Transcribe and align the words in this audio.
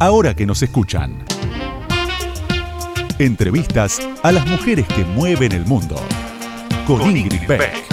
ahora 0.00 0.34
que 0.34 0.46
nos 0.46 0.62
escuchan. 0.62 1.24
Entrevistas 3.18 4.00
a 4.22 4.32
las 4.32 4.46
mujeres 4.46 4.88
que 4.88 5.04
mueven 5.04 5.52
el 5.52 5.66
mundo. 5.66 5.96
Con, 6.86 7.02
Ingrid 7.02 7.46
Beck. 7.46 7.84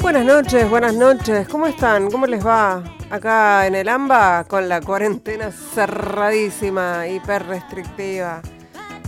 Buenas 0.00 0.24
noches, 0.24 0.68
buenas 0.68 0.94
noches. 0.94 1.46
¿Cómo 1.46 1.66
están? 1.66 2.10
¿Cómo 2.10 2.26
les 2.26 2.44
va? 2.44 2.82
Acá 3.10 3.66
en 3.66 3.74
el 3.74 3.88
AMBA 3.88 4.44
con 4.44 4.68
la 4.68 4.80
cuarentena 4.80 5.50
cerradísima, 5.50 7.08
hiper 7.08 7.44
restrictiva. 7.44 8.40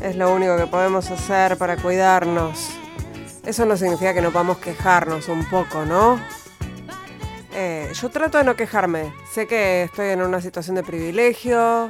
Es 0.01 0.17
lo 0.17 0.35
único 0.35 0.57
que 0.57 0.67
podemos 0.67 1.09
hacer 1.09 1.57
para 1.57 1.77
cuidarnos. 1.77 2.71
Eso 3.47 3.65
no 3.65 3.77
significa 3.77 4.13
que 4.13 4.21
no 4.21 4.33
podamos 4.33 4.59
quejarnos 4.59 5.29
un 5.29 5.49
poco, 5.49 5.85
¿no? 5.85 6.21
Eh, 7.55 7.93
yo 7.95 8.09
trato 8.09 8.39
de 8.39 8.45
no 8.45 8.57
quejarme. 8.57 9.13
Sé 9.31 9.47
que 9.47 9.85
estoy 9.85 10.09
en 10.09 10.23
una 10.23 10.41
situación 10.41 10.75
de 10.75 10.83
privilegio, 10.83 11.89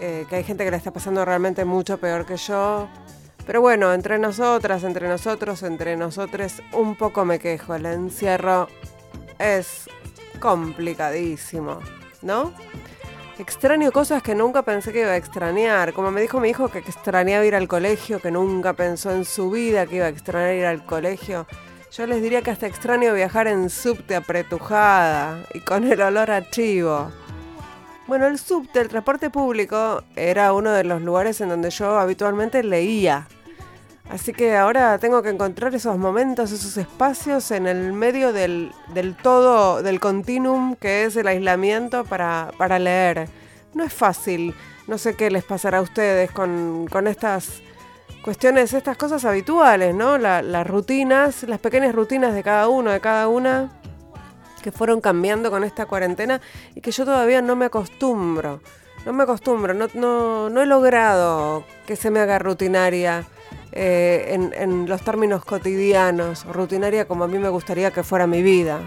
eh, 0.00 0.26
que 0.28 0.34
hay 0.34 0.42
gente 0.42 0.64
que 0.64 0.72
le 0.72 0.78
está 0.78 0.90
pasando 0.90 1.24
realmente 1.24 1.64
mucho 1.64 1.96
peor 1.98 2.26
que 2.26 2.36
yo. 2.36 2.88
Pero 3.46 3.60
bueno, 3.60 3.92
entre 3.92 4.18
nosotras, 4.18 4.82
entre 4.82 5.06
nosotros, 5.06 5.62
entre 5.62 5.96
nosotros, 5.96 6.60
un 6.72 6.96
poco 6.96 7.24
me 7.24 7.38
quejo. 7.38 7.76
El 7.76 7.86
encierro 7.86 8.66
es 9.38 9.88
complicadísimo, 10.44 11.80
¿no? 12.20 12.52
Extraño 13.38 13.90
cosas 13.92 14.22
que 14.22 14.34
nunca 14.34 14.60
pensé 14.60 14.92
que 14.92 15.00
iba 15.00 15.12
a 15.12 15.16
extrañar. 15.16 15.94
Como 15.94 16.10
me 16.10 16.20
dijo 16.20 16.38
mi 16.38 16.50
hijo 16.50 16.68
que 16.68 16.80
extrañaba 16.80 17.46
ir 17.46 17.54
al 17.54 17.66
colegio, 17.66 18.20
que 18.20 18.30
nunca 18.30 18.74
pensó 18.74 19.10
en 19.10 19.24
su 19.24 19.50
vida 19.50 19.86
que 19.86 19.96
iba 19.96 20.04
a 20.04 20.10
extrañar 20.10 20.54
ir 20.54 20.66
al 20.66 20.84
colegio. 20.84 21.46
Yo 21.90 22.06
les 22.06 22.20
diría 22.20 22.42
que 22.42 22.50
hasta 22.50 22.66
extraño 22.66 23.14
viajar 23.14 23.46
en 23.46 23.70
subte 23.70 24.16
apretujada 24.16 25.46
y 25.54 25.60
con 25.60 25.90
el 25.90 26.02
olor 26.02 26.30
a 26.30 26.50
chivo. 26.50 27.10
Bueno, 28.06 28.26
el 28.26 28.38
subte, 28.38 28.82
el 28.82 28.88
transporte 28.88 29.30
público, 29.30 30.04
era 30.14 30.52
uno 30.52 30.72
de 30.72 30.84
los 30.84 31.00
lugares 31.00 31.40
en 31.40 31.48
donde 31.48 31.70
yo 31.70 31.98
habitualmente 31.98 32.62
leía. 32.62 33.28
Así 34.10 34.32
que 34.32 34.54
ahora 34.54 34.98
tengo 34.98 35.22
que 35.22 35.30
encontrar 35.30 35.74
esos 35.74 35.96
momentos, 35.96 36.52
esos 36.52 36.76
espacios 36.76 37.50
en 37.50 37.66
el 37.66 37.92
medio 37.92 38.32
del, 38.32 38.72
todo, 39.22 39.82
del 39.82 39.98
continuum 39.98 40.76
que 40.76 41.04
es 41.04 41.16
el 41.16 41.26
aislamiento 41.26 42.04
para, 42.04 42.78
leer. 42.78 43.28
No 43.72 43.82
es 43.82 43.92
fácil. 43.92 44.54
No 44.86 44.98
sé 44.98 45.16
qué 45.16 45.30
les 45.30 45.44
pasará 45.44 45.78
a 45.78 45.80
ustedes 45.80 46.30
con, 46.30 47.06
estas 47.06 47.62
cuestiones, 48.22 48.74
estas 48.74 48.98
cosas 48.98 49.24
habituales, 49.24 49.94
¿no? 49.94 50.18
las 50.18 50.66
rutinas, 50.66 51.42
las 51.44 51.58
pequeñas 51.58 51.94
rutinas 51.94 52.34
de 52.34 52.42
cada 52.42 52.68
uno, 52.68 52.90
de 52.90 53.00
cada 53.00 53.28
una 53.28 53.72
que 54.62 54.70
fueron 54.70 55.00
cambiando 55.00 55.50
con 55.50 55.64
esta 55.64 55.86
cuarentena 55.86 56.40
y 56.74 56.82
que 56.82 56.90
yo 56.90 57.06
todavía 57.06 57.40
no 57.40 57.56
me 57.56 57.66
acostumbro. 57.66 58.60
No 59.06 59.12
me 59.12 59.22
acostumbro, 59.22 59.74
no, 59.74 59.88
no, 59.94 60.50
no 60.50 60.62
he 60.62 60.66
logrado 60.66 61.64
que 61.86 61.96
se 61.96 62.10
me 62.10 62.20
haga 62.20 62.38
rutinaria 62.38 63.26
eh, 63.76 64.38
en, 64.56 64.88
los 64.88 65.02
términos 65.02 65.44
cotidianos, 65.44 66.44
rutinaria 66.46 67.06
como 67.06 67.24
a 67.24 67.28
mí 67.28 67.38
me 67.38 67.48
gustaría 67.48 67.90
que 67.90 68.04
fuera 68.04 68.28
mi 68.28 68.40
vida. 68.40 68.80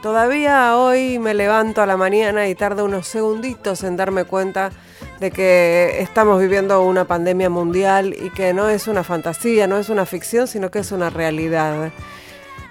Todavía 0.00 0.76
hoy 0.76 1.18
me 1.18 1.34
levanto 1.34 1.82
a 1.82 1.86
la 1.86 1.96
mañana 1.96 2.46
y 2.46 2.54
tardo 2.54 2.84
unos 2.84 3.08
segunditos 3.08 3.82
en 3.82 3.96
darme 3.96 4.22
cuenta 4.22 4.70
de 5.18 5.32
que 5.32 6.00
estamos 6.00 6.40
viviendo 6.40 6.80
una 6.82 7.04
pandemia 7.04 7.50
mundial 7.50 8.14
y 8.14 8.30
que 8.30 8.54
no 8.54 8.68
es 8.68 8.86
una 8.86 9.02
fantasía, 9.02 9.66
no 9.66 9.76
es 9.76 9.88
una 9.88 10.06
ficción, 10.06 10.46
sino 10.46 10.70
que 10.70 10.78
es 10.78 10.92
una 10.92 11.10
realidad. 11.10 11.90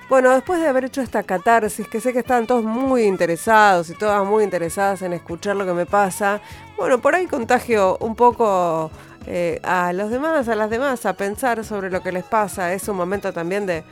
Bueno, 0.08 0.34
después 0.34 0.62
de 0.62 0.70
haber 0.70 0.86
hecho 0.86 1.02
esta 1.02 1.24
catarsis, 1.24 1.86
que 1.90 2.00
sé 2.00 2.14
que 2.14 2.20
están 2.20 2.48
todos 2.48 2.64
muy 2.64 3.04
interesados 3.04 3.90
y 3.90 3.94
todas 3.94 4.26
muy 4.26 4.46
interesadas 4.46 5.02
en 5.02 5.12
escuchar 5.12 5.58
lo 5.58 5.66
que 5.66 5.74
me 5.74 5.86
pasa, 5.86 6.40
bueno, 6.78 7.00
por 7.00 7.14
ahí 7.14 7.28
contagio 7.28 7.98
un 8.00 8.16
poco 8.16 8.90
eh, 9.28 9.60
a 9.64 9.92
los 9.94 10.10
demás, 10.10 10.48
a 10.48 10.56
las 10.56 10.70
demás, 10.70 11.06
a 11.06 11.14
pensar 11.14 11.64
sobre 11.66 11.92
lo 11.92 12.02
que 12.02 12.12
les 12.12 12.24
pasa. 12.24 12.74
Es 12.74 12.88
un 12.88 12.96
momento 12.96 13.34
también 13.34 13.66
de, 13.66 13.84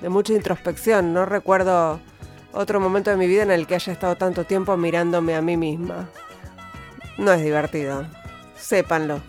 de 0.00 0.08
mucha 0.08 0.32
introspección. 0.32 1.12
No 1.12 1.26
recuerdo 1.26 2.00
otro 2.52 2.80
momento 2.80 3.10
de 3.10 3.16
mi 3.16 3.26
vida 3.26 3.42
en 3.42 3.50
el 3.50 3.66
que 3.66 3.74
haya 3.74 3.92
estado 3.92 4.16
tanto 4.16 4.44
tiempo 4.44 4.76
mirándome 4.76 5.34
a 5.34 5.42
mí 5.42 5.56
misma. 5.56 6.08
No 7.18 7.32
es 7.32 7.42
divertido, 7.42 8.06
sépanlo. 8.56 9.20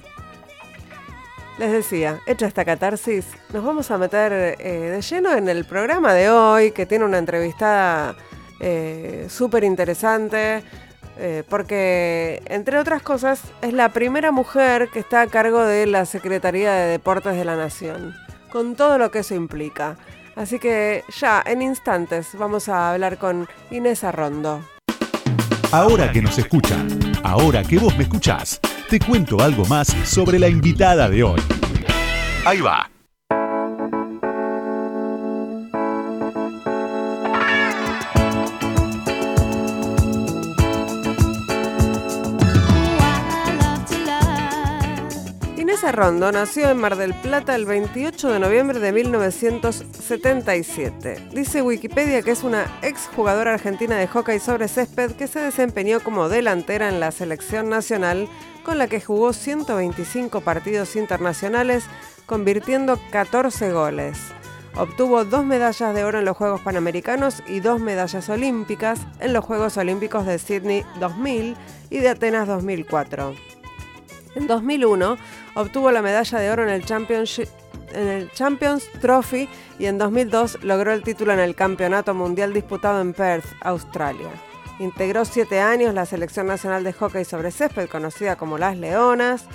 Les 1.59 1.71
decía, 1.71 2.19
hecha 2.25 2.47
esta 2.47 2.65
catarsis, 2.65 3.27
nos 3.51 3.63
vamos 3.63 3.91
a 3.91 3.97
meter 3.97 4.55
eh, 4.59 4.89
de 4.89 5.01
lleno 5.01 5.33
en 5.35 5.49
el 5.49 5.65
programa 5.65 6.13
de 6.13 6.29
hoy, 6.29 6.71
que 6.71 6.87
tiene 6.87 7.05
una 7.05 7.19
entrevistada 7.19 8.15
eh, 8.59 9.27
súper 9.29 9.63
interesante, 9.63 10.63
eh, 11.17 11.43
porque, 11.47 12.41
entre 12.45 12.79
otras 12.79 13.01
cosas, 13.01 13.41
es 13.61 13.73
la 13.73 13.89
primera 13.89 14.31
mujer 14.31 14.89
que 14.89 14.99
está 14.99 15.21
a 15.21 15.27
cargo 15.27 15.63
de 15.63 15.85
la 15.85 16.05
Secretaría 16.05 16.71
de 16.73 16.91
Deportes 16.91 17.35
de 17.35 17.45
la 17.45 17.55
Nación, 17.55 18.15
con 18.51 18.75
todo 18.75 18.97
lo 18.97 19.11
que 19.11 19.19
eso 19.19 19.35
implica. 19.35 19.97
Así 20.35 20.59
que 20.59 21.03
ya, 21.19 21.43
en 21.45 21.61
instantes, 21.61 22.29
vamos 22.33 22.69
a 22.69 22.91
hablar 22.91 23.17
con 23.17 23.47
Inés 23.69 24.03
Arrondo. 24.03 24.61
Ahora 25.71 26.11
que 26.11 26.21
nos 26.21 26.37
escuchan, 26.37 26.87
ahora 27.23 27.63
que 27.63 27.77
vos 27.77 27.95
me 27.97 28.03
escuchás 28.03 28.59
te 28.93 28.99
cuento 28.99 29.41
algo 29.41 29.65
más 29.65 29.87
sobre 30.05 30.37
la 30.37 30.47
invitada 30.47 31.09
de 31.09 31.23
hoy. 31.23 31.41
Ahí 32.45 32.61
va. 32.61 32.92
Arrondo 45.93 46.31
nació 46.31 46.71
en 46.71 46.79
Mar 46.79 46.95
del 46.95 47.13
Plata 47.13 47.53
el 47.53 47.65
28 47.65 48.31
de 48.31 48.39
noviembre 48.39 48.79
de 48.79 48.91
1977. 48.91 51.29
Dice 51.31 51.61
Wikipedia 51.61 52.23
que 52.23 52.31
es 52.31 52.41
una 52.41 52.65
exjugadora 52.81 53.53
argentina 53.53 53.95
de 53.95 54.07
hockey 54.07 54.39
sobre 54.39 54.67
césped 54.67 55.11
que 55.11 55.27
se 55.27 55.39
desempeñó 55.39 55.99
como 55.99 56.29
delantera 56.29 56.89
en 56.89 56.99
la 56.99 57.11
selección 57.11 57.69
nacional 57.69 58.27
con 58.65 58.79
la 58.79 58.87
que 58.87 59.01
jugó 59.01 59.33
125 59.33 60.41
partidos 60.41 60.95
internacionales, 60.95 61.83
convirtiendo 62.25 62.99
14 63.11 63.71
goles. 63.71 64.17
Obtuvo 64.75 65.25
dos 65.25 65.45
medallas 65.45 65.93
de 65.93 66.03
oro 66.03 66.17
en 66.17 66.25
los 66.25 66.35
Juegos 66.35 66.61
Panamericanos 66.61 67.43
y 67.47 67.59
dos 67.59 67.79
medallas 67.79 68.29
olímpicas 68.29 68.99
en 69.19 69.31
los 69.31 69.45
Juegos 69.45 69.77
Olímpicos 69.77 70.25
de 70.25 70.39
Sydney 70.39 70.83
2000 70.99 71.55
y 71.91 71.99
de 71.99 72.09
Atenas 72.09 72.47
2004. 72.47 73.52
En 74.35 74.47
2001 74.47 75.17
obtuvo 75.55 75.91
la 75.91 76.01
medalla 76.01 76.39
de 76.39 76.51
oro 76.51 76.63
en 76.63 76.69
el, 76.69 76.85
Champions 76.85 78.89
Trophy 79.01 79.47
y 79.77 79.85
en 79.85 79.97
2002 79.97 80.63
logró 80.63 80.91
el 80.91 81.03
título 81.03 81.33
en 81.33 81.39
el 81.39 81.55
Campeonato 81.55 82.13
Mundial 82.13 82.53
disputado 82.53 83.01
en 83.01 83.13
Perth, 83.13 83.45
Australia. 83.61 84.29
Integró 84.79 85.25
siete 85.25 85.59
años 85.59 85.93
la 85.93 86.05
Selección 86.05 86.47
Nacional 86.47 86.83
de 86.83 86.93
Hockey 86.93 87.25
sobre 87.25 87.51
Césped, 87.51 87.89
conocida 87.89 88.35
como 88.35 88.57
Las 88.57 88.77
Leonas. 88.77 89.45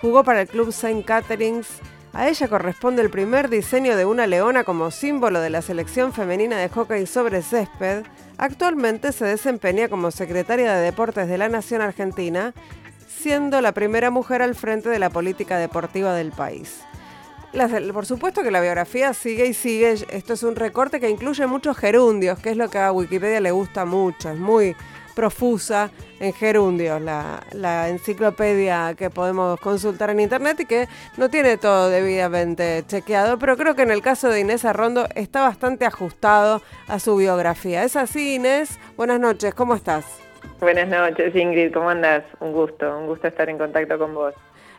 Jugó 0.00 0.24
para 0.24 0.42
el 0.42 0.48
club 0.48 0.70
St. 0.70 1.04
Catharines. 1.04 1.68
A 2.14 2.28
ella 2.28 2.48
corresponde 2.48 3.02
el 3.02 3.10
primer 3.10 3.50
diseño 3.50 3.96
de 3.96 4.04
una 4.04 4.26
leona 4.26 4.64
como 4.64 4.90
símbolo 4.90 5.40
de 5.40 5.50
la 5.50 5.62
selección 5.62 6.12
femenina 6.12 6.56
de 6.56 6.68
hockey 6.68 7.06
sobre 7.06 7.42
césped. 7.42 8.04
Actualmente 8.38 9.12
se 9.12 9.24
desempeña 9.24 9.88
como 9.88 10.10
secretaria 10.10 10.74
de 10.74 10.82
Deportes 10.82 11.28
de 11.28 11.38
la 11.38 11.48
Nación 11.48 11.82
Argentina, 11.82 12.54
siendo 13.24 13.62
la 13.62 13.72
primera 13.72 14.10
mujer 14.10 14.42
al 14.42 14.54
frente 14.54 14.90
de 14.90 14.98
la 14.98 15.08
política 15.08 15.56
deportiva 15.56 16.14
del 16.14 16.30
país 16.30 16.84
por 17.92 18.06
supuesto 18.06 18.42
que 18.42 18.50
la 18.50 18.60
biografía 18.60 19.14
sigue 19.14 19.46
y 19.46 19.54
sigue. 19.54 19.92
Esto 20.10 20.32
es 20.32 20.42
un 20.42 20.56
recorte 20.56 20.98
que 20.98 21.08
incluye 21.08 21.46
muchos 21.46 21.76
gerundios, 21.76 22.38
que 22.38 22.50
es 22.50 22.56
lo 22.56 22.68
que 22.68 22.78
a 22.78 22.90
Wikipedia 22.90 23.40
le 23.40 23.52
gusta 23.52 23.84
mucho. 23.84 24.30
Es 24.30 24.38
muy 24.38 24.74
profusa 25.14 25.92
en 26.18 26.32
gerundios, 26.32 27.00
la, 27.00 27.88
enciclopedia 27.88 28.94
que 28.94 29.10
podemos 29.10 29.60
consultar 29.60 30.10
en 30.10 30.18
internet 30.18 30.58
y 30.60 30.66
que 30.66 30.88
no 31.16 31.28
tiene 31.28 31.56
todo 31.56 31.88
debidamente 31.88 32.82
chequeado, 32.88 33.38
pero 33.38 33.56
creo 33.56 33.76
que 33.76 33.82
en 33.82 33.92
el 33.92 34.02
caso 34.02 34.28
de 34.28 34.40
Inés 34.40 34.64
Arrondo 34.64 35.06
está 35.14 35.42
bastante 35.42 35.86
ajustado 35.86 36.62
a 36.88 36.98
su 36.98 37.14
biografía. 37.14 37.84
¿Es 37.84 37.94
así, 37.94 38.34
Inés? 38.34 38.80
Buenas 38.96 39.20
noches, 39.20 39.54
¿cómo 39.54 39.76
estás? 39.76 40.23
Buenas 40.60 40.88
noches, 40.88 41.34
Ingrid, 41.36 41.72
¿cómo 41.72 41.90
andas? 41.90 42.24
Un 42.40 42.52
gusto, 42.52 42.98
un 42.98 43.06
gusto 43.06 43.28
estar 43.28 43.48
en 43.50 43.58
contacto 43.58 43.98
con 43.98 44.14
vos. 44.14 44.34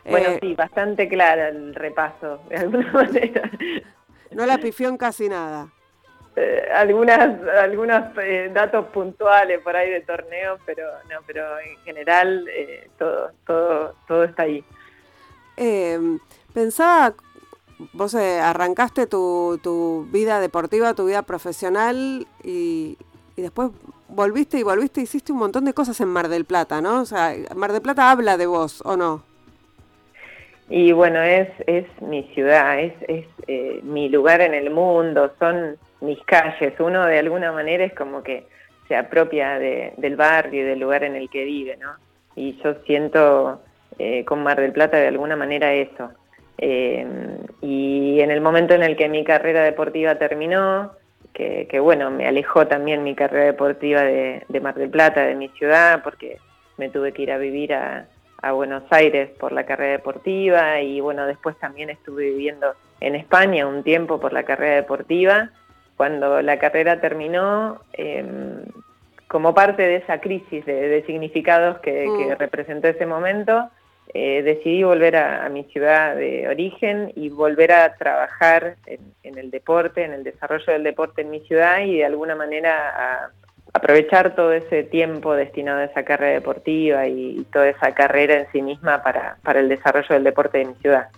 Bueno, 0.08 0.30
eh, 0.30 0.38
sí, 0.40 0.54
bastante 0.54 1.08
clara 1.08 1.48
el 1.48 1.74
repaso, 1.74 2.40
de 2.48 2.56
alguna 2.56 2.92
manera. 2.92 3.50
No 4.30 4.46
la 4.46 4.58
pifió 4.58 4.88
en 4.88 4.96
casi 4.96 5.28
nada. 5.28 5.68
Eh, 6.36 6.68
algunas 6.74 7.40
algunos 7.48 8.02
eh, 8.20 8.50
datos 8.52 8.86
puntuales 8.86 9.60
por 9.60 9.74
ahí 9.74 9.90
de 9.90 10.02
torneo, 10.02 10.58
pero 10.66 10.86
no, 11.10 11.20
pero 11.26 11.58
en 11.60 11.76
general 11.84 12.46
todo 12.98 13.94
todo 14.06 14.24
está 14.24 14.42
ahí. 14.42 14.62
Em, 15.56 16.18
pensaba, 16.52 17.14
vos 17.92 18.14
arrancaste 18.14 19.06
tu, 19.06 19.58
tu, 19.62 20.06
vida 20.10 20.40
deportiva, 20.40 20.94
tu 20.94 21.06
vida 21.06 21.22
profesional 21.22 22.26
y, 22.44 22.98
y 23.36 23.42
después 23.42 23.70
volviste 24.08 24.58
y 24.58 24.62
volviste, 24.62 25.00
hiciste 25.00 25.32
un 25.32 25.38
montón 25.38 25.64
de 25.64 25.74
cosas 25.74 26.00
en 26.00 26.08
Mar 26.08 26.28
del 26.28 26.44
Plata, 26.44 26.80
¿no? 26.80 27.00
O 27.00 27.04
sea, 27.04 27.34
Mar 27.54 27.72
del 27.72 27.82
Plata 27.82 28.10
habla 28.10 28.36
de 28.36 28.46
vos, 28.46 28.82
¿o 28.84 28.96
no? 28.96 29.22
Y 30.68 30.92
bueno, 30.92 31.22
es, 31.22 31.48
es 31.66 31.86
mi 32.00 32.24
ciudad, 32.34 32.80
es, 32.80 32.92
es 33.06 33.26
eh, 33.46 33.80
mi 33.82 34.08
lugar 34.08 34.40
en 34.40 34.52
el 34.54 34.70
mundo, 34.70 35.32
son 35.38 35.76
mis 36.00 36.20
calles. 36.24 36.74
Uno 36.80 37.06
de 37.06 37.18
alguna 37.18 37.52
manera 37.52 37.84
es 37.84 37.94
como 37.94 38.22
que 38.22 38.46
se 38.88 38.96
apropia 38.96 39.58
del 39.58 40.16
barrio 40.16 40.62
y 40.62 40.64
del 40.64 40.80
lugar 40.80 41.04
en 41.04 41.16
el 41.16 41.30
que 41.30 41.44
vive, 41.44 41.76
¿no? 41.76 41.92
Y 42.34 42.60
yo 42.62 42.74
siento 42.84 43.60
eh, 43.98 44.24
con 44.24 44.42
Mar 44.42 44.60
del 44.60 44.72
Plata 44.72 44.96
de 44.96 45.08
alguna 45.08 45.36
manera 45.36 45.72
eso. 45.72 46.10
Eh, 46.58 47.06
y 47.62 48.20
en 48.20 48.30
el 48.30 48.40
momento 48.40 48.74
en 48.74 48.82
el 48.82 48.96
que 48.96 49.08
mi 49.08 49.24
carrera 49.24 49.62
deportiva 49.62 50.16
terminó, 50.16 50.92
que, 51.36 51.80
bueno, 51.80 52.10
me 52.10 52.26
alejó 52.26 52.66
también 52.66 53.04
mi 53.04 53.14
carrera 53.14 53.44
deportiva 53.44 54.02
de, 54.02 54.60
Mar 54.62 54.74
del 54.74 54.88
Plata, 54.88 55.22
de 55.22 55.34
mi 55.34 55.48
ciudad, 55.50 56.02
porque 56.02 56.38
me 56.78 56.88
tuve 56.88 57.12
que 57.12 57.22
ir 57.22 57.32
a 57.32 57.38
vivir 57.38 57.74
a, 57.74 58.06
Buenos 58.52 58.84
Aires 58.90 59.30
por 59.40 59.50
la 59.50 59.66
carrera 59.66 59.90
deportiva 59.90 60.80
y 60.80 61.00
bueno, 61.00 61.26
después 61.26 61.58
también 61.58 61.90
estuve 61.90 62.26
viviendo 62.26 62.74
en 63.00 63.16
España 63.16 63.66
un 63.66 63.82
tiempo 63.82 64.20
por 64.20 64.32
la 64.32 64.44
carrera 64.44 64.76
deportiva. 64.76 65.50
Cuando 65.96 66.40
la 66.42 66.56
carrera 66.56 67.00
terminó, 67.00 67.80
em, 67.94 68.62
como 69.26 69.52
parte 69.52 69.82
de 69.82 69.96
esa 69.96 70.20
crisis 70.20 70.64
de, 70.64 71.02
significados 71.06 71.80
que, 71.80 72.04
que 72.04 72.34
mm. 72.36 72.38
representó 72.38 72.86
ese 72.86 73.04
momento, 73.04 73.68
eh, 74.14 74.42
decidí 74.42 74.82
volver 74.82 75.16
a, 75.16 75.48
mi 75.48 75.64
ciudad 75.64 76.16
de 76.16 76.48
origen 76.48 77.12
y 77.16 77.28
volver 77.28 77.72
a 77.72 77.94
trabajar 77.96 78.76
en, 78.86 79.38
el 79.38 79.50
deporte, 79.50 80.04
en 80.04 80.12
el 80.12 80.24
desarrollo 80.24 80.72
del 80.72 80.84
deporte 80.84 81.22
en 81.22 81.30
mi 81.30 81.40
ciudad 81.40 81.80
y 81.80 81.98
de 81.98 82.04
alguna 82.04 82.34
manera 82.34 83.30
aprovechar 83.72 84.34
todo 84.34 84.52
ese 84.52 84.84
tiempo 84.84 85.34
destinado 85.34 85.80
a 85.80 85.84
esa 85.84 86.04
carrera 86.04 86.34
deportiva 86.34 87.06
y, 87.06 87.44
toda 87.52 87.68
esa 87.68 87.92
carrera 87.94 88.40
en 88.40 88.46
sí 88.52 88.62
misma 88.62 89.02
para, 89.02 89.38
el 89.54 89.68
desarrollo 89.68 90.14
del 90.14 90.24
deporte 90.24 90.58
de 90.58 90.64
mi 90.66 90.74
ciudad. 90.76 91.08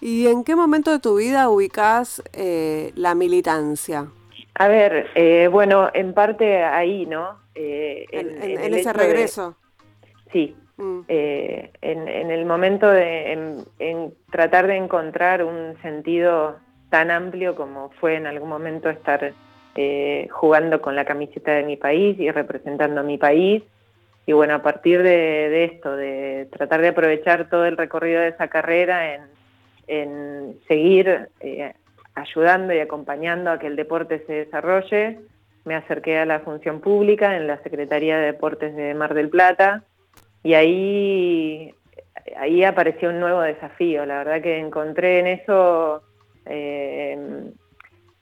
¿Y 0.00 0.26
en 0.28 0.44
qué 0.44 0.54
momento 0.54 0.92
de 0.92 0.98
tu 0.98 1.16
vida 1.16 1.48
ubicás 1.48 2.22
eh, 2.32 2.92
la 2.94 3.14
militancia? 3.14 4.06
A 4.54 4.68
ver, 4.68 5.08
eh, 5.14 5.48
bueno, 5.50 5.90
en 5.92 6.12
parte 6.12 6.62
ahí, 6.62 7.06
¿no? 7.06 7.38
en, 7.54 8.74
ese 8.74 8.92
regreso. 8.92 9.56
sí, 10.30 10.54
Mm. 10.78 11.00
Eh, 11.08 11.70
en, 11.80 12.30
el 12.30 12.44
momento 12.44 12.90
de 12.90 13.64
tratar 14.30 14.66
de 14.66 14.76
encontrar 14.76 15.42
un 15.42 15.80
sentido 15.80 16.58
tan 16.90 17.10
amplio 17.10 17.54
como 17.54 17.90
fue 18.00 18.16
en 18.16 18.26
algún 18.26 18.48
momento 18.48 18.90
estar 18.90 19.32
eh, 19.74 20.28
jugando 20.30 20.80
con 20.80 20.96
la 20.96 21.04
camiseta 21.04 21.52
de 21.52 21.64
mi 21.64 21.76
país 21.76 22.18
y 22.18 22.30
representando 22.30 23.00
a 23.00 23.04
mi 23.04 23.18
país. 23.18 23.62
Y 24.24 24.32
bueno, 24.32 24.54
a 24.54 24.62
partir 24.62 25.02
de, 25.02 25.64
esto, 25.64 25.94
de 25.94 26.48
tratar 26.50 26.80
de 26.80 26.88
aprovechar 26.88 27.48
todo 27.48 27.64
el 27.64 27.76
recorrido 27.76 28.20
de 28.20 28.28
esa 28.28 28.48
carrera 28.48 29.14
en, 29.86 30.58
seguir 30.66 31.28
eh, 31.40 31.74
ayudando 32.14 32.74
y 32.74 32.80
acompañando 32.80 33.50
a 33.50 33.58
que 33.58 33.68
el 33.68 33.76
deporte 33.76 34.24
se 34.26 34.32
desarrolle, 34.32 35.20
me 35.64 35.76
acerqué 35.76 36.18
a 36.18 36.26
la 36.26 36.40
función 36.40 36.80
pública 36.80 37.36
en 37.36 37.46
la 37.46 37.62
Secretaría 37.62 38.18
de 38.18 38.26
Deportes 38.26 38.74
de 38.74 38.94
Mar 38.94 39.14
del 39.14 39.28
Plata, 39.28 39.84
y 40.46 40.54
ahí, 40.54 41.74
ahí 42.36 42.62
apareció 42.62 43.08
un 43.08 43.18
nuevo 43.18 43.40
desafío. 43.40 44.06
La 44.06 44.18
verdad 44.18 44.40
que 44.40 44.60
encontré 44.60 45.18
en 45.18 45.26
eso 45.26 46.02
eh, 46.44 47.50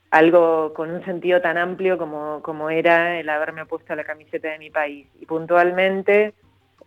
algo 0.09 0.73
con 0.73 0.89
un 0.89 1.05
sentido 1.05 1.39
tan 1.39 1.59
amplio 1.59 1.99
como, 1.99 2.41
como, 2.41 2.71
era 2.71 3.19
el 3.19 3.29
haberme 3.29 3.67
puesto 3.67 3.95
la 3.95 4.03
camiseta 4.03 4.49
de 4.49 4.57
mi 4.57 4.71
país. 4.71 5.07
Y 5.21 5.27
puntualmente, 5.27 6.33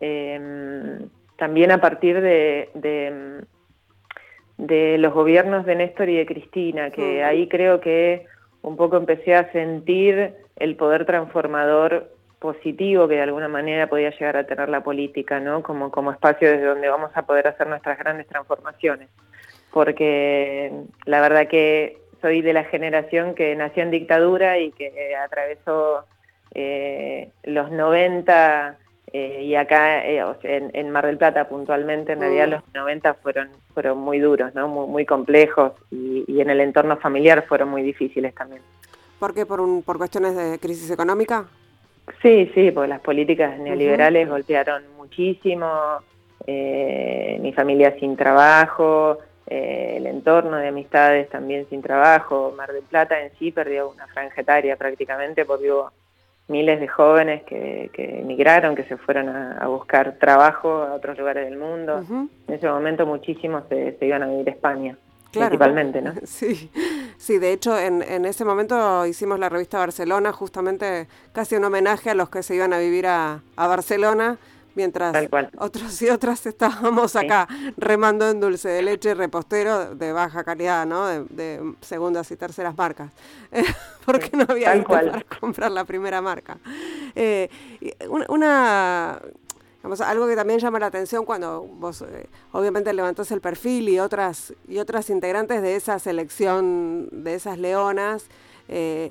eh, 0.00 0.98
también 1.36 1.70
a 1.70 1.80
partir 1.80 2.20
de, 2.20 2.70
de, 4.56 4.98
los 4.98 5.14
gobiernos 5.14 5.64
de 5.66 5.76
Néstor 5.76 6.08
y 6.08 6.16
de 6.16 6.26
Cristina, 6.26 6.90
que 6.90 7.22
ahí 7.22 7.46
creo 7.46 7.80
que 7.80 8.26
un 8.62 8.76
poco 8.76 8.96
empecé 8.96 9.36
a 9.36 9.52
sentir 9.52 10.34
el 10.56 10.74
poder 10.74 11.06
transformador 11.06 12.10
positivo 12.38 13.08
que 13.08 13.16
de 13.16 13.22
alguna 13.22 13.48
manera 13.48 13.88
podía 13.88 14.10
llegar 14.10 14.36
a 14.36 14.46
tener 14.46 14.68
la 14.68 14.82
política, 14.82 15.40
¿no? 15.40 15.62
Como, 15.62 15.90
como 15.90 16.12
espacio 16.12 16.50
desde 16.50 16.66
donde 16.66 16.88
vamos 16.88 17.10
a 17.14 17.22
poder 17.22 17.48
hacer 17.48 17.66
nuestras 17.66 17.98
grandes 17.98 18.26
transformaciones. 18.26 19.08
Porque 19.72 20.72
la 21.04 21.20
verdad 21.20 21.48
que 21.48 21.98
soy 22.20 22.42
de 22.42 22.52
la 22.52 22.64
generación 22.64 23.34
que 23.34 23.54
nació 23.54 23.82
en 23.82 23.90
dictadura 23.90 24.58
y 24.58 24.72
que 24.72 25.14
atravesó 25.16 26.04
eh, 26.54 27.30
los 27.44 27.70
90 27.70 28.78
eh, 29.12 29.42
y 29.42 29.54
acá 29.54 30.04
eh, 30.04 30.22
en, 30.42 30.90
Mar 30.90 31.06
del 31.06 31.18
Plata 31.18 31.48
puntualmente, 31.48 32.12
en 32.12 32.20
realidad 32.20 32.48
mm. 32.48 32.50
los 32.50 32.62
90 32.74 33.14
fueron, 33.14 33.48
fueron 33.72 33.98
muy 33.98 34.18
duros, 34.18 34.54
¿no? 34.54 34.68
muy, 34.68 35.06
complejos 35.06 35.72
y, 35.90 36.24
y, 36.26 36.40
en 36.40 36.50
el 36.50 36.60
entorno 36.60 36.96
familiar 36.98 37.44
fueron 37.46 37.68
muy 37.70 37.82
difíciles 37.82 38.34
también. 38.34 38.62
¿Por 39.18 39.34
qué? 39.34 39.46
¿Por, 39.46 39.60
un, 39.60 39.82
por 39.82 39.98
cuestiones 39.98 40.36
de 40.36 40.58
crisis 40.58 40.90
económica? 40.90 41.46
Sí, 42.22 42.50
sí, 42.54 42.70
porque 42.70 42.88
las 42.88 43.00
políticas 43.00 43.58
neoliberales 43.58 44.28
golpearon 44.28 44.82
muchísimo, 44.96 45.68
eh, 46.46 47.38
mi 47.40 47.52
familia 47.52 47.94
sin 47.98 48.16
trabajo, 48.16 49.18
eh, 49.46 49.94
el 49.96 50.06
entorno 50.06 50.56
de 50.56 50.68
amistades 50.68 51.28
también 51.28 51.66
sin 51.68 51.82
trabajo, 51.82 52.52
Mar 52.56 52.72
del 52.72 52.82
Plata 52.82 53.20
en 53.20 53.30
sí 53.38 53.52
perdió 53.52 53.90
una 53.90 54.06
franja 54.08 54.40
etaria 54.40 54.76
prácticamente 54.76 55.44
porque 55.44 55.72
hubo 55.72 55.92
miles 56.48 56.80
de 56.80 56.88
jóvenes 56.88 57.42
que, 57.44 57.90
emigraron, 57.96 58.74
que 58.74 58.84
se 58.84 58.96
fueron 58.96 59.28
a, 59.28 59.66
buscar 59.68 60.16
trabajo 60.18 60.82
a 60.82 60.94
otros 60.94 61.18
lugares 61.18 61.44
del 61.44 61.58
mundo. 61.58 62.02
En 62.48 62.54
ese 62.54 62.68
momento 62.68 63.04
muchísimos 63.06 63.64
se, 63.68 63.98
se 63.98 64.06
iban 64.06 64.22
a 64.22 64.26
vivir 64.28 64.48
a 64.48 64.52
España 64.52 64.96
principalmente, 65.30 66.02
¿no? 66.02 66.14
Sí, 66.24 66.70
sí, 67.16 67.38
de 67.38 67.52
hecho 67.52 67.78
en, 67.78 68.02
en 68.02 68.24
ese 68.24 68.44
momento 68.44 69.06
hicimos 69.06 69.38
la 69.38 69.48
revista 69.48 69.78
Barcelona, 69.78 70.32
justamente 70.32 71.08
casi 71.32 71.56
un 71.56 71.64
homenaje 71.64 72.10
a 72.10 72.14
los 72.14 72.28
que 72.28 72.42
se 72.42 72.54
iban 72.54 72.72
a 72.72 72.78
vivir 72.78 73.06
a, 73.06 73.40
Barcelona, 73.56 74.38
mientras 74.74 75.14
otros 75.58 76.00
y 76.02 76.08
otras 76.08 76.46
estábamos 76.46 77.16
acá 77.16 77.48
remando 77.76 78.28
en 78.30 78.40
dulce 78.40 78.68
de 78.68 78.82
leche 78.82 79.14
repostero 79.14 79.94
de 79.94 80.12
baja 80.12 80.44
calidad, 80.44 80.86
¿no? 80.86 81.06
De, 81.06 81.74
segundas 81.80 82.30
y 82.30 82.36
terceras 82.36 82.76
marcas, 82.76 83.10
porque 84.04 84.30
no 84.36 84.46
había 84.48 84.82
para 84.84 85.22
comprar 85.40 85.72
la 85.72 85.84
primera 85.84 86.20
marca. 86.22 86.58
Eh, 87.14 87.48
una 88.28 89.20
algo 90.00 90.26
que 90.26 90.36
también 90.36 90.58
llama 90.58 90.78
la 90.78 90.86
atención 90.86 91.24
cuando 91.24 91.62
vos 91.62 92.02
eh, 92.02 92.26
obviamente 92.52 92.92
levantás 92.92 93.30
el 93.30 93.40
perfil 93.40 93.88
y 93.88 93.98
otras, 93.98 94.52
y 94.66 94.78
otras 94.78 95.08
integrantes 95.08 95.62
de 95.62 95.76
esa 95.76 95.98
selección, 95.98 97.08
de 97.12 97.34
esas 97.34 97.58
leonas, 97.58 98.26
eh, 98.68 99.10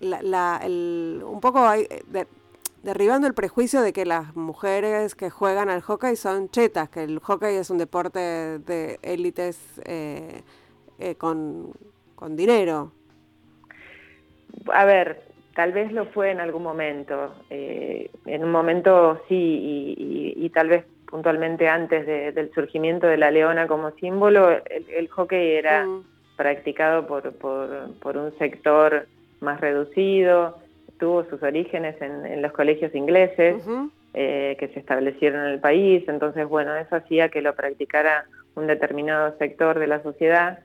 un 0.00 1.38
poco 1.40 1.72
eh, 1.72 2.04
derribando 2.82 3.26
el 3.26 3.34
prejuicio 3.34 3.82
de 3.82 3.92
que 3.92 4.06
las 4.06 4.36
mujeres 4.36 5.14
que 5.14 5.28
juegan 5.28 5.68
al 5.68 5.82
hockey 5.82 6.16
son 6.16 6.50
chetas, 6.50 6.88
que 6.88 7.02
el 7.02 7.18
hockey 7.18 7.56
es 7.56 7.70
un 7.70 7.78
deporte 7.78 8.20
de 8.20 8.98
élites 9.02 9.58
con, 11.18 11.72
con 12.14 12.36
dinero. 12.36 12.92
A 14.72 14.84
ver, 14.84 15.29
Tal 15.54 15.72
vez 15.72 15.92
lo 15.92 16.06
fue 16.06 16.30
en 16.30 16.40
algún 16.40 16.62
momento, 16.62 17.34
eh, 17.50 18.08
en 18.26 18.44
un 18.44 18.52
momento 18.52 19.20
sí, 19.28 20.34
y, 20.36 20.48
tal 20.50 20.68
vez 20.68 20.84
puntualmente 21.06 21.68
antes 21.68 22.06
del 22.06 22.52
surgimiento 22.52 23.06
de 23.08 23.16
la 23.16 23.30
leona 23.30 23.66
como 23.66 23.90
símbolo, 23.92 24.50
el, 24.50 25.08
hockey 25.08 25.52
era 25.52 25.84
mm. 25.84 26.04
practicado 26.36 27.06
por, 27.06 27.32
por, 27.32 28.16
un 28.16 28.36
sector 28.38 29.06
más 29.40 29.60
reducido, 29.60 30.58
tuvo 30.98 31.24
sus 31.24 31.42
orígenes 31.42 32.00
en, 32.00 32.40
los 32.42 32.52
colegios 32.52 32.94
ingleses 32.94 33.62
eh, 34.14 34.56
que 34.58 34.68
se 34.68 34.78
establecieron 34.78 35.46
en 35.46 35.52
el 35.52 35.60
país, 35.60 36.04
entonces 36.08 36.46
bueno, 36.48 36.76
eso 36.76 36.94
hacía 36.94 37.28
que 37.28 37.42
lo 37.42 37.54
practicara 37.54 38.24
un 38.54 38.66
determinado 38.68 39.36
sector 39.38 39.78
de 39.78 39.86
la 39.88 40.02
sociedad 40.02 40.60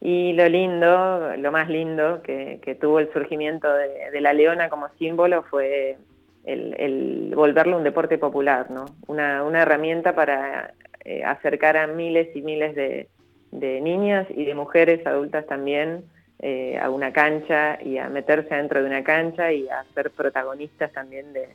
y 0.00 0.32
lo 0.32 0.48
lindo, 0.48 1.36
lo 1.36 1.52
más 1.52 1.68
lindo 1.68 2.22
que, 2.22 2.76
tuvo 2.80 3.00
el 3.00 3.12
surgimiento 3.12 3.68
de, 3.72 4.20
la 4.20 4.32
leona 4.32 4.68
como 4.68 4.88
símbolo 4.98 5.42
fue 5.44 5.96
el, 6.44 7.32
volverlo 7.34 7.76
un 7.76 7.84
deporte 7.84 8.18
popular, 8.18 8.70
¿no? 8.70 8.86
una, 9.06 9.42
herramienta 9.60 10.14
para 10.14 10.72
eh, 11.04 11.24
acercar 11.24 11.76
a 11.76 11.86
miles 11.86 12.34
y 12.34 12.42
miles 12.42 12.74
de, 12.74 13.08
niñas 13.50 14.26
y 14.30 14.44
de 14.44 14.54
mujeres 14.54 15.06
adultas 15.06 15.46
también 15.46 16.04
eh, 16.40 16.78
a 16.80 16.90
una 16.90 17.12
cancha 17.12 17.78
y 17.82 17.98
a 17.98 18.08
meterse 18.08 18.54
dentro 18.54 18.80
de 18.80 18.86
una 18.86 19.02
cancha 19.02 19.52
y 19.52 19.68
a 19.68 19.84
ser 19.94 20.10
protagonistas 20.10 20.92
también 20.92 21.32
de, 21.32 21.48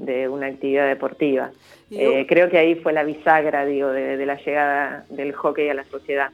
de 0.00 0.28
una 0.28 0.46
actividad 0.46 0.88
deportiva. 0.88 1.50
Eh, 1.90 2.26
creo 2.28 2.48
que 2.48 2.58
ahí 2.58 2.74
fue 2.76 2.92
la 2.92 3.04
bisagra, 3.04 3.64
digo, 3.64 3.88
de, 3.88 4.24
la 4.24 4.36
llegada 4.36 5.04
del 5.10 5.32
hockey 5.32 5.68
a 5.68 5.74
la 5.74 5.84
sociedad. 5.84 6.30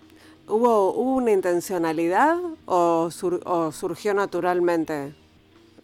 ¿Hubo, 0.48 0.92
una 0.92 1.32
intencionalidad 1.32 2.36
o, 2.66 3.10
surgió 3.10 4.14
naturalmente? 4.14 5.14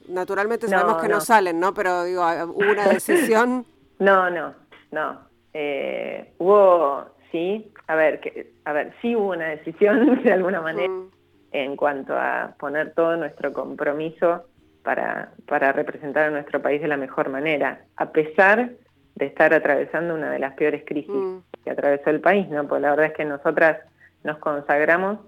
Naturalmente 0.08 0.68
sabemos 0.68 1.02
que 1.02 1.08
no. 1.08 1.20
salen, 1.20 1.58
¿no? 1.58 1.74
Pero 1.74 2.04
digo, 2.04 2.22
¿hubo 2.22 2.70
una 2.70 2.88
decisión? 2.88 3.64
no, 3.98 4.30
no, 4.30 4.54
no. 4.90 5.18
Eh, 5.54 6.32
hubo, 6.38 7.06
sí, 7.30 7.72
a 7.88 7.94
ver, 7.94 8.20
que, 8.20 8.52
a 8.64 8.72
ver, 8.72 8.94
sí 9.02 9.14
hubo 9.16 9.30
una 9.30 9.48
decisión 9.48 10.22
de 10.24 10.32
alguna 10.32 10.60
manera 10.60 10.88
mm. 10.88 11.10
en 11.52 11.76
cuanto 11.76 12.14
a 12.16 12.54
poner 12.58 12.94
todo 12.94 13.16
nuestro 13.16 13.52
compromiso 13.52 14.44
para, 14.82 15.32
para 15.46 15.72
representar 15.72 16.28
a 16.28 16.30
nuestro 16.30 16.60
país 16.62 16.80
de 16.80 16.88
la 16.88 16.96
mejor 16.96 17.28
manera, 17.28 17.84
a 17.96 18.10
pesar 18.10 18.70
de 19.14 19.26
estar 19.26 19.52
atravesando 19.52 20.14
una 20.14 20.30
de 20.30 20.38
las 20.38 20.54
peores 20.54 20.84
crisis 20.86 21.14
mm. 21.14 21.38
que 21.64 21.70
atravesó 21.70 22.10
el 22.10 22.20
país, 22.20 22.48
¿no? 22.48 22.66
Porque 22.66 22.82
la 22.82 22.90
verdad 22.90 23.06
es 23.06 23.14
que 23.14 23.24
nosotras 23.24 23.78
nos 24.24 24.38
consagramos 24.38 25.18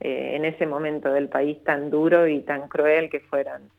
eh, 0.00 0.36
en 0.36 0.44
ese 0.44 0.66
momento 0.66 1.12
del 1.12 1.28
país 1.28 1.62
tan 1.64 1.90
duro 1.90 2.26
y 2.26 2.40
tan 2.40 2.68
cruel 2.68 3.10
que 3.10 3.20
fueron 3.20 3.70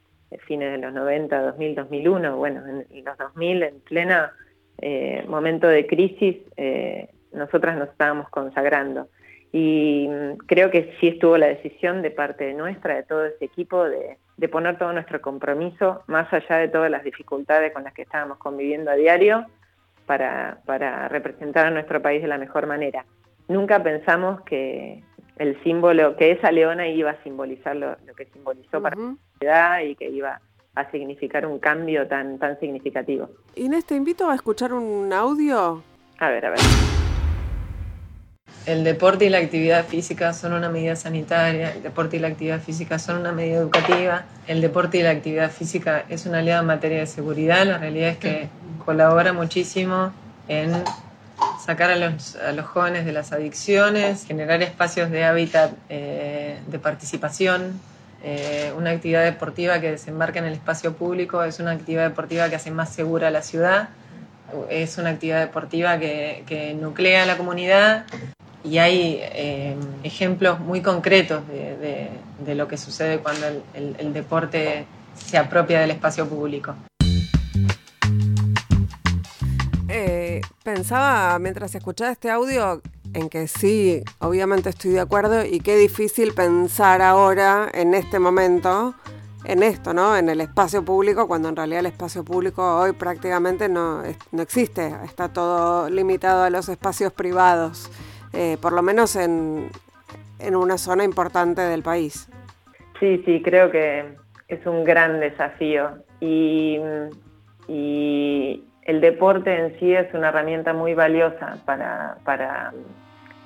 fines 0.47 0.71
de 0.71 0.77
los 0.79 0.93
90, 0.93 1.41
2000, 1.41 1.75
2001, 1.75 2.37
bueno, 2.37 2.61
en 2.67 3.05
los 3.05 3.17
2000, 3.17 3.63
en 3.63 3.79
plena 3.81 4.33
eh, 4.81 5.23
momento 5.27 5.67
de 5.67 5.87
crisis, 5.87 6.37
eh, 6.57 7.09
nosotras 7.31 7.77
nos 7.77 7.89
estábamos 7.89 8.29
consagrando. 8.29 9.07
Y 9.51 10.07
mm, 10.09 10.37
creo 10.47 10.69
que 10.69 10.95
sí 10.99 11.07
estuvo 11.07 11.37
la 11.37 11.47
decisión 11.47 12.01
de 12.01 12.11
parte 12.11 12.53
nuestra, 12.53 12.95
de 12.95 13.03
todo 13.03 13.25
ese 13.25 13.45
equipo, 13.45 13.85
de, 13.85 14.17
poner 14.49 14.77
todo 14.77 14.91
nuestro 14.93 15.21
compromiso, 15.21 16.03
más 16.07 16.31
allá 16.33 16.57
de 16.57 16.67
todas 16.67 16.91
las 16.91 17.03
dificultades 17.03 17.73
con 17.73 17.83
las 17.83 17.93
que 17.93 18.03
estábamos 18.03 18.37
conviviendo 18.37 18.91
a 18.91 18.95
diario, 18.95 19.45
para, 20.05 21.07
representar 21.09 21.65
a 21.65 21.71
nuestro 21.71 22.01
país 22.01 22.21
de 22.21 22.27
la 22.27 22.37
mejor 22.37 22.67
manera. 22.67 23.05
Nunca 23.47 23.81
pensamos 23.83 24.41
que 24.41 25.03
el 25.37 25.61
símbolo, 25.63 26.15
que 26.15 26.31
esa 26.31 26.51
leona 26.51 26.87
iba 26.87 27.11
a 27.11 27.23
simbolizar 27.23 27.75
lo, 27.75 27.95
que 28.15 28.25
simbolizó 28.25 28.81
para 28.81 28.95
la 28.95 29.15
sociedad 29.33 29.79
y 29.81 29.95
que 29.95 30.09
iba 30.09 30.41
a 30.75 30.91
significar 30.91 31.45
un 31.45 31.59
cambio 31.59 32.07
tan, 32.07 32.39
tan 32.39 32.59
significativo. 32.59 33.29
Inés, 33.55 33.85
te 33.85 33.95
invito 33.95 34.29
a 34.29 34.35
escuchar 34.35 34.73
un 34.73 35.11
audio. 35.13 35.83
A 36.19 36.29
ver, 36.29 36.45
a 36.45 36.49
ver. 36.51 36.59
El 38.65 38.83
deporte 38.83 39.25
y 39.25 39.29
la 39.29 39.37
actividad 39.37 39.85
física 39.85 40.33
son 40.33 40.53
una 40.53 40.69
medida 40.69 40.95
sanitaria, 40.95 41.73
el 41.73 41.83
deporte 41.83 42.17
y 42.17 42.19
la 42.19 42.29
actividad 42.29 42.59
física 42.59 42.97
son 42.97 43.19
una 43.19 43.31
medida 43.31 43.57
educativa, 43.57 44.25
el 44.47 44.59
deporte 44.59 44.97
y 44.97 45.03
la 45.03 45.11
actividad 45.11 45.51
física 45.51 46.05
es 46.09 46.25
un 46.25 46.33
aliado 46.33 46.61
en 46.61 46.67
materia 46.67 46.99
de 46.99 47.05
seguridad, 47.05 47.63
la 47.63 47.77
realidad 47.77 48.09
es 48.09 48.17
que 48.17 48.49
colabora 48.83 49.33
muchísimo 49.33 50.11
en 50.47 50.71
sacar 51.63 51.91
a 51.91 51.95
los, 51.95 52.37
jóvenes 52.65 53.05
de 53.05 53.11
las 53.11 53.31
adicciones, 53.31 54.25
generar 54.25 54.61
espacios 54.61 55.09
de 55.11 55.23
hábitat 55.23 55.71
eh, 55.89 56.59
de 56.67 56.79
participación. 56.79 57.79
Eh, 58.23 58.73
una 58.77 58.91
actividad 58.91 59.23
deportiva 59.23 59.79
que 59.79 59.91
desembarca 59.91 60.39
en 60.39 60.45
el 60.45 60.53
espacio 60.53 60.93
público 60.93 61.43
es 61.43 61.59
una 61.59 61.71
actividad 61.71 62.09
deportiva 62.09 62.49
que 62.49 62.55
hace 62.55 62.71
más 62.71 62.89
segura 62.93 63.29
la 63.29 63.41
ciudad, 63.41 63.89
es 64.69 64.97
una 64.97 65.09
actividad 65.09 65.41
deportiva 65.41 65.99
que, 65.99 66.43
que 66.47 66.73
nuclea 66.73 67.23
a 67.23 67.25
la 67.25 67.37
comunidad 67.37 68.05
y 68.65 68.79
hay 68.79 69.19
eh, 69.21 69.75
ejemplos 70.03 70.59
muy 70.59 70.81
concretos 70.81 71.43
de, 71.47 72.55
lo 72.55 72.67
que 72.67 72.77
sucede 72.77 73.19
cuando 73.19 73.47
el, 73.73 74.13
deporte 74.13 74.85
se 75.15 75.37
apropia 75.37 75.79
del 75.79 75.91
espacio 75.91 76.27
público. 76.27 76.75
Pensaba 80.65 81.37
mientras 81.39 81.75
escuchaba 81.75 82.11
este 82.11 82.31
audio 82.31 82.81
en 83.13 83.29
que 83.29 83.47
sí, 83.47 84.03
obviamente 84.19 84.69
estoy 84.69 84.91
de 84.91 84.99
acuerdo 84.99 85.45
y 85.45 85.59
qué 85.59 85.77
difícil 85.77 86.33
pensar 86.33 87.01
ahora, 87.01 87.69
en 87.73 87.93
este 87.93 88.19
momento, 88.19 88.95
en 89.45 89.63
esto, 89.63 89.93
¿no? 89.93 90.17
En 90.17 90.27
el 90.27 90.41
espacio 90.41 90.83
público, 90.83 91.27
cuando 91.27 91.47
en 91.49 91.55
realidad 91.55 91.81
el 91.81 91.85
espacio 91.85 92.25
público 92.25 92.79
hoy 92.79 92.93
prácticamente 92.93 93.69
no, 93.69 94.01
no 94.31 94.41
existe, 94.41 94.91
está 95.05 95.31
todo 95.31 95.89
limitado 95.89 96.43
a 96.43 96.49
los 96.49 96.67
espacios 96.67 97.13
privados. 97.13 97.89
Eh, 98.33 98.57
por 98.59 98.73
lo 98.73 98.81
menos 98.81 99.15
en, 99.15 99.69
una 100.53 100.77
zona 100.77 101.05
importante 101.05 101.61
del 101.61 101.83
país. 101.83 102.27
Sí, 102.99 103.21
sí, 103.25 103.41
creo 103.41 103.71
que 103.71 104.15
es 104.47 104.65
un 104.65 104.83
gran 104.83 105.19
desafío 105.19 106.03
y, 106.19 106.79
el 108.85 109.01
deporte 109.01 109.53
en 109.53 109.79
sí 109.79 109.93
es 109.93 110.13
una 110.13 110.29
herramienta 110.29 110.73
muy 110.73 110.93
valiosa 110.93 111.57
para, 111.65 112.71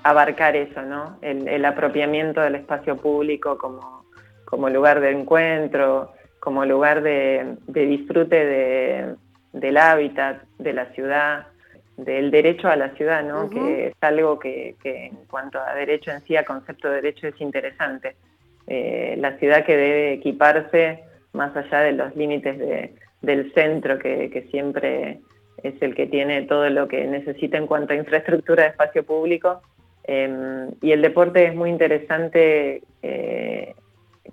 abarcar 0.04 0.56
eso, 0.56 0.82
¿no? 0.82 1.18
El, 1.22 1.66
apropiamiento 1.66 2.42
del 2.42 2.56
espacio 2.56 2.98
público 2.98 3.58
como, 3.58 4.70
lugar 4.70 5.00
de 5.00 5.12
encuentro, 5.12 6.14
como 6.40 6.66
lugar 6.66 7.02
de, 7.02 7.58
disfrute 7.68 9.16
del 9.54 9.78
hábitat, 9.78 10.44
de 10.58 10.74
la 10.74 10.86
ciudad 10.94 11.48
del 11.98 12.32
derecho 12.32 12.70
a 12.70 12.78
la 12.78 12.92
ciudad, 12.92 13.24
¿no? 13.24 13.50
que 13.50 13.88
es 13.88 13.94
algo 14.02 14.40
que, 14.40 14.76
en 14.84 15.16
cuanto 15.30 15.60
a 15.60 15.74
derecho 15.76 16.12
en 16.12 16.22
sí, 16.22 16.36
a 16.38 16.46
concepto 16.46 16.88
de 16.90 16.96
derecho 16.96 17.28
es 17.28 17.40
interesante. 17.42 18.16
Eh, 18.68 19.16
la 19.18 19.38
ciudad 19.38 19.66
que 19.66 19.76
debe 19.76 20.14
equiparse 20.14 21.04
más 21.34 21.56
allá 21.56 21.80
de 21.82 21.92
los 21.92 22.16
límites 22.16 22.58
del 23.22 23.54
centro, 23.54 24.00
que, 24.00 24.48
siempre 24.50 25.20
es 25.64 25.82
el 25.82 25.96
que 25.96 26.08
tiene 26.08 26.44
todo 26.44 26.70
lo 26.70 26.88
que 26.88 27.06
necesita 27.06 27.58
en 27.58 27.68
cuanto 27.68 27.94
a 27.94 27.98
infraestructura 27.98 28.64
de 28.64 28.70
espacio 28.70 29.04
público. 29.04 29.62
Em, 30.04 30.72
y 30.82 30.92
el 30.92 31.02
deporte 31.02 31.46
es 31.46 31.56
muy 31.56 31.70
interesante 31.70 32.82
eh, 33.04 33.76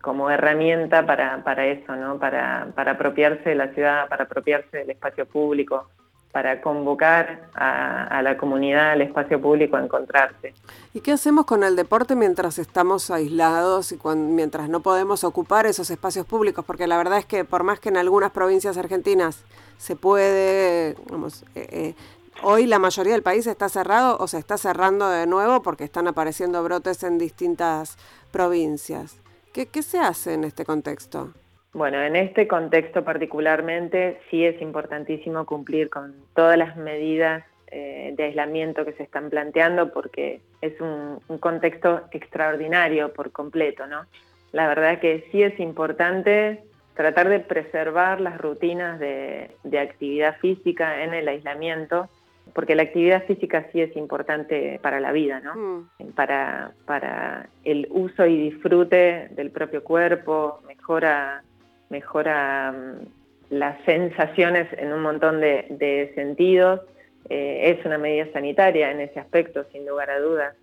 como 0.00 0.30
herramienta 0.30 1.04
para, 1.04 1.66
eso, 1.66 1.96
¿no? 1.96 2.18
para, 2.18 2.68
para 2.74 2.92
apropiarse 2.92 3.50
de 3.50 3.56
la 3.56 3.68
ciudad, 3.74 4.08
para 4.08 4.24
apropiarse 4.24 4.78
del 4.78 4.90
espacio 4.90 5.26
público, 5.26 5.88
para 6.36 6.60
convocar 6.60 7.48
a, 7.54 8.20
la 8.20 8.36
comunidad, 8.36 8.90
al 8.90 9.00
espacio 9.00 9.40
público 9.40 9.78
a 9.78 9.82
encontrarse. 9.82 10.52
¿Y 10.92 11.00
qué 11.00 11.12
hacemos 11.12 11.46
con 11.46 11.64
el 11.64 11.76
deporte 11.76 12.14
mientras 12.14 12.58
estamos 12.58 13.10
aislados 13.10 13.90
y 13.92 13.98
mientras 14.14 14.68
no 14.68 14.80
podemos 14.80 15.24
ocupar 15.24 15.64
esos 15.64 15.88
espacios 15.88 16.26
públicos? 16.26 16.62
Porque 16.62 16.86
la 16.86 16.98
verdad 16.98 17.16
es 17.16 17.24
que 17.24 17.46
por 17.46 17.62
más 17.62 17.80
que 17.80 17.88
en 17.88 17.96
algunas 17.96 18.32
provincias 18.32 18.76
argentinas 18.76 19.44
se 19.78 19.96
puede, 19.96 20.94
vamos, 21.10 21.42
eh, 21.54 21.68
eh, 21.70 21.94
hoy 22.42 22.66
la 22.66 22.78
mayoría 22.78 23.14
del 23.14 23.22
país 23.22 23.46
está 23.46 23.70
cerrado 23.70 24.18
o 24.20 24.28
se 24.28 24.36
está 24.36 24.58
cerrando 24.58 25.08
de 25.08 25.26
nuevo 25.26 25.62
porque 25.62 25.84
están 25.84 26.06
apareciendo 26.06 26.62
brotes 26.62 27.02
en 27.02 27.16
distintas 27.16 27.96
provincias. 28.30 29.22
qué 29.54 29.82
se 29.82 30.00
hace 30.00 30.34
en 30.34 30.44
este 30.44 30.66
contexto? 30.66 31.32
Bueno, 31.76 32.00
en 32.00 32.16
este 32.16 32.48
contexto 32.48 33.04
particularmente 33.04 34.18
sí 34.30 34.46
es 34.46 34.62
importantísimo 34.62 35.44
cumplir 35.44 35.90
con 35.90 36.14
todas 36.34 36.56
las 36.56 36.74
medidas 36.78 37.44
eh, 37.66 38.14
de 38.16 38.24
aislamiento 38.24 38.86
que 38.86 38.94
se 38.94 39.02
están 39.02 39.28
planteando 39.28 39.92
porque 39.92 40.40
es 40.62 40.72
un, 40.80 41.20
contexto 41.38 42.04
extraordinario 42.12 43.12
por 43.12 43.30
completo, 43.30 43.86
¿no? 43.86 44.06
La 44.52 44.68
verdad 44.68 45.00
que 45.00 45.28
sí 45.30 45.42
es 45.42 45.60
importante 45.60 46.64
tratar 46.94 47.28
de 47.28 47.40
preservar 47.40 48.22
las 48.22 48.38
rutinas 48.38 48.98
de, 48.98 49.50
actividad 49.78 50.38
física 50.38 51.04
en 51.04 51.12
el 51.12 51.28
aislamiento, 51.28 52.08
porque 52.54 52.74
la 52.74 52.84
actividad 52.84 53.26
física 53.26 53.66
sí 53.70 53.82
es 53.82 53.94
importante 53.96 54.80
para 54.80 54.98
la 54.98 55.12
vida, 55.12 55.40
¿no? 55.40 55.54
Mm. 55.98 56.12
Para, 56.14 56.72
para 56.86 57.50
el 57.64 57.86
uso 57.90 58.24
y 58.24 58.50
disfrute 58.50 59.28
del 59.32 59.50
propio 59.50 59.84
cuerpo, 59.84 60.62
mejora 60.66 61.42
mejora 61.90 62.72
mm, 62.72 63.06
las 63.50 63.82
sensaciones 63.84 64.68
en 64.78 64.92
un 64.92 65.02
montón 65.02 65.40
de, 65.40 66.12
sentidos. 66.14 66.80
Eh, 67.28 67.76
es 67.76 67.84
una 67.84 67.98
medida 67.98 68.26
sanitaria 68.32 68.90
en 68.90 69.00
ese 69.00 69.20
aspecto, 69.20 69.64
sin 69.72 69.86
lugar 69.86 70.10
a 70.10 70.20
dudas. 70.20 70.54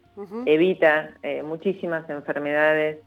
Evita 0.46 1.10
eh, 1.24 1.42
muchísimas 1.42 2.08
enfermedades 2.08 3.00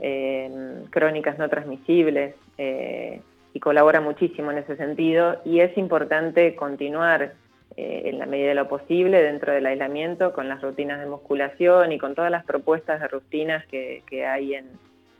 eh, 0.00 0.50
crónicas 0.90 1.38
no 1.38 1.48
transmisibles 1.50 2.34
y 2.56 3.60
colabora 3.60 4.00
muchísimo 4.00 4.50
en 4.50 4.58
ese 4.58 4.76
sentido. 4.76 5.40
Y 5.44 5.60
es 5.60 5.76
importante 5.76 6.54
continuar 6.54 7.34
en 7.76 8.20
la 8.20 8.26
medida 8.26 8.50
de 8.50 8.54
lo 8.54 8.68
posible 8.68 9.20
dentro 9.20 9.52
del 9.52 9.66
aislamiento 9.66 10.32
con 10.32 10.48
las 10.48 10.62
rutinas 10.62 11.00
de 11.00 11.06
musculación 11.06 11.90
y 11.90 11.98
con 11.98 12.14
todas 12.14 12.30
las 12.30 12.44
propuestas 12.44 13.00
de 13.00 13.08
rutinas 13.08 13.66
que 13.66 14.26
hay 14.26 14.54
en, 14.54 14.66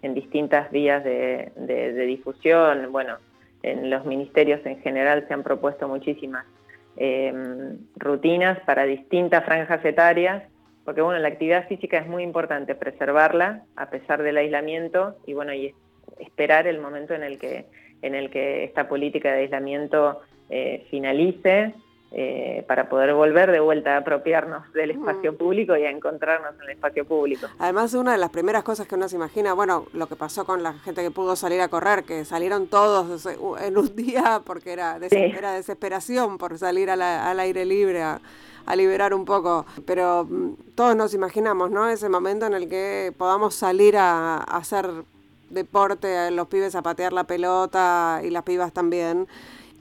en 0.04 0.14
distintas 0.14 0.70
vías 0.70 1.02
de, 1.02 1.50
difusión. 2.06 2.92
Bueno, 2.92 3.16
en 3.62 3.88
los 3.88 4.04
ministerios 4.04 4.64
en 4.66 4.78
general 4.82 5.24
se 5.26 5.32
han 5.32 5.42
propuesto 5.42 5.88
muchísimas 5.88 6.44
em, 6.96 7.78
rutinas 7.96 8.60
para 8.66 8.84
distintas 8.84 9.44
franjas 9.46 9.82
etarias, 9.82 10.42
porque 10.84 11.00
bueno, 11.00 11.18
la 11.20 11.28
actividad 11.28 11.66
física 11.68 11.98
es 11.98 12.06
muy 12.06 12.22
importante 12.22 12.74
preservarla 12.74 13.62
a 13.76 13.88
pesar 13.88 14.22
del 14.22 14.36
aislamiento 14.36 15.16
y 15.26 15.32
bueno, 15.32 15.52
esperar 16.18 16.66
el 16.66 16.80
momento 16.80 17.14
en 17.14 17.22
el 17.22 17.38
que, 17.38 17.64
en 18.02 18.14
el 18.14 18.28
que 18.28 18.64
esta 18.64 18.86
política 18.86 19.32
de 19.32 19.40
aislamiento 19.40 20.20
eh, 20.50 20.86
finalice 20.90 21.72
eh, 22.16 22.62
para 22.68 22.88
poder 22.88 23.12
volver 23.12 23.50
de 23.50 23.58
vuelta 23.58 23.94
a 23.94 23.96
apropiarnos 23.96 24.72
del 24.72 24.92
espacio 24.92 25.36
público 25.36 25.76
y 25.76 25.82
a 25.82 25.90
encontrarnos 25.90 26.54
en 26.54 26.62
el 26.62 26.70
espacio 26.70 27.04
público. 27.04 27.48
Además, 27.58 27.92
una 27.94 28.12
de 28.12 28.18
las 28.18 28.30
primeras 28.30 28.62
cosas 28.62 28.86
que 28.86 28.94
uno 28.94 29.08
se 29.08 29.16
imagina, 29.16 29.52
bueno, 29.52 29.86
lo 29.92 30.06
que 30.06 30.14
pasó 30.14 30.44
con 30.44 30.62
la 30.62 30.74
gente 30.74 31.02
que 31.02 31.10
pudo 31.10 31.34
salir 31.34 31.60
a 31.60 31.66
correr, 31.66 32.04
que 32.04 32.24
salieron 32.24 32.68
todos 32.68 33.26
en 33.60 33.76
un 33.76 33.96
día 33.96 34.40
porque 34.46 34.72
era, 34.74 35.00
desesperación 35.00 36.38
por 36.38 36.56
salir 36.56 36.88
al 36.88 37.40
aire 37.40 37.64
libre 37.64 38.02
a, 38.02 38.20
liberar 38.76 39.12
un 39.12 39.24
poco. 39.24 39.66
Pero 39.84 40.24
mm, 40.30 40.52
todos 40.76 40.94
nos 40.94 41.14
imaginamos, 41.14 41.72
¿no? 41.72 41.88
Ese 41.88 42.08
momento 42.08 42.46
en 42.46 42.54
el 42.54 42.68
que 42.68 43.12
podamos 43.18 43.56
salir 43.56 43.96
a, 43.96 44.36
a 44.36 44.58
hacer 44.58 44.88
deporte, 45.50 46.30
los 46.30 46.46
pibes 46.46 46.76
a 46.76 46.82
patear 46.82 47.12
la 47.12 47.24
pelota 47.24 48.20
y 48.22 48.30
las 48.30 48.44
pibas 48.44 48.72
también 48.72 49.26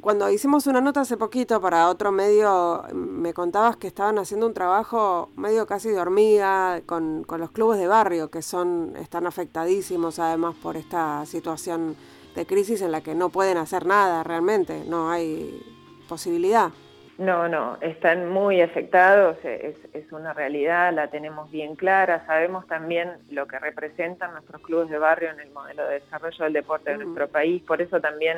cuando 0.04 0.30
hicimos 0.30 0.68
una 0.68 0.82
nota 0.82 1.02
hace 1.02 1.16
poquito 1.16 1.62
para 1.62 1.88
otro 1.88 2.12
medio, 2.12 2.84
me 2.94 3.34
contabas 3.34 3.78
que 3.78 3.88
estaban 3.88 4.20
haciendo 4.20 4.46
un 4.46 4.54
trabajo 4.54 5.30
medio 5.38 5.66
casi 5.66 5.90
de 5.90 6.00
hormiga 6.00 6.82
con, 6.86 7.26
los 7.26 7.52
clubes 7.52 7.80
de 7.80 7.88
barrio, 7.88 8.30
que 8.30 8.42
son 8.42 8.96
están 9.00 9.26
afectadísimos 9.26 10.20
además 10.20 10.56
por 10.62 10.76
esta 10.76 11.26
situación 11.26 11.96
de 12.36 12.46
crisis 12.46 12.82
en 12.82 12.92
la 12.92 13.00
que 13.00 13.16
no 13.16 13.30
pueden 13.30 13.58
hacer 13.58 13.86
nada 13.86 14.24
realmente, 14.24 14.84
no 14.86 15.10
hay 15.10 15.64
posibilidad. 16.10 16.72
No, 17.18 17.48
no, 17.48 17.78
están 17.80 18.28
muy 18.28 18.60
afectados, 18.60 19.38
es, 19.46 19.78
es, 19.94 20.12
una 20.12 20.34
realidad, 20.34 20.92
la 20.94 21.08
tenemos 21.12 21.50
bien 21.50 21.76
clara, 21.78 22.26
sabemos 22.26 22.68
también 22.68 23.10
lo 23.30 23.48
que 23.48 23.58
representan 23.58 24.34
nuestros 24.34 24.62
clubes 24.64 24.90
de 24.90 24.98
barrio 24.98 25.30
en 25.30 25.40
el 25.40 25.52
modelo 25.52 25.88
de 25.88 26.02
desarrollo 26.02 26.44
del 26.44 26.54
deporte 26.54 26.92
de 26.92 27.06
nuestro 27.06 27.30
país, 27.30 27.64
por 27.64 27.82
eso 27.82 28.02
también 28.02 28.38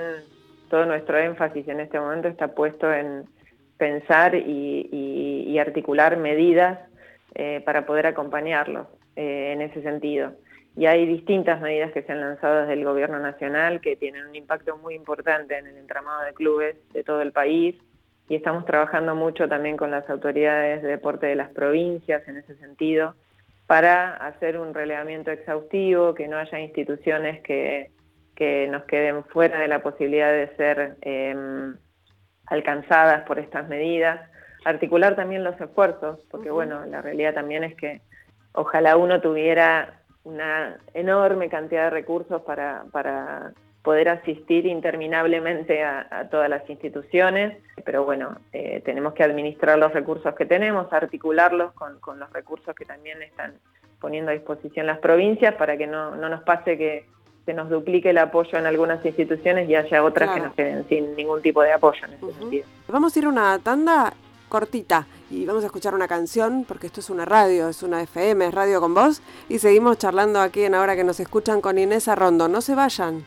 todo 0.69 0.85
nuestro 0.85 1.17
énfasis 1.17 1.67
en 1.67 1.79
este 1.79 1.99
momento 1.99 2.27
está 2.27 2.49
puesto 2.49 2.91
en 2.91 3.25
pensar 3.77 4.35
y, 4.35 5.57
articular 5.59 6.17
medidas 6.17 6.79
eh, 7.33 7.61
para 7.65 7.85
poder 7.85 8.07
acompañarlos 8.07 8.87
eh, 9.15 9.53
en 9.53 9.61
ese 9.61 9.81
sentido. 9.81 10.33
Y 10.77 10.85
hay 10.85 11.05
distintas 11.05 11.61
medidas 11.61 11.93
que 11.93 12.03
se 12.03 12.11
han 12.11 12.19
lanzado 12.19 12.61
desde 12.61 12.73
el 12.73 12.83
Gobierno 12.83 13.19
Nacional 13.19 13.79
que 13.79 13.95
tienen 13.95 14.27
un 14.27 14.35
impacto 14.35 14.77
muy 14.77 14.95
importante 14.95 15.57
en 15.57 15.67
el 15.67 15.77
entramado 15.77 16.23
de 16.25 16.33
clubes 16.33 16.75
de 16.91 17.03
todo 17.03 17.21
el 17.21 17.31
país 17.31 17.75
y 18.27 18.35
estamos 18.35 18.65
trabajando 18.65 19.15
mucho 19.15 19.47
también 19.47 19.77
con 19.77 19.91
las 19.91 20.09
autoridades 20.09 20.81
de 20.81 20.89
deporte 20.89 21.27
de 21.27 21.35
las 21.35 21.49
provincias 21.51 22.27
en 22.27 22.37
ese 22.37 22.55
sentido 22.57 23.15
para 23.67 24.15
hacer 24.15 24.59
un 24.59 24.73
relevamiento 24.73 25.31
exhaustivo, 25.31 26.13
que 26.13 26.27
no 26.27 26.37
haya 26.37 26.59
instituciones 26.59 27.41
que 27.41 27.89
que 28.35 28.67
nos 28.67 28.83
queden 28.83 29.23
fuera 29.25 29.59
de 29.59 29.67
la 29.67 29.81
posibilidad 29.81 30.31
de 30.31 30.55
ser 30.55 30.97
em, 31.01 31.75
alcanzadas 32.47 33.23
por 33.23 33.39
estas 33.39 33.67
medidas, 33.67 34.29
articular 34.65 35.15
también 35.15 35.43
los 35.43 35.59
esfuerzos, 35.59 36.19
porque 36.29 36.51
bueno, 36.51 36.85
la 36.85 37.01
realidad 37.01 37.33
también 37.33 37.63
es 37.63 37.75
que 37.75 38.01
ojalá 38.53 38.97
uno 38.97 39.21
tuviera 39.21 40.01
una 40.23 40.77
enorme 40.93 41.49
cantidad 41.49 41.85
de 41.85 41.89
recursos 41.91 42.41
para, 42.41 42.85
para 42.91 43.53
poder 43.83 44.09
asistir 44.09 44.65
interminablemente 44.65 45.83
a, 45.83 46.27
todas 46.31 46.49
las 46.49 46.67
instituciones, 46.69 47.57
pero 47.85 48.03
bueno, 48.03 48.39
eh, 48.51 48.81
tenemos 48.83 49.13
que 49.13 49.23
administrar 49.23 49.77
los 49.77 49.93
recursos 49.93 50.33
que 50.33 50.47
tenemos, 50.47 50.91
articularlos 50.91 51.71
con, 51.73 51.99
con, 51.99 52.19
los 52.19 52.33
recursos 52.33 52.75
que 52.75 52.85
también 52.85 53.21
están 53.21 53.53
poniendo 54.01 54.31
a 54.31 54.33
disposición 54.33 54.87
las 54.87 54.97
provincias 54.97 55.53
para 55.53 55.77
que 55.77 55.85
no, 55.85 56.15
no 56.15 56.27
nos 56.27 56.41
pase 56.41 56.77
que 56.77 57.05
se 57.45 57.53
nos 57.53 57.69
duplique 57.69 58.09
el 58.09 58.17
apoyo 58.17 58.57
en 58.57 58.65
algunas 58.65 59.05
instituciones 59.05 59.69
y 59.69 59.75
haya 59.75 60.03
otras 60.03 60.33
que 60.33 60.39
nos 60.41 60.53
queden 60.53 60.87
sin 60.89 61.15
ningún 61.15 61.41
tipo 61.41 61.61
de 61.61 61.73
apoyo 61.73 61.99
en 62.05 62.13
ese 62.13 62.39
sentido. 62.39 62.65
Vamos 62.87 63.15
a 63.15 63.19
ir 63.19 63.25
a 63.25 63.29
una 63.29 63.59
tanda 63.59 64.13
cortita 64.49 65.07
y 65.29 65.45
vamos 65.45 65.63
a 65.63 65.67
escuchar 65.67 65.93
una 65.93 66.07
canción 66.07 66.65
porque 66.67 66.87
esto 66.87 66.99
es 66.99 67.09
una 67.09 67.25
radio, 67.25 67.69
es 67.69 67.83
una 67.83 68.01
FM, 68.01 68.47
es 68.47 68.53
radio 68.53 68.81
con 68.81 68.93
vos 68.93 69.21
y 69.49 69.59
seguimos 69.59 69.97
charlando 69.97 70.39
aquí 70.41 70.63
en 70.63 70.73
Ahora 70.75 70.95
que 70.95 71.03
nos 71.03 71.19
escuchan 71.19 71.61
con 71.61 71.77
Inés 71.77 72.07
Arrondo. 72.07 72.47
No 72.47 72.61
se 72.61 72.75
vayan. 72.75 73.25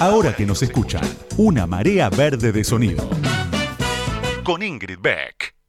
Ahora 0.00 0.34
que 0.34 0.46
nos 0.46 0.62
escuchan, 0.62 1.02
una 1.36 1.66
marea 1.66 2.08
verde 2.08 2.52
de 2.52 2.64
sonido. 2.64 3.06
Con 4.42 4.62
Ingrid 4.62 4.98
Beck. 4.98 5.59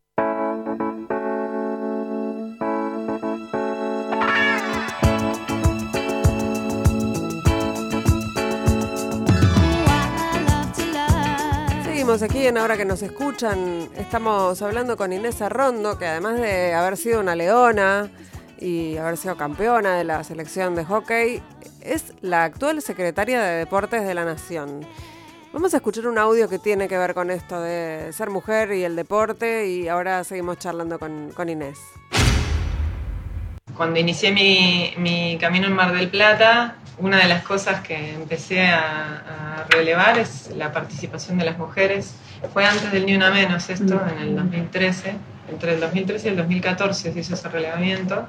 Aquí 12.11 12.45
en 12.45 12.57
Ahora 12.57 12.75
que 12.75 12.83
nos 12.83 13.01
escuchan. 13.03 13.89
Estamos 13.95 14.61
hablando 14.61 14.97
con 14.97 15.13
Inés 15.13 15.41
Arrondo, 15.41 15.97
que 15.97 16.05
además 16.05 16.41
de 16.41 16.73
haber 16.73 16.97
sido 16.97 17.21
una 17.21 17.37
leona 17.37 18.11
y 18.59 18.97
haber 18.97 19.15
sido 19.15 19.37
campeona 19.37 19.95
de 19.95 20.03
la 20.03 20.21
selección 20.25 20.75
de 20.75 20.83
hockey, 20.83 21.41
es 21.79 22.13
la 22.19 22.43
actual 22.43 22.81
secretaria 22.81 23.41
de 23.41 23.59
Deportes 23.59 24.05
de 24.05 24.13
la 24.13 24.25
Nación. 24.25 24.85
Vamos 25.53 25.73
a 25.73 25.77
escuchar 25.77 26.05
un 26.05 26.17
audio 26.17 26.49
que 26.49 26.59
tiene 26.59 26.89
que 26.89 26.97
ver 26.97 27.13
con 27.13 27.31
esto 27.31 27.61
de 27.61 28.11
ser 28.11 28.29
mujer 28.29 28.73
y 28.73 28.83
el 28.83 28.97
deporte 28.97 29.67
y 29.67 29.87
ahora 29.87 30.25
seguimos 30.25 30.57
charlando 30.57 30.99
con, 30.99 31.31
con 31.31 31.47
Inés. 31.47 31.79
Cuando 33.81 33.99
inicié 33.99 34.31
mi, 34.31 34.93
mi 34.97 35.39
camino 35.39 35.65
en 35.65 35.73
Mar 35.73 35.91
del 35.91 36.07
Plata, 36.07 36.75
una 36.99 37.17
de 37.17 37.27
las 37.27 37.41
cosas 37.41 37.81
que 37.81 38.13
empecé 38.13 38.67
a, 38.67 39.65
relevar 39.69 40.19
es 40.19 40.51
la 40.55 40.71
participación 40.71 41.39
de 41.39 41.45
las 41.45 41.57
mujeres. 41.57 42.13
Fue 42.53 42.63
antes 42.63 42.91
del 42.91 43.07
Ni 43.07 43.15
Una 43.15 43.31
Menos 43.31 43.71
esto, 43.71 43.99
en 44.15 44.21
el 44.21 44.35
2013. 44.35 45.15
Entre 45.49 45.73
el 45.73 45.79
2013 45.79 46.27
y 46.27 46.29
el 46.29 46.37
2014 46.37 47.11
se 47.11 47.19
hizo 47.19 47.33
ese 47.33 47.49
relevamiento. 47.49 48.27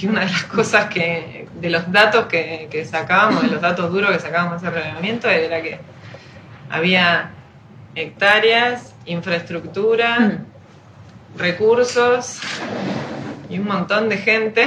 Y 0.00 0.08
una 0.08 0.22
de 0.22 0.32
las 0.32 0.42
cosas 0.46 0.86
que, 0.86 1.46
de 1.60 1.70
los 1.70 1.92
datos 1.92 2.26
que, 2.26 2.66
que 2.68 2.84
sacábamos, 2.84 3.42
de 3.42 3.50
los 3.50 3.60
datos 3.70 3.88
duros 3.92 4.10
que 4.10 4.18
sacábamos 4.18 4.60
de 4.60 4.66
ese 4.66 4.76
relevamiento, 4.80 5.30
era 5.30 5.62
que 5.62 5.78
había 6.68 7.30
hectáreas, 7.94 8.96
infraestructura, 9.06 10.18
mm. 10.18 11.38
recursos 11.38 12.40
y 13.52 13.58
un 13.58 13.66
montón 13.66 14.08
de 14.08 14.16
gente 14.16 14.66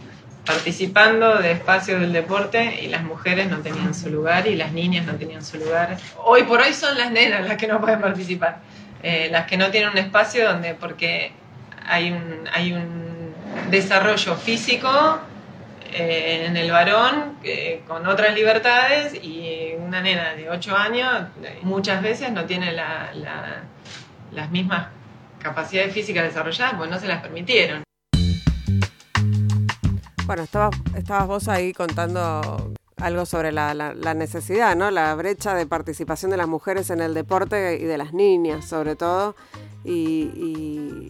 participando 0.46 1.38
de 1.38 1.52
espacios 1.52 2.00
del 2.00 2.12
deporte 2.12 2.80
y 2.80 2.86
las 2.86 3.02
mujeres 3.02 3.50
no 3.50 3.58
tenían 3.58 3.92
su 3.92 4.08
lugar 4.08 4.46
y 4.46 4.54
las 4.54 4.72
niñas 4.72 5.04
no 5.04 5.14
tenían 5.14 5.44
su 5.44 5.58
lugar. 5.58 5.96
Hoy 6.16 6.44
por 6.44 6.60
hoy 6.60 6.72
son 6.72 6.96
las 6.96 7.10
nenas 7.10 7.46
las 7.46 7.56
que 7.56 7.66
no 7.66 7.80
pueden 7.80 8.00
participar, 8.00 8.60
eh, 9.02 9.28
las 9.32 9.46
que 9.46 9.56
no 9.56 9.70
tienen 9.70 9.90
un 9.90 9.98
espacio 9.98 10.48
donde, 10.48 10.74
porque 10.74 11.32
hay 11.84 12.12
un, 12.12 12.48
hay 12.52 12.72
un 12.72 13.34
desarrollo 13.68 14.36
físico 14.36 15.18
eh, 15.92 16.44
en 16.46 16.56
el 16.56 16.70
varón 16.70 17.36
eh, 17.42 17.82
con 17.88 18.06
otras 18.06 18.32
libertades 18.32 19.12
y 19.12 19.72
una 19.76 20.00
nena 20.00 20.34
de 20.34 20.48
8 20.48 20.76
años 20.76 21.24
muchas 21.62 22.00
veces 22.00 22.30
no 22.30 22.44
tiene 22.44 22.72
las 22.72 24.50
mismas 24.52 24.86
capacidades 25.40 25.92
físicas 25.92 26.22
desarrolladas, 26.22 26.74
pues 26.76 26.88
no 26.88 27.00
se 27.00 27.08
las 27.08 27.22
permitieron. 27.22 27.82
Bueno, 30.30 30.44
estabas, 30.44 30.70
estabas 30.96 31.26
vos 31.26 31.48
ahí 31.48 31.72
contando 31.72 32.72
algo 32.98 33.26
sobre 33.26 33.50
la, 33.50 33.74
necesidad, 34.14 34.76
¿no? 34.76 34.92
La 34.92 35.12
brecha 35.16 35.56
de 35.56 35.66
participación 35.66 36.30
de 36.30 36.36
las 36.36 36.46
mujeres 36.46 36.90
en 36.90 37.00
el 37.00 37.14
deporte 37.14 37.80
y 37.80 37.84
de 37.84 37.98
las 37.98 38.12
niñas, 38.12 38.64
sobre 38.64 38.94
todo. 38.94 39.34
Y, 39.82 41.08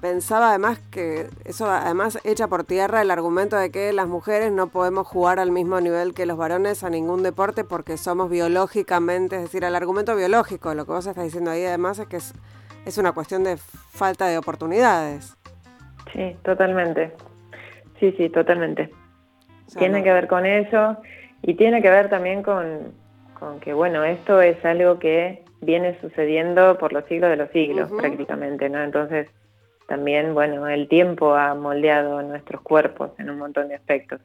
pensaba 0.00 0.48
además 0.48 0.80
que 0.90 1.28
eso 1.44 1.70
además 1.70 2.18
echa 2.24 2.48
por 2.48 2.64
tierra 2.64 3.02
el 3.02 3.12
argumento 3.12 3.56
de 3.56 3.70
que 3.70 3.92
las 3.92 4.08
mujeres 4.08 4.50
no 4.50 4.66
podemos 4.66 5.06
jugar 5.06 5.38
al 5.38 5.52
mismo 5.52 5.80
nivel 5.80 6.12
que 6.12 6.26
los 6.26 6.36
varones 6.36 6.82
a 6.82 6.90
ningún 6.90 7.22
deporte 7.22 7.62
porque 7.62 7.96
somos 7.96 8.28
biológicamente, 8.30 9.36
es 9.36 9.42
decir, 9.42 9.62
el 9.62 9.76
argumento 9.76 10.16
biológico, 10.16 10.74
lo 10.74 10.86
que 10.86 10.90
vos 10.90 11.06
estás 11.06 11.22
diciendo 11.22 11.52
ahí 11.52 11.64
además 11.64 12.00
es 12.00 12.08
que 12.08 12.16
es 12.16 12.98
una 12.98 13.12
cuestión 13.12 13.44
de 13.44 13.58
falta 13.58 14.26
de 14.26 14.38
oportunidades. 14.38 15.36
Sí, 16.12 16.36
totalmente. 16.42 17.14
Sí, 18.00 18.12
sí, 18.16 18.28
totalmente. 18.28 18.90
tiene 19.78 20.02
que 20.02 20.12
ver 20.12 20.26
con 20.28 20.46
eso 20.46 20.96
y 21.42 21.54
tiene 21.54 21.82
que 21.82 21.90
ver 21.90 22.08
también 22.08 22.42
con, 22.42 22.92
que, 23.60 23.72
bueno, 23.72 24.04
esto 24.04 24.40
es 24.40 24.62
algo 24.64 24.98
que 24.98 25.44
viene 25.60 25.98
sucediendo 26.00 26.78
por 26.78 26.92
los 26.92 27.04
siglos 27.06 27.30
de 27.30 27.36
los 27.36 27.50
siglos 27.50 27.90
prácticamente, 27.92 28.68
¿no? 28.68 28.82
Entonces, 28.82 29.28
también, 29.86 30.34
bueno, 30.34 30.66
el 30.66 30.88
tiempo 30.88 31.34
ha 31.34 31.54
moldeado 31.54 32.22
nuestros 32.22 32.60
cuerpos 32.60 33.10
en 33.18 33.30
un 33.30 33.38
montón 33.38 33.68
de 33.68 33.76
aspectos. 33.76 34.20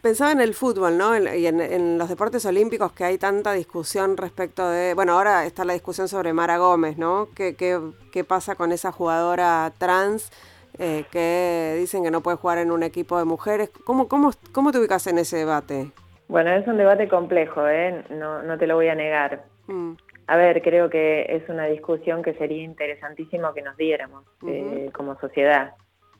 Pensaba 0.00 0.30
en 0.30 0.40
el 0.40 0.54
fútbol, 0.54 0.96
¿no? 0.96 1.16
y 1.16 1.46
en, 1.46 1.98
los 1.98 2.08
deportes 2.08 2.46
olímpicos 2.46 2.92
que 2.92 3.04
hay 3.04 3.18
tanta 3.18 3.52
discusión 3.52 4.16
respecto 4.16 4.68
de... 4.70 4.94
Bueno, 4.94 5.14
ahora 5.14 5.44
está 5.44 5.64
la 5.64 5.72
discusión 5.72 6.06
sobre 6.06 6.32
Mara 6.32 6.58
Gómez, 6.58 6.98
¿no? 6.98 7.28
¿Qué, 7.34 7.56
qué, 7.56 7.80
qué 8.12 8.22
pasa 8.22 8.54
con 8.54 8.70
esa 8.70 8.92
jugadora 8.92 9.72
trans? 9.78 10.30
Eh, 10.78 11.04
que 11.10 11.76
dicen 11.78 12.02
que 12.02 12.10
no 12.10 12.22
puede 12.22 12.38
jugar 12.38 12.58
en 12.58 12.70
un 12.70 12.82
equipo 12.82 13.18
de 13.18 13.24
mujeres. 13.24 13.70
¿Cómo, 13.84 14.08
cómo, 14.08 14.30
cómo 14.52 14.72
te 14.72 14.78
ubicas 14.78 15.06
en 15.06 15.18
ese 15.18 15.36
debate? 15.36 15.92
Bueno, 16.28 16.50
es 16.50 16.66
un 16.66 16.78
debate 16.78 17.08
complejo, 17.08 17.68
¿eh? 17.68 18.04
no, 18.10 18.42
no 18.42 18.56
te 18.56 18.66
lo 18.66 18.76
voy 18.76 18.88
a 18.88 18.94
negar. 18.94 19.44
Mm. 19.66 19.92
a 20.26 20.36
ver, 20.36 20.60
creo 20.60 20.90
que 20.90 21.26
es 21.28 21.48
una 21.48 21.66
discusión 21.66 22.22
que 22.22 22.34
sería 22.34 22.62
interesantísimo 22.64 23.54
que 23.54 23.62
nos 23.62 23.76
diéramos 23.76 24.24
eh, 24.46 24.90
como 24.92 25.18
sociedad. 25.20 25.74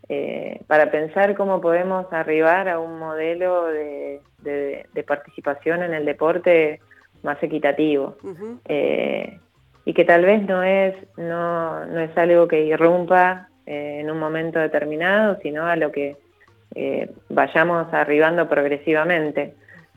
Eh, 0.08 0.60
para 0.66 0.90
pensar 0.90 1.34
cómo 1.34 1.60
podemos 1.60 2.12
arribar 2.12 2.68
a 2.68 2.78
un 2.78 2.98
modelo 2.98 3.66
de, 3.66 4.20
participación 5.06 5.82
en 5.82 5.94
el 5.94 6.04
deporte 6.04 6.80
más 7.22 7.42
equitativo 7.42 8.16
eh, 8.66 9.38
y 9.84 9.94
que 9.94 10.04
tal 10.04 10.24
vez 10.24 10.42
no 10.42 10.62
es, 10.62 10.94
no, 11.16 11.86
no 11.86 12.00
es 12.00 12.16
algo 12.18 12.48
que 12.48 12.64
irrumpa 12.64 13.48
en 13.66 14.10
un 14.10 14.18
momento 14.18 14.58
determinado, 14.58 15.38
sino 15.42 15.66
a 15.66 15.76
lo 15.76 15.92
que 15.92 16.16
vayamos 17.28 17.92
arribando 17.92 18.48
progresivamente. 18.48 19.54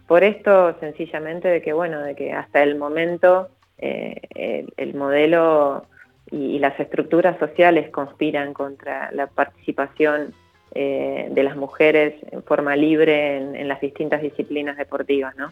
Por 0.07 0.23
esto, 0.23 0.75
sencillamente, 0.79 1.47
de 1.47 1.61
que, 1.61 1.73
bueno, 1.73 2.01
de 2.01 2.15
que 2.15 2.33
hasta 2.33 2.61
el 2.61 2.75
momento 2.75 3.49
eh, 3.77 4.67
el, 4.77 4.93
modelo 4.93 5.85
y, 6.31 6.59
las 6.59 6.79
estructuras 6.79 7.37
sociales 7.39 7.89
conspiran 7.89 8.53
contra 8.53 9.11
la 9.11 9.27
participación 9.27 10.33
eh, 10.73 11.27
de 11.31 11.43
las 11.43 11.55
mujeres 11.55 12.15
en 12.31 12.43
forma 12.43 12.75
libre 12.75 13.37
en, 13.37 13.67
las 13.67 13.81
distintas 13.81 14.21
disciplinas 14.21 14.77
deportivas, 14.77 15.35
¿no? 15.35 15.51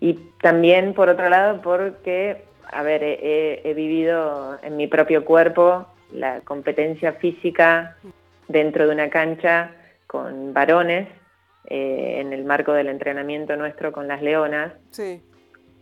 Y 0.00 0.14
también, 0.40 0.94
por 0.94 1.08
otro 1.08 1.28
lado, 1.28 1.62
porque, 1.62 2.42
a 2.70 2.82
ver, 2.82 3.02
he, 3.04 3.72
vivido 3.74 4.58
en 4.62 4.76
mi 4.76 4.88
propio 4.88 5.24
cuerpo 5.24 5.86
la 6.12 6.40
competencia 6.40 7.14
física 7.14 7.96
dentro 8.48 8.86
de 8.86 8.94
una 8.94 9.10
cancha 9.10 9.72
con 10.06 10.52
varones 10.52 11.08
eh, 11.66 12.16
en 12.20 12.32
el 12.32 12.44
marco 12.44 12.72
del 12.72 12.88
entrenamiento 12.88 13.56
nuestro 13.56 13.92
con 13.92 14.08
las 14.08 14.22
leonas. 14.22 14.72
Sí 14.90 15.22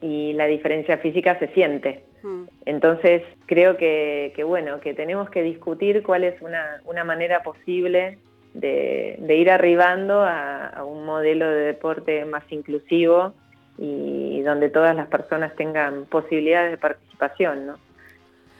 y 0.01 0.33
la 0.33 0.47
diferencia 0.47 0.99
física 0.99 1.39
se 1.39 1.49
siente. 1.49 2.05
Mm. 2.23 2.45
Entonces 2.67 3.23
creo 3.47 3.77
que, 3.77 4.33
bueno, 4.47 4.81
que 4.81 4.95
tenemos 4.95 5.31
que 5.31 5.43
discutir 5.43 6.03
cuál 6.03 6.25
es 6.25 6.41
una, 6.43 7.05
manera 7.05 7.43
posible 7.43 8.19
de, 8.55 9.19
ir 9.29 9.51
arribando 9.51 10.23
a, 10.23 10.83
un 10.85 11.05
modelo 11.05 11.49
de 11.49 11.61
deporte 11.63 12.25
más 12.25 12.45
inclusivo 12.51 13.35
y 13.79 14.43
donde 14.43 14.69
todas 14.69 14.95
las 14.95 15.07
personas 15.09 15.55
tengan 15.57 16.05
posibilidades 16.07 16.73
de 16.73 16.79
participación, 16.79 17.67
¿no? 17.67 17.79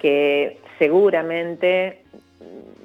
Que 0.01 0.59
seguramente 0.79 2.03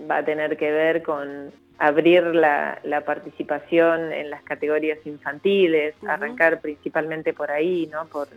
va 0.09 0.17
a 0.17 0.25
tener 0.25 0.57
que 0.57 0.69
ver 0.71 1.01
con 1.01 1.51
abrir 1.77 2.23
la, 2.23 2.79
participación 3.05 4.13
en 4.13 4.29
las 4.29 4.43
categorías 4.43 4.99
infantiles, 5.05 5.95
arrancar 6.07 6.61
principalmente 6.61 7.33
por 7.33 7.51
ahí, 7.51 7.89
¿no? 7.91 8.05
Por, 8.05 8.27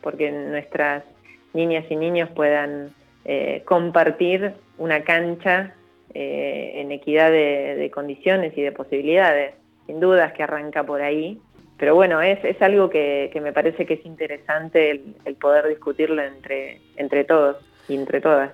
porque 0.00 0.30
nuestras 0.30 1.04
niñas 1.52 1.84
y 1.90 1.96
niños 1.96 2.30
puedan 2.30 2.90
eh, 3.24 3.62
compartir 3.64 4.54
una 4.78 5.02
cancha 5.02 5.74
eh, 6.14 6.72
en 6.76 6.90
equidad 6.90 7.30
de, 7.30 7.90
condiciones 7.92 8.56
y 8.56 8.62
de 8.62 8.72
posibilidades. 8.72 9.54
Sin 9.86 10.00
dudas 10.00 10.32
que 10.32 10.44
arranca 10.44 10.84
por 10.84 11.02
ahí, 11.02 11.40
pero 11.76 11.96
bueno, 11.96 12.20
es, 12.20 12.44
es 12.44 12.60
algo 12.62 12.90
que, 12.90 13.30
me 13.42 13.52
parece 13.52 13.86
que 13.86 13.94
es 13.94 14.06
interesante 14.06 14.90
el, 14.90 15.16
el 15.24 15.34
poder 15.34 15.66
discutirlo 15.66 16.22
entre, 16.22 16.80
entre 16.96 17.24
todos 17.24 17.56
y 17.90 17.96
entre 17.96 18.20
todas. 18.20 18.52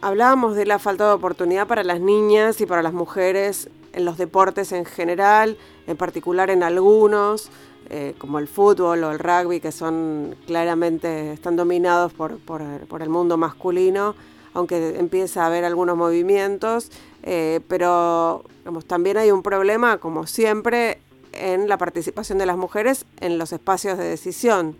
Hablábamos 0.00 0.54
de 0.54 0.66
la 0.66 0.78
falta 0.78 1.08
de 1.08 1.14
oportunidad 1.14 1.66
para 1.66 1.82
las 1.82 2.00
niñas 2.00 2.60
y 2.60 2.66
para 2.66 2.82
las 2.82 2.92
mujeres 2.92 3.68
en 3.92 4.04
los 4.04 4.16
deportes 4.16 4.72
en 4.72 4.84
general, 4.84 5.56
en 5.86 5.96
particular 5.96 6.50
en 6.50 6.62
algunos, 6.62 7.50
eh, 7.90 8.14
como 8.18 8.38
el 8.38 8.46
fútbol 8.46 9.02
o 9.04 9.12
el 9.12 9.18
rugby, 9.18 9.60
que 9.60 9.72
son 9.72 10.36
claramente, 10.46 11.32
están 11.32 11.56
dominados 11.56 12.12
por, 12.12 12.38
el 13.00 13.08
mundo 13.08 13.36
masculino, 13.36 14.14
aunque 14.54 14.98
empieza 14.98 15.42
a 15.42 15.46
haber 15.46 15.64
algunos 15.64 15.96
movimientos, 15.96 16.90
eh, 17.22 17.60
pero 17.66 18.44
también 18.86 19.16
hay 19.16 19.30
un 19.30 19.42
problema, 19.42 19.98
como 19.98 20.26
siempre, 20.26 20.98
en 21.32 21.68
la 21.68 21.78
participación 21.78 22.38
de 22.38 22.46
las 22.46 22.56
mujeres 22.56 23.06
en 23.20 23.38
los 23.38 23.52
espacios 23.52 23.98
de 23.98 24.04
decisión 24.04 24.76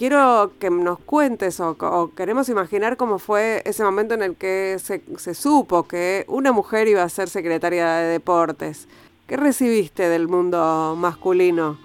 quiero 0.00 0.52
que 0.58 0.70
nos 0.70 0.98
cuentes 0.98 1.60
o, 1.60 2.10
queremos 2.16 2.48
imaginar 2.48 2.96
cómo 2.96 3.18
fue 3.18 3.60
ese 3.66 3.84
momento 3.84 4.14
en 4.14 4.22
el 4.22 4.34
que 4.34 4.78
se, 4.78 5.34
supo 5.34 5.86
que 5.86 6.24
una 6.26 6.52
mujer 6.52 6.88
iba 6.88 7.02
a 7.02 7.08
ser 7.10 7.28
secretaria 7.28 7.96
de 7.96 8.12
deportes. 8.12 8.88
¿Qué 9.26 9.36
recibiste 9.36 10.08
del 10.08 10.26
mundo 10.26 10.96
masculino? 10.96 11.78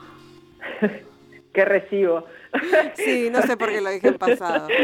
¿Qué 1.53 1.65
recibo? 1.65 2.25
Sí, 2.95 3.29
no 3.29 3.41
sé 3.41 3.57
por 3.57 3.67
qué 3.67 3.81
lo 3.81 3.89
dije 3.89 4.07
en 4.07 4.17
pasado. 4.17 4.67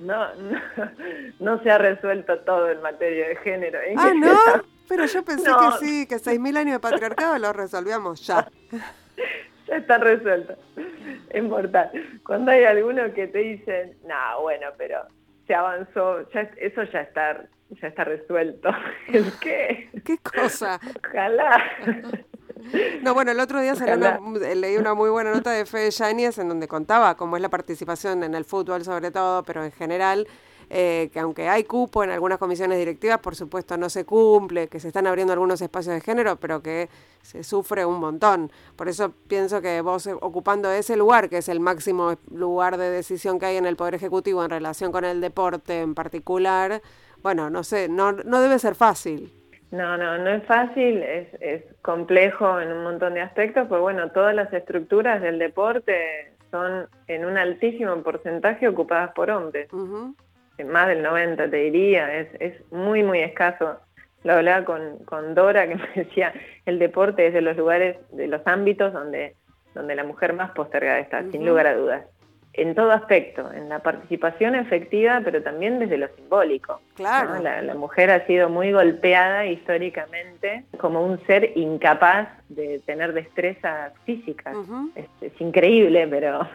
No, 0.00 0.26
no, 1.40 1.62
se 1.64 1.70
ha 1.72 1.78
resuelto 1.78 2.38
todo 2.40 2.70
en 2.70 2.80
materia 2.82 3.28
de 3.28 3.36
género. 3.36 3.80
¿eh? 3.80 3.94
Ah, 3.96 4.12
¿no? 4.14 4.36
Pero 4.88 5.06
yo 5.06 5.24
pensé 5.24 5.50
que 5.50 5.84
sí, 5.84 6.06
que 6.06 6.16
6.000 6.16 6.56
años 6.56 6.72
de 6.74 6.78
patriarcado 6.78 7.36
lo 7.38 7.52
resolvíamos 7.52 8.24
ya. 8.24 8.48
Ya 9.68 9.76
está 9.76 9.98
resuelto. 9.98 10.54
Es 11.30 11.42
mortal. 11.42 11.90
Cuando 12.24 12.50
hay 12.50 12.64
alguno 12.64 13.12
que 13.12 13.26
te 13.26 13.38
dicen, 13.38 13.96
no, 14.06 14.42
bueno, 14.42 14.66
pero 14.76 15.02
se 15.46 15.54
avanzó, 15.54 16.20
eso 16.20 16.82
ya 16.84 17.00
está, 17.00 17.44
ya 17.70 17.88
está 17.88 18.04
resuelto. 18.04 18.70
¿El 19.12 19.32
qué? 19.40 19.90
¿Qué 20.04 20.18
cosa? 20.18 20.80
Ojalá. 21.04 21.62
No, 23.02 23.14
bueno, 23.14 23.30
el 23.30 23.38
otro 23.38 23.60
día 23.60 23.74
leí 24.56 24.76
una 24.76 24.92
muy 24.92 25.10
buena 25.10 25.32
nota 25.32 25.52
de 25.52 25.64
Fede 25.64 25.92
Yáñez 25.92 26.38
en 26.38 26.48
donde 26.48 26.66
contaba 26.66 27.16
cómo 27.16 27.36
es 27.36 27.42
la 27.42 27.48
participación 27.48 28.24
en 28.24 28.34
el 28.34 28.44
fútbol 28.44 28.84
sobre 28.84 29.12
todo, 29.12 29.44
pero 29.44 29.64
en 29.64 29.70
general, 29.70 30.26
eh, 30.70 31.10
que 31.12 31.20
aunque 31.20 31.48
hay 31.48 31.64
cupo 31.64 32.04
en 32.04 32.10
algunas 32.10 32.38
comisiones 32.38 32.78
directivas, 32.78 33.18
por 33.18 33.34
supuesto 33.34 33.76
no 33.76 33.88
se 33.88 34.04
cumple, 34.04 34.68
que 34.68 34.80
se 34.80 34.88
están 34.88 35.06
abriendo 35.06 35.32
algunos 35.32 35.60
espacios 35.60 35.94
de 35.94 36.00
género, 36.00 36.36
pero 36.36 36.62
que 36.62 36.88
se 37.22 37.42
sufre 37.42 37.84
un 37.84 38.00
montón. 38.00 38.50
Por 38.76 38.88
eso 38.88 39.12
pienso 39.28 39.62
que 39.62 39.80
vos 39.80 40.06
eh, 40.06 40.14
ocupando 40.20 40.70
ese 40.70 40.96
lugar, 40.96 41.28
que 41.28 41.38
es 41.38 41.48
el 41.48 41.60
máximo 41.60 42.14
lugar 42.30 42.76
de 42.76 42.90
decisión 42.90 43.38
que 43.38 43.46
hay 43.46 43.56
en 43.56 43.66
el 43.66 43.76
Poder 43.76 43.94
Ejecutivo 43.94 44.44
en 44.44 44.50
relación 44.50 44.92
con 44.92 45.04
el 45.04 45.20
deporte 45.20 45.80
en 45.80 45.94
particular, 45.94 46.82
bueno, 47.22 47.50
no 47.50 47.64
sé, 47.64 47.88
no, 47.88 48.12
no 48.12 48.40
debe 48.40 48.58
ser 48.58 48.74
fácil. 48.74 49.32
No, 49.70 49.98
no, 49.98 50.16
no 50.18 50.30
es 50.30 50.44
fácil, 50.44 51.02
es, 51.02 51.28
es 51.40 51.62
complejo 51.82 52.60
en 52.60 52.72
un 52.72 52.84
montón 52.84 53.14
de 53.14 53.20
aspectos, 53.20 53.66
pues 53.68 53.80
bueno, 53.80 54.10
todas 54.12 54.34
las 54.34 54.52
estructuras 54.52 55.20
del 55.20 55.38
deporte 55.38 56.32
son 56.50 56.88
en 57.06 57.26
un 57.26 57.36
altísimo 57.36 57.94
porcentaje 58.02 58.66
ocupadas 58.66 59.12
por 59.12 59.30
hombres. 59.30 59.68
Más 60.64 60.88
del 60.88 61.02
90 61.02 61.50
te 61.50 61.56
diría, 61.56 62.18
es, 62.18 62.28
es 62.40 62.72
muy, 62.72 63.02
muy 63.02 63.20
escaso. 63.20 63.78
Lo 64.24 64.34
hablaba 64.34 64.64
con, 64.64 64.98
con 65.04 65.34
Dora 65.34 65.68
que 65.68 65.74
me 65.76 65.88
decía, 65.94 66.32
el 66.66 66.78
deporte 66.78 67.26
es 67.26 67.34
de 67.34 67.40
los 67.40 67.56
lugares, 67.56 67.96
de 68.12 68.26
los 68.26 68.46
ámbitos 68.46 68.92
donde, 68.92 69.34
donde 69.74 69.94
la 69.94 70.04
mujer 70.04 70.32
más 70.32 70.50
postergada 70.52 70.98
está, 70.98 71.22
sin 71.30 71.46
lugar 71.46 71.66
a 71.66 71.74
dudas 71.74 72.02
en 72.58 72.74
todo 72.74 72.90
aspecto, 72.90 73.52
en 73.52 73.68
la 73.68 73.78
participación 73.78 74.56
efectiva, 74.56 75.20
pero 75.24 75.42
también 75.42 75.78
desde 75.78 75.96
lo 75.96 76.08
simbólico. 76.08 76.80
Claro. 76.96 77.40
La, 77.40 77.74
mujer 77.74 78.10
ha 78.10 78.26
sido 78.26 78.48
muy 78.48 78.72
golpeada 78.72 79.46
históricamente 79.46 80.64
como 80.76 81.04
un 81.04 81.24
ser 81.26 81.52
incapaz 81.56 82.28
de 82.48 82.80
tener 82.84 83.12
destrezas 83.12 83.92
físicas. 84.04 84.56
es, 84.96 85.40
increíble, 85.40 86.08
pero, 86.08 86.48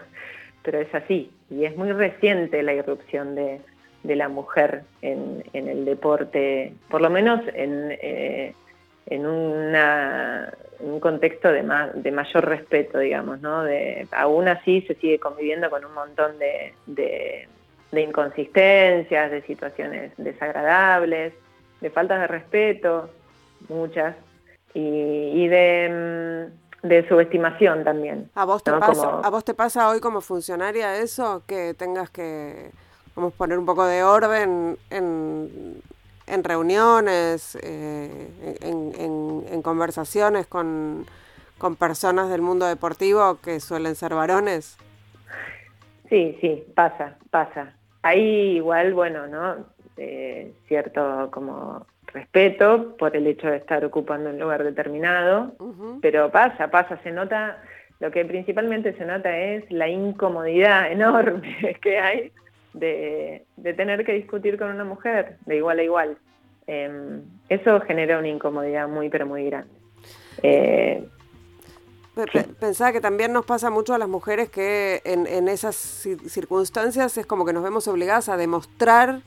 pero 0.61 0.79
es 0.79 0.93
así. 0.93 1.31
Y 1.49 1.63
es 1.63 1.77
muy 1.77 1.93
reciente 1.93 2.61
la 2.63 2.73
irrupción 2.73 3.35
de, 3.35 3.61
la 4.03 4.27
mujer 4.29 4.83
en, 5.01 5.43
el 5.53 5.85
deporte, 5.85 6.73
por 6.89 7.01
lo 7.01 7.09
menos 7.09 7.41
en, 7.53 7.97
eh, 8.01 8.53
en 9.05 9.25
una, 9.25 10.53
un 10.79 10.99
contexto 10.99 11.49
de, 11.49 11.63
de 11.95 12.11
mayor 12.11 12.45
respeto, 12.45 12.99
digamos, 12.99 13.39
¿no? 13.41 13.63
De, 13.63 14.07
aún 14.11 14.47
así 14.47 14.81
se 14.81 14.95
sigue 14.95 15.19
conviviendo 15.19 15.69
con 15.69 15.85
un 15.85 15.93
montón 15.93 16.37
de, 16.39 16.73
de, 16.85 17.47
inconsistencias, 18.01 19.31
de 19.31 19.41
situaciones 19.43 20.11
desagradables, 20.17 21.33
de 21.81 21.89
faltas 21.89 22.21
de 22.21 22.27
respeto, 22.27 23.09
muchas, 23.69 24.15
y, 24.73 25.47
de, 25.47 26.49
mm, 26.83 26.87
de 26.87 27.07
subestimación 27.07 27.83
también. 27.83 28.29
¿A 28.35 28.45
vos, 28.45 28.63
te 28.63 28.71
pasa, 28.71 29.19
¿A 29.23 29.29
vos 29.29 29.45
te 29.45 29.53
pasa 29.53 29.89
hoy 29.89 29.99
como 29.99 30.21
funcionaria 30.21 30.97
eso, 30.97 31.43
que 31.47 31.73
tengas 31.75 32.09
que 32.09 32.71
vamos 33.15 33.33
poner 33.33 33.57
un 33.57 33.65
poco 33.65 33.85
de 33.85 34.03
orden 34.03 34.77
en, 34.89 35.81
en 36.27 36.43
reuniones, 36.43 37.57
eh, 37.61 38.57
en, 38.61 39.61
conversaciones 39.61 40.47
con, 40.47 41.05
personas 41.79 42.29
del 42.29 42.41
mundo 42.41 42.65
deportivo 42.65 43.39
que 43.41 43.61
suelen 43.61 43.95
ser 43.95 44.13
varones? 44.13 44.77
Sí, 46.09 46.37
sí, 46.41 46.63
pasa, 46.75 47.15
pasa. 47.31 47.73
Ahí 48.01 48.57
igual, 48.57 48.93
bueno, 48.93 49.27
¿no? 49.27 49.65
Eh, 49.95 50.53
cierto 50.67 51.29
como 51.31 51.85
respeto 52.07 52.97
por 52.97 53.15
el 53.15 53.27
hecho 53.27 53.47
de 53.47 53.57
estar 53.57 53.85
ocupando 53.85 54.29
un 54.29 54.39
lugar 54.39 54.63
determinado, 54.63 55.53
pero 56.01 56.29
pasa, 56.31 56.69
pasa, 56.69 56.99
se 57.01 57.11
nota, 57.11 57.63
lo 57.99 58.11
que 58.11 58.25
principalmente 58.25 58.93
se 58.97 59.05
nota 59.05 59.35
es 59.37 59.69
la 59.71 59.87
incomodidad 59.87 60.91
enorme 60.91 61.77
que 61.81 61.97
hay 61.97 62.31
de, 62.73 63.45
tener 63.75 64.05
que 64.05 64.13
discutir 64.13 64.57
con 64.57 64.69
una 64.69 64.83
mujer 64.83 65.37
de 65.45 65.57
igual 65.57 65.79
a 65.79 65.83
igual. 65.83 66.17
Em, 66.67 67.21
eso 67.49 67.81
genera 67.81 68.19
una 68.19 68.29
incomodidad 68.29 68.87
muy, 68.87 69.09
pero 69.09 69.25
muy 69.25 69.45
grande. 69.45 69.71
Eh, 70.41 71.07
Pensaba 72.59 72.91
que 72.91 73.01
también 73.01 73.33
nos 73.33 73.43
pasa 73.43 73.71
mucho 73.71 73.95
a 73.95 73.97
las 73.97 74.07
mujeres 74.07 74.47
que 74.49 75.01
en, 75.03 75.25
en 75.25 75.47
esas 75.47 75.75
circunstancias 75.75 77.17
es 77.17 77.25
como 77.25 77.43
que 77.43 77.53
nos 77.53 77.63
vemos 77.63 77.87
obligadas 77.87 78.29
a 78.29 78.37
demostrar 78.37 79.21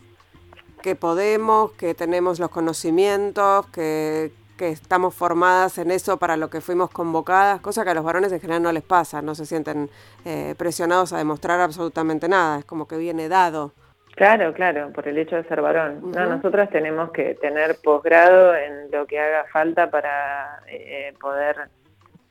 que 0.82 0.94
podemos, 0.94 1.72
que 1.72 1.94
tenemos 1.94 2.38
los 2.38 2.48
conocimientos, 2.50 3.66
que, 3.68 4.30
que 4.56 4.70
estamos 4.70 5.14
formadas 5.14 5.78
en 5.78 5.90
eso 5.90 6.16
para 6.18 6.36
lo 6.36 6.50
que 6.50 6.60
fuimos 6.60 6.90
convocadas, 6.90 7.60
cosa 7.60 7.84
que 7.84 7.90
a 7.90 7.94
los 7.94 8.04
varones 8.04 8.32
en 8.32 8.40
general 8.40 8.62
no 8.62 8.72
les 8.72 8.82
pasa, 8.82 9.22
no 9.22 9.34
se 9.34 9.46
sienten 9.46 9.88
eh, 10.24 10.54
presionados 10.56 11.12
a 11.12 11.18
demostrar 11.18 11.60
absolutamente 11.60 12.28
nada, 12.28 12.58
es 12.58 12.64
como 12.64 12.88
que 12.88 12.96
viene 12.96 13.28
dado. 13.28 13.72
Claro, 14.16 14.54
claro, 14.54 14.92
por 14.94 15.06
el 15.06 15.18
hecho 15.18 15.36
de 15.36 15.44
ser 15.44 15.60
varón. 15.60 16.10
no, 16.10 16.26
nosotras 16.26 16.70
tenemos 16.70 17.10
que 17.10 17.34
tener 17.34 17.76
posgrado 17.84 18.54
en 18.54 18.90
lo 18.90 19.06
que 19.06 19.20
haga 19.20 19.44
falta 19.52 19.90
para 19.90 20.62
eh, 20.68 21.12
poder, 21.20 21.56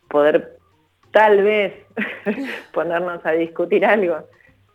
poder 0.10 0.58
tal 1.12 1.44
vez 1.44 1.74
ponernos 2.74 3.24
a 3.24 3.32
discutir 3.32 3.86
algo. 3.86 4.18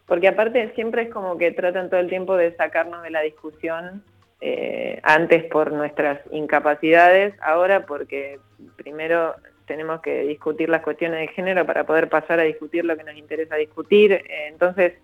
Porque 0.07 0.29
aparte 0.29 0.73
siempre 0.75 1.03
es 1.03 1.11
como 1.13 1.37
que 1.37 1.51
tratan 1.51 1.91
todo 1.91 2.01
el 2.01 2.09
tiempo 2.09 2.37
de 2.37 2.55
sacarnos 2.57 3.03
de 3.03 3.11
la 3.11 3.21
discusión 3.21 4.05
eh, 4.43 5.01
antes 5.03 5.45
por 5.45 5.71
nuestras 5.71 6.21
incapacidades, 6.31 7.35
ahora 7.43 7.85
porque 7.85 8.39
primero 8.77 9.35
tenemos 9.67 10.01
que 10.01 10.23
discutir 10.23 10.71
las 10.71 10.83
cuestiones 10.83 11.21
de 11.21 11.29
género 11.29 11.67
para 11.67 11.85
poder 11.85 12.09
pasar 12.09 12.41
a 12.41 12.45
discutir 12.45 12.85
lo 12.85 12.97
que 12.97 13.05
nos 13.05 13.17
interesa 13.17 13.57
discutir. 13.57 14.13
Eh, 14.13 14.25
entonces, 14.49 14.95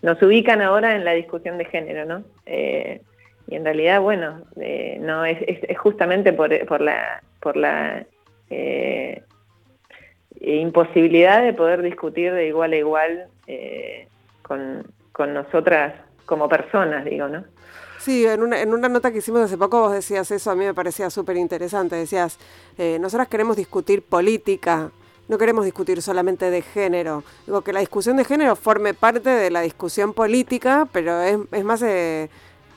nos 0.00 0.22
ubican 0.22 0.62
ahora 0.62 0.94
en 0.94 1.04
la 1.04 1.12
discusión 1.12 1.58
de 1.58 1.64
género, 1.64 2.04
¿no? 2.04 2.22
Eh, 2.46 3.02
y 3.48 3.56
en 3.56 3.64
realidad, 3.64 4.00
bueno, 4.00 4.44
no 5.00 5.24
es, 5.24 5.38
justamente 5.78 6.32
por, 6.32 6.50
la, 6.80 7.22
por 7.40 7.56
la 7.56 8.04
imposibilidad 10.38 11.42
de 11.42 11.54
poder 11.54 11.82
discutir 11.82 12.32
de 12.32 12.46
igual 12.46 12.74
a 12.74 12.76
igual 12.76 13.26
con 14.42 15.34
nosotras 15.34 15.94
como 16.26 16.48
personas, 16.48 17.06
digo, 17.06 17.26
¿no? 17.26 17.44
Sí, 18.08 18.24
en 18.24 18.42
una, 18.42 18.62
en 18.62 18.72
una 18.72 18.88
nota 18.88 19.12
que 19.12 19.18
hicimos 19.18 19.42
hace 19.42 19.58
poco 19.58 19.80
vos 19.80 19.92
decías 19.92 20.30
eso, 20.30 20.50
a 20.50 20.54
mí 20.54 20.64
me 20.64 20.72
parecía 20.72 21.10
súper 21.10 21.36
interesante. 21.36 21.94
Decías, 21.94 22.38
eh, 22.78 22.96
nosotras 22.98 23.28
queremos 23.28 23.54
discutir 23.54 24.02
política, 24.02 24.90
no 25.28 25.36
queremos 25.36 25.66
discutir 25.66 26.00
solamente 26.00 26.50
de 26.50 26.62
género. 26.62 27.22
Digo, 27.44 27.60
que 27.60 27.70
la 27.70 27.80
discusión 27.80 28.16
de 28.16 28.24
género 28.24 28.56
forme 28.56 28.94
parte 28.94 29.28
de 29.28 29.50
la 29.50 29.60
discusión 29.60 30.14
política, 30.14 30.88
pero 30.90 31.20
es, 31.20 31.38
es 31.52 31.64
más, 31.66 31.82
eh, 31.82 32.30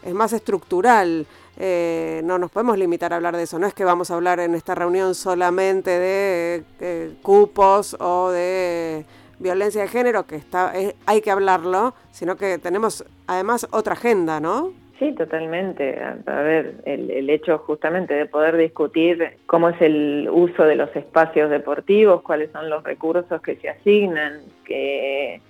es 0.03 0.13
más 0.13 0.33
estructural. 0.33 1.25
Eh, 1.55 2.19
no 2.25 2.37
nos 2.37 2.51
podemos 2.51 2.77
limitar 2.77 3.13
a 3.13 3.15
hablar 3.15 3.37
de 3.37 3.43
eso. 3.43 3.57
No 3.57 3.67
es 3.67 3.73
que 3.73 3.85
vamos 3.85 4.11
a 4.11 4.15
hablar 4.15 4.41
en 4.41 4.53
esta 4.53 4.75
reunión 4.75 5.15
solamente 5.15 5.91
de 5.91 6.65
eh, 6.81 7.13
cupos 7.21 7.95
o 8.01 8.31
de 8.31 9.05
violencia 9.39 9.81
de 9.81 9.87
género, 9.87 10.27
que 10.27 10.35
está, 10.35 10.73
hay 11.05 11.21
que 11.21 11.31
hablarlo, 11.31 11.93
sino 12.11 12.35
que 12.35 12.57
tenemos 12.57 13.05
además 13.27 13.65
otra 13.71 13.93
agenda, 13.93 14.41
¿no? 14.41 14.81
Sí, 15.01 15.13
totalmente. 15.13 15.99
A, 16.27 16.41
ver, 16.43 16.75
el, 16.85 17.27
hecho 17.31 17.57
justamente 17.57 18.13
de 18.13 18.27
poder 18.27 18.55
discutir 18.55 19.35
cómo 19.47 19.69
es 19.69 19.81
el 19.81 20.29
uso 20.31 20.63
de 20.63 20.75
los 20.75 20.95
espacios 20.95 21.49
deportivos, 21.49 22.21
cuáles 22.21 22.51
son 22.51 22.69
los 22.69 22.83
recursos 22.83 23.41
que 23.41 23.55
se 23.55 23.69
asignan, 23.69 24.41
que, 24.63 25.41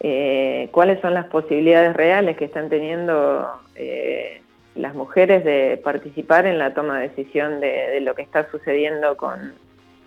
eh, 0.00 0.68
cuáles 0.72 1.02
son 1.02 1.12
las 1.12 1.26
posibilidades 1.26 1.94
reales 1.94 2.38
que 2.38 2.46
están 2.46 2.70
teniendo 2.70 3.60
eh, 3.74 4.40
las 4.74 4.94
mujeres 4.94 5.44
de 5.44 5.78
participar 5.84 6.46
en 6.46 6.58
la 6.58 6.72
toma 6.72 6.98
de 6.98 7.10
decisión 7.10 7.60
de, 7.60 8.00
lo 8.00 8.14
que 8.14 8.22
está 8.22 8.50
sucediendo 8.50 9.18
con, 9.18 9.52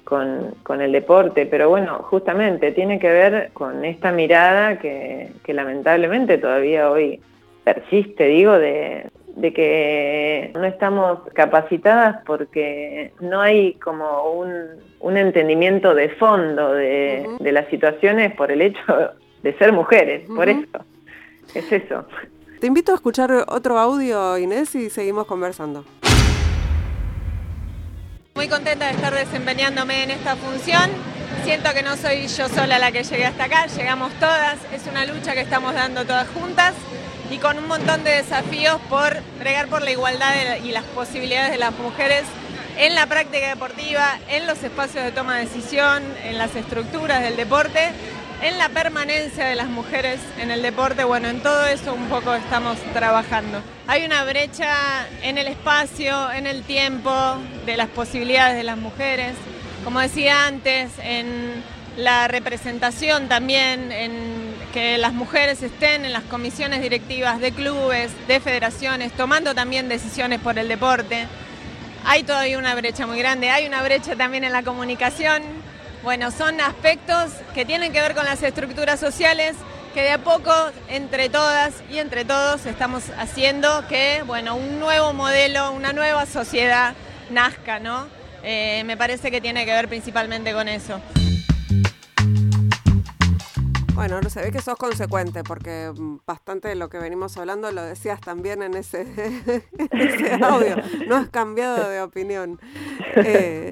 con, 0.06 0.82
el 0.82 0.92
deporte. 0.92 1.46
Pero 1.46 1.70
bueno, 1.70 2.00
justamente 2.00 2.72
tiene 2.72 2.98
que 2.98 3.12
ver 3.12 3.52
con 3.54 3.86
esta 3.86 4.12
mirada 4.12 4.80
que, 4.80 5.34
que 5.44 5.54
lamentablemente 5.54 6.40
todavía 6.40 6.90
hoy 6.90 7.22
persiste, 7.64 8.26
digo, 8.26 8.58
de, 8.58 9.10
que 9.54 10.52
no 10.54 10.66
estamos 10.66 11.20
capacitadas 11.34 12.22
porque 12.26 13.14
no 13.20 13.42
hay 13.42 13.74
como 13.76 14.32
un, 14.34 15.18
entendimiento 15.18 15.96
de 15.96 16.10
fondo 16.10 16.74
de, 16.74 17.38
las 17.40 17.68
situaciones 17.70 18.34
por 18.36 18.52
el 18.52 18.62
hecho 18.62 18.82
de 19.44 19.58
ser 19.58 19.74
mujeres, 19.74 20.28
por 20.28 20.50
eso. 20.50 20.86
Es 21.54 21.72
eso. 21.72 22.06
Te 22.60 22.68
invito 22.68 22.92
a 22.92 22.96
escuchar 22.96 23.32
otro 23.48 23.78
audio, 23.80 24.38
Inés, 24.38 24.76
y 24.76 24.90
seguimos 24.90 25.26
conversando. 25.26 25.84
Muy 28.36 28.48
contenta 28.48 28.86
de 28.86 28.92
estar 28.92 29.14
desempeñándome 29.14 30.04
en 30.04 30.12
esta 30.12 30.36
función. 30.36 30.90
Siento 31.44 31.72
que 31.74 31.84
no 31.84 31.98
soy 31.98 32.28
yo 32.28 32.48
sola 32.48 32.80
la 32.80 32.92
que 32.92 33.04
llegué 33.04 33.26
hasta 33.26 33.46
acá, 33.46 33.66
llegamos 33.66 34.14
todas. 34.14 34.60
Es 34.74 34.88
una 34.88 35.06
lucha 35.06 35.34
que 35.34 35.42
estamos 35.42 35.74
dando 35.74 36.06
todas 36.06 36.28
juntas 36.30 36.76
y 37.32 37.38
con 37.38 37.58
un 37.58 37.68
montón 37.68 38.04
de 38.04 38.12
desafíos 38.12 38.80
por 38.90 39.18
bregar 39.40 39.68
por 39.68 39.82
la 39.82 39.92
igualdad 39.92 40.34
y 40.64 40.72
las 40.72 40.84
posibilidades 40.84 41.52
de 41.52 41.58
las 41.58 41.72
mujeres 41.78 42.24
en 42.78 42.94
la 42.96 43.06
práctica 43.06 43.48
deportiva, 43.48 44.20
en 44.28 44.48
los 44.48 44.62
espacios 44.64 45.04
de 45.04 45.12
toma 45.12 45.38
de 45.38 45.46
decisión, 45.46 46.04
en 46.24 46.38
las 46.38 46.56
estructuras 46.56 47.22
del 47.22 47.38
deporte, 47.38 47.92
en 48.42 48.58
la 48.58 48.70
permanencia 48.70 49.46
de 49.46 49.56
las 49.56 49.68
mujeres 49.68 50.20
en 50.40 50.52
el 50.52 50.62
deporte, 50.62 51.04
bueno, 51.04 51.30
en 51.30 51.42
todo 51.42 51.66
eso 51.68 51.94
un 51.94 52.08
poco 52.10 52.34
estamos 52.34 52.78
trabajando. 52.94 53.62
Hay 53.88 54.04
una 54.04 54.24
brecha 54.24 55.08
en 55.22 55.38
el 55.38 55.48
espacio, 55.48 56.32
en 56.32 56.48
el 56.48 56.64
tiempo, 56.64 57.14
de 57.66 57.78
las 57.78 57.88
posibilidades 57.90 58.58
de 58.58 58.64
las 58.64 58.78
mujeres, 58.78 59.34
como 59.84 60.00
decía 60.00 60.48
antes, 60.48 60.92
en 61.02 61.64
la 61.98 62.28
representación 62.28 63.28
también, 63.28 63.92
en 63.92 64.41
que 64.72 64.98
las 64.98 65.14
mujeres 65.14 65.62
estén 65.62 66.06
en 66.06 66.14
las 66.14 66.24
comisiones 66.24 66.82
directivas 66.82 67.40
de 67.40 67.52
clubes, 67.52 68.12
de 68.28 68.40
federaciones, 68.40 69.12
tomando 69.14 69.54
también 69.54 69.90
decisiones 69.90 70.40
por 70.40 70.58
el 70.58 70.68
deporte. 70.68 71.28
Hay 72.06 72.24
todavía 72.24 72.58
una 72.58 72.74
brecha 72.76 73.06
muy 73.06 73.20
grande, 73.20 73.50
hay 73.50 73.68
una 73.68 73.84
brecha 73.84 74.16
también 74.16 74.44
en 74.44 74.52
la 74.52 74.64
comunicación. 74.64 75.44
Bueno, 76.04 76.32
son 76.32 76.60
aspectos 76.62 77.32
que 77.54 77.66
tienen 77.66 77.92
que 77.92 78.02
ver 78.02 78.16
con 78.16 78.26
las 78.26 78.42
estructuras 78.42 79.00
sociales 79.00 79.56
que 79.94 80.02
de 80.02 80.12
a 80.12 80.18
poco 80.20 80.54
entre 80.88 81.30
todas 81.30 81.74
y 81.92 82.00
entre 82.00 82.24
todos 82.24 82.66
estamos 82.66 83.04
haciendo 83.18 83.86
que, 83.88 84.24
bueno, 84.26 84.56
un 84.56 84.80
nuevo 84.80 85.14
modelo, 85.14 85.72
una 85.72 85.92
nueva 85.92 86.26
sociedad 86.26 86.96
nazca, 87.30 87.80
¿no? 87.80 88.08
Eh, 88.44 88.84
me 88.86 88.98
parece 88.98 89.30
que 89.30 89.42
tiene 89.42 89.66
que 89.66 89.74
ver 89.74 89.88
principalmente 89.88 90.54
con 90.54 90.68
eso. 90.68 91.00
Bueno, 94.02 94.20
no 94.20 94.32
se 94.32 94.42
ve 94.42 94.52
que 94.52 94.64
sos 94.64 94.78
consecuente, 94.78 95.44
porque 95.44 95.94
mm, 95.96 96.22
bastante 96.26 96.70
de 96.70 96.74
lo 96.74 96.90
que 96.90 96.98
venimos 96.98 97.38
hablando 97.38 97.72
lo 97.72 97.84
decías 97.84 98.20
también 98.20 98.64
en 98.64 98.74
ese, 98.74 99.06
audio. 100.42 100.78
No 101.08 101.18
has 101.18 101.30
cambiado 101.30 101.88
de 101.88 102.02
opinión. 102.02 102.60
Eh, 103.16 103.72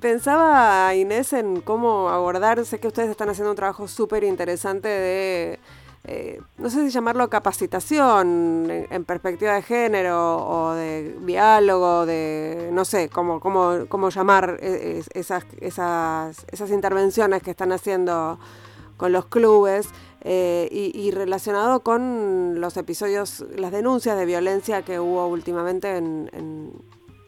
pensaba, 0.00 0.92
Inés, 0.96 1.32
en 1.32 1.60
cómo 1.60 2.08
abordar, 2.08 2.66
sé 2.66 2.80
que 2.80 2.88
ustedes 2.88 3.08
están 3.08 3.28
haciendo 3.28 3.50
un 3.50 3.56
trabajo 3.56 3.86
súper 3.86 4.24
interesante 4.24 4.88
de, 4.88 5.60
eh, 6.08 6.40
no 6.58 6.68
sé 6.68 6.84
si 6.84 6.90
llamarlo 6.90 7.30
capacitación 7.30 8.68
en, 8.68 9.04
perspectiva 9.04 9.54
de 9.54 9.62
género 9.62 10.44
o 10.44 10.72
de 10.72 11.16
diálogo, 11.20 12.04
de, 12.04 12.70
no 12.72 12.84
sé, 12.84 13.08
cómo, 13.10 13.38
cómo, 13.38 13.86
cómo 13.88 14.08
llamar 14.08 14.58
eh, 14.60 15.04
esas, 15.14 15.44
esas, 15.60 16.44
esas 16.50 16.70
intervenciones 16.70 17.44
que 17.44 17.52
están 17.52 17.70
haciendo 17.70 18.40
con 19.02 19.10
los 19.10 19.26
clubes 19.26 19.88
eh, 20.20 20.68
y, 20.70 21.10
relacionado 21.10 21.80
con 21.80 22.60
los 22.60 22.76
episodios, 22.76 23.44
las 23.56 23.72
denuncias 23.72 24.16
de 24.16 24.24
violencia 24.24 24.82
que 24.82 25.00
hubo 25.00 25.26
últimamente 25.26 25.96
en, 25.96 26.30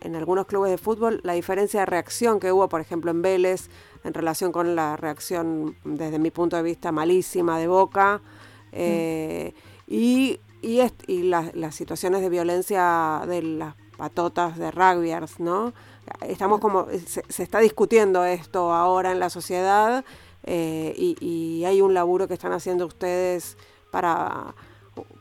en, 0.00 0.14
algunos 0.14 0.46
clubes 0.46 0.70
de 0.70 0.78
fútbol, 0.78 1.18
la 1.24 1.32
diferencia 1.32 1.80
de 1.80 1.86
reacción 1.86 2.38
que 2.38 2.52
hubo, 2.52 2.68
por 2.68 2.80
ejemplo, 2.80 3.10
en 3.10 3.22
Vélez, 3.22 3.70
en 4.04 4.14
relación 4.14 4.52
con 4.52 4.76
la 4.76 4.96
reacción, 4.96 5.74
desde 5.82 6.20
mi 6.20 6.30
punto 6.30 6.54
de 6.54 6.62
vista, 6.62 6.92
malísima 6.92 7.58
de 7.58 7.66
Boca, 7.66 8.22
eh, 8.70 9.52
y, 9.88 10.38
y, 10.62 10.80
y 11.08 11.22
las 11.24 11.74
situaciones 11.74 12.20
de 12.20 12.28
violencia 12.28 13.22
de 13.26 13.42
las 13.42 13.74
patotas 13.96 14.56
de 14.58 14.70
rugbyers, 14.70 15.40
¿no? 15.40 15.74
Estamos 16.20 16.60
como, 16.60 16.86
se, 17.04 17.24
se 17.28 17.42
está 17.42 17.58
discutiendo 17.58 18.24
esto 18.24 18.72
ahora 18.72 19.10
en 19.10 19.18
la 19.18 19.28
sociedad 19.28 20.04
eh, 20.46 20.92
y, 20.96 21.64
hay 21.64 21.80
un 21.80 21.94
laburo 21.94 22.28
que 22.28 22.34
están 22.34 22.52
haciendo 22.52 22.86
ustedes 22.86 23.56
para, 23.90 24.54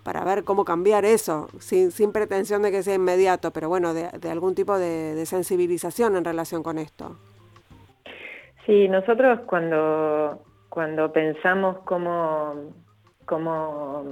para 0.03 0.23
ver 0.25 0.43
cómo 0.43 0.65
cambiar 0.65 1.05
eso, 1.05 1.47
sin, 1.59 1.91
sin 1.91 2.11
pretensión 2.11 2.61
de 2.61 2.71
que 2.71 2.83
sea 2.83 2.95
inmediato, 2.95 3.51
pero 3.51 3.69
bueno, 3.69 3.93
de, 3.93 4.09
algún 4.29 4.55
tipo 4.55 4.77
de, 4.77 5.25
sensibilización 5.25 6.17
en 6.17 6.25
relación 6.25 6.63
con 6.63 6.77
esto. 6.77 7.15
Sí, 8.65 8.87
nosotros 8.89 9.39
cuando, 9.45 10.41
cuando 10.69 11.11
pensamos 11.13 11.77
cómo, 11.85 12.73
cómo 13.25 14.03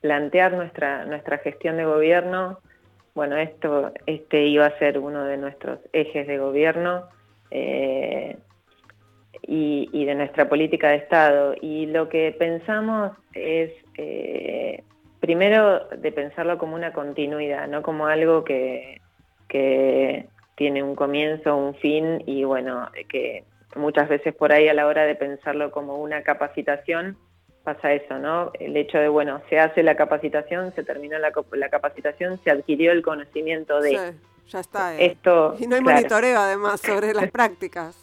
plantear 0.00 0.52
nuestra, 0.52 1.06
nuestra 1.06 1.38
gestión 1.38 1.78
de 1.78 1.84
gobierno, 1.86 2.58
bueno, 3.14 3.36
esto, 3.36 3.92
este 4.06 4.46
iba 4.46 4.66
a 4.66 4.78
ser 4.78 4.98
uno 4.98 5.24
de 5.24 5.36
nuestros 5.36 5.78
ejes 5.92 6.26
de 6.26 6.38
gobierno 6.38 7.04
eh, 7.50 8.38
y, 9.42 10.04
de 10.04 10.14
nuestra 10.14 10.48
política 10.48 10.90
de 10.90 10.96
Estado. 10.96 11.54
Y 11.60 11.86
lo 11.86 12.08
que 12.08 12.34
pensamos 12.38 13.12
es, 13.34 13.72
eh, 13.96 14.82
primero, 15.20 15.86
de 15.88 16.12
pensarlo 16.12 16.58
como 16.58 16.76
una 16.76 16.92
continuidad, 16.92 17.68
no 17.68 17.82
como 17.82 18.06
algo 18.06 18.44
que, 18.44 19.00
que 19.48 20.26
tiene 20.56 20.82
un 20.82 20.94
comienzo, 20.94 21.56
un 21.56 21.74
fin 21.74 22.22
y 22.26 22.44
bueno, 22.44 22.88
que 23.08 23.44
muchas 23.76 24.08
veces 24.08 24.34
por 24.34 24.52
ahí 24.52 24.68
a 24.68 24.74
la 24.74 24.86
hora 24.86 25.04
de 25.04 25.14
pensarlo 25.14 25.70
como 25.70 25.96
una 25.96 26.22
capacitación, 26.22 27.16
pasa 27.64 27.92
eso, 27.92 28.18
¿no? 28.18 28.50
El 28.58 28.76
hecho 28.76 28.98
de, 28.98 29.08
bueno, 29.08 29.40
se 29.48 29.58
hace 29.58 29.82
la 29.82 29.96
capacitación, 29.96 30.74
se 30.74 30.82
terminó 30.82 31.18
la, 31.18 31.32
capacitación, 31.70 32.40
se 32.42 32.50
adquirió 32.50 32.92
el 32.92 33.02
conocimiento 33.02 33.80
de... 33.80 33.90
Sí, 33.90 34.18
ya 34.48 34.60
está. 34.60 34.96
Eh. 34.96 35.06
Esto, 35.06 35.56
y 35.58 35.66
no 35.66 35.76
hay 35.76 35.80
monitoreo 35.80 36.38
además 36.38 36.80
sobre 36.80 37.14
las 37.14 37.30
prácticas. 37.30 37.96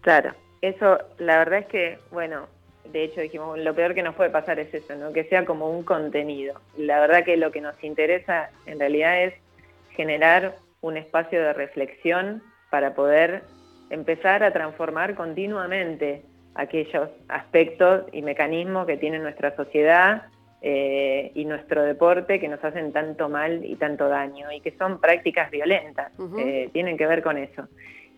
Claro, 0.00 0.34
eso 0.68 0.98
la 1.18 1.38
verdad 1.38 1.60
es 1.60 1.66
que, 1.66 1.98
bueno, 2.10 2.46
de 2.92 3.04
hecho 3.04 3.20
dijimos, 3.20 3.58
lo 3.58 3.74
peor 3.74 3.94
que 3.94 4.02
nos 4.02 4.14
puede 4.14 4.30
pasar 4.30 4.58
es 4.58 4.72
eso, 4.72 4.94
¿no? 4.96 5.12
Que 5.12 5.24
sea 5.24 5.44
como 5.44 5.70
un 5.70 5.82
contenido. 5.82 6.60
La 6.76 7.00
verdad 7.00 7.24
que 7.24 7.36
lo 7.36 7.50
que 7.50 7.60
nos 7.60 7.82
interesa 7.82 8.50
en 8.66 8.78
realidad 8.78 9.24
es 9.24 9.34
generar 9.90 10.56
un 10.80 10.96
espacio 10.96 11.42
de 11.42 11.52
reflexión 11.52 12.42
para 12.70 12.94
poder 12.94 13.42
empezar 13.90 14.42
a 14.42 14.52
transformar 14.52 15.14
continuamente 15.14 16.22
aquellos 16.54 17.10
aspectos 17.28 18.04
y 18.12 18.22
mecanismos 18.22 18.86
que 18.86 18.96
tiene 18.96 19.18
nuestra 19.18 19.54
sociedad 19.56 20.24
eh, 20.62 21.30
y 21.34 21.44
nuestro 21.44 21.82
deporte 21.82 22.40
que 22.40 22.48
nos 22.48 22.64
hacen 22.64 22.92
tanto 22.92 23.28
mal 23.28 23.64
y 23.64 23.76
tanto 23.76 24.08
daño 24.08 24.50
y 24.50 24.60
que 24.60 24.72
son 24.72 25.00
prácticas 25.00 25.50
violentas, 25.50 26.12
eh, 26.38 26.70
tienen 26.72 26.96
que 26.96 27.06
ver 27.06 27.22
con 27.22 27.36
eso. 27.36 27.68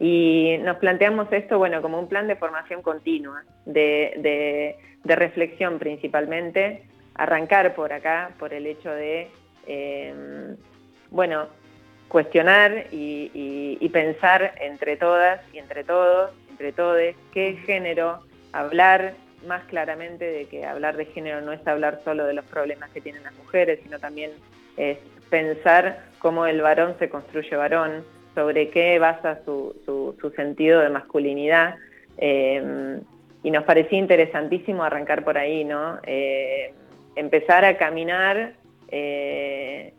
Y 0.01 0.59
nos 0.59 0.77
planteamos 0.77 1.33
esto, 1.33 1.59
bueno, 1.59 1.83
como 1.83 1.99
un 1.99 2.09
plan 2.09 2.29
de 2.29 2.37
formación 2.37 2.83
continua, 2.83 3.43
de, 3.65 4.77
reflexión 5.05 5.79
principalmente, 5.79 6.85
arrancar 7.15 7.75
por 7.75 7.93
acá, 7.93 8.31
por 8.39 8.55
el 8.55 8.67
hecho 8.67 8.91
de, 8.91 9.29
eh, 9.67 10.55
bueno, 11.11 11.49
cuestionar 12.09 12.87
y, 12.93 13.89
pensar 13.93 14.55
entre 14.61 14.97
todas 14.97 15.41
y 15.53 15.59
entre 15.59 15.83
todos, 15.83 16.31
entre 16.51 16.73
todos, 16.73 17.01
qué 17.33 17.55
género 17.67 18.21
hablar 18.53 19.15
más 19.47 19.63
claramente 19.65 20.25
de 20.25 20.47
que 20.47 20.67
hablar 20.67 20.97
de 20.97 21.07
género 21.07 21.41
no 21.41 21.53
es 21.53 21.67
hablar 21.67 22.01
solo 22.05 22.27
de 22.27 22.35
los 22.35 22.45
problemas 22.45 22.91
que 22.91 23.01
tienen 23.01 23.23
las 23.23 23.35
mujeres, 23.35 23.81
sino 23.83 23.99
también 23.99 24.33
es 24.77 24.99
pensar 25.31 26.05
cómo 26.19 26.47
el 26.47 26.61
varón 26.61 26.97
se 26.99 27.09
construye 27.09 27.57
varón, 27.57 28.05
sobre 28.39 28.71
qué 28.71 29.01
basa 29.01 29.41
su, 29.45 29.75
sentido 30.37 30.81
de 30.81 30.91
masculinidad. 30.91 31.75
Eh, 32.19 33.01
y 33.43 33.51
nos 33.51 33.65
parecía 33.65 33.99
interesantísimo 33.99 34.85
arrancar 34.85 35.25
por 35.25 35.37
ahí, 35.37 35.65
¿no? 35.65 35.99
Eh, 36.05 36.73
empezar 37.17 37.65
a 37.65 37.77
caminar 37.77 38.53
eh, 38.93 39.93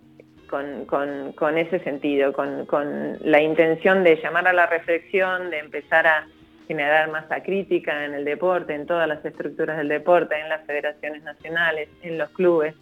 con, 0.47 1.57
ese 1.57 1.79
sentido, 1.79 2.31
con, 2.31 3.17
la 3.19 3.41
intención 3.41 4.05
de 4.05 4.15
llamar 4.23 4.47
a 4.47 4.53
la 4.53 4.67
reflexión, 4.67 5.49
de 5.49 5.59
empezar 5.59 6.07
a 6.07 6.27
generar 6.65 7.11
masa 7.11 7.43
crítica 7.43 8.05
en 8.05 8.13
el 8.13 8.23
deporte, 8.23 8.73
en 8.73 8.85
todas 8.85 9.07
las 9.09 9.23
estructuras 9.25 9.75
del 9.77 9.89
deporte, 9.89 10.39
en 10.39 10.47
las 10.47 10.65
federaciones 10.65 11.23
nacionales, 11.23 11.89
en 12.03 12.17
los 12.17 12.29
clubes. 12.29 12.73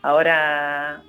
Ahora 0.00 1.02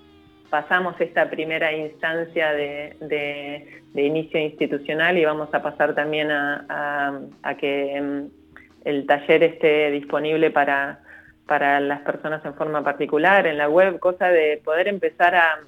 pasamos 0.55 0.95
esta 1.01 1.29
primera 1.29 1.73
instancia 1.73 2.53
de, 2.53 3.81
inicio 3.93 4.39
institucional 4.39 5.17
y 5.17 5.25
vamos 5.25 5.53
a 5.53 5.61
pasar 5.61 5.93
también 5.93 6.31
a, 6.31 7.19
que 7.59 8.01
mm, 8.01 8.87
el 8.87 9.05
taller 9.05 9.43
esté 9.43 9.91
disponible 9.91 10.51
para, 10.51 11.01
para 11.45 11.81
las 11.81 11.99
personas 12.03 12.39
en 12.45 12.53
forma 12.53 12.81
particular 12.85 13.45
en 13.47 13.57
la 13.57 13.67
web, 13.67 13.99
cosa 13.99 14.29
de 14.29 14.61
poder 14.63 14.87
empezar 14.87 15.35
a, 15.35 15.59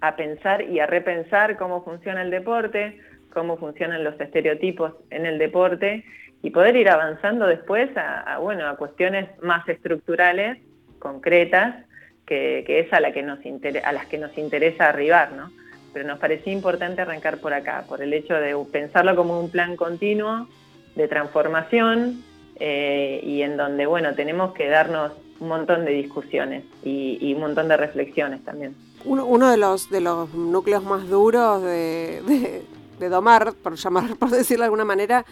a 0.00 0.16
pensar 0.16 0.62
y 0.62 0.80
a 0.80 0.86
repensar 0.86 1.56
cómo 1.56 1.84
funciona 1.84 2.22
el 2.22 2.32
deporte, 2.32 2.98
cómo 3.32 3.58
funcionan 3.58 4.02
los 4.02 4.20
estereotipos 4.20 4.94
en 5.10 5.24
el 5.24 5.38
deporte 5.38 6.04
y 6.42 6.50
poder 6.50 6.74
ir 6.74 6.90
avanzando 6.90 7.46
después 7.46 7.96
a, 7.96 8.38
bueno, 8.38 8.66
a 8.66 8.76
cuestiones 8.76 9.28
más 9.40 9.68
estructurales, 9.68 10.58
concretas, 10.98 11.84
que, 12.26 12.64
es 12.66 12.92
a, 12.92 13.00
la 13.00 13.12
que 13.12 13.22
nos 13.22 13.38
a 13.84 13.92
las 13.92 14.06
que 14.06 14.18
nos 14.18 14.36
interesa 14.38 14.88
arribar, 14.88 15.32
¿no? 15.32 15.50
Pero 15.92 16.06
nos 16.06 16.18
parecía 16.18 16.52
importante 16.52 17.02
arrancar 17.02 17.38
por 17.38 17.52
acá, 17.52 17.84
por 17.88 18.02
el 18.02 18.12
hecho 18.12 18.34
de 18.34 18.56
pensarlo 18.70 19.16
como 19.16 19.40
un 19.40 19.50
plan 19.50 19.76
continuo 19.76 20.48
de 20.94 21.08
transformación 21.08 22.22
eh, 22.56 23.20
y 23.24 23.42
en 23.42 23.56
donde, 23.56 23.86
bueno, 23.86 24.14
tenemos 24.14 24.54
que 24.54 24.68
darnos 24.68 25.12
un 25.40 25.48
montón 25.48 25.84
de 25.84 25.92
discusiones 25.92 26.64
y 26.84 27.32
un 27.34 27.40
montón 27.40 27.68
de 27.68 27.76
reflexiones 27.76 28.44
también 28.44 28.74
uno, 29.04 29.50
de 29.50 29.56
los 29.56 29.90
de 29.90 30.00
los 30.00 30.32
núcleos 30.34 30.84
más 30.84 31.08
duros 31.08 31.62
de, 31.62 32.62
domar, 32.98 33.54
por 33.54 33.76
llamar, 33.76 34.16
por 34.18 34.30
decirlo 34.30 34.62
de 34.62 34.66
alguna 34.66 34.84
manera, 34.84 35.24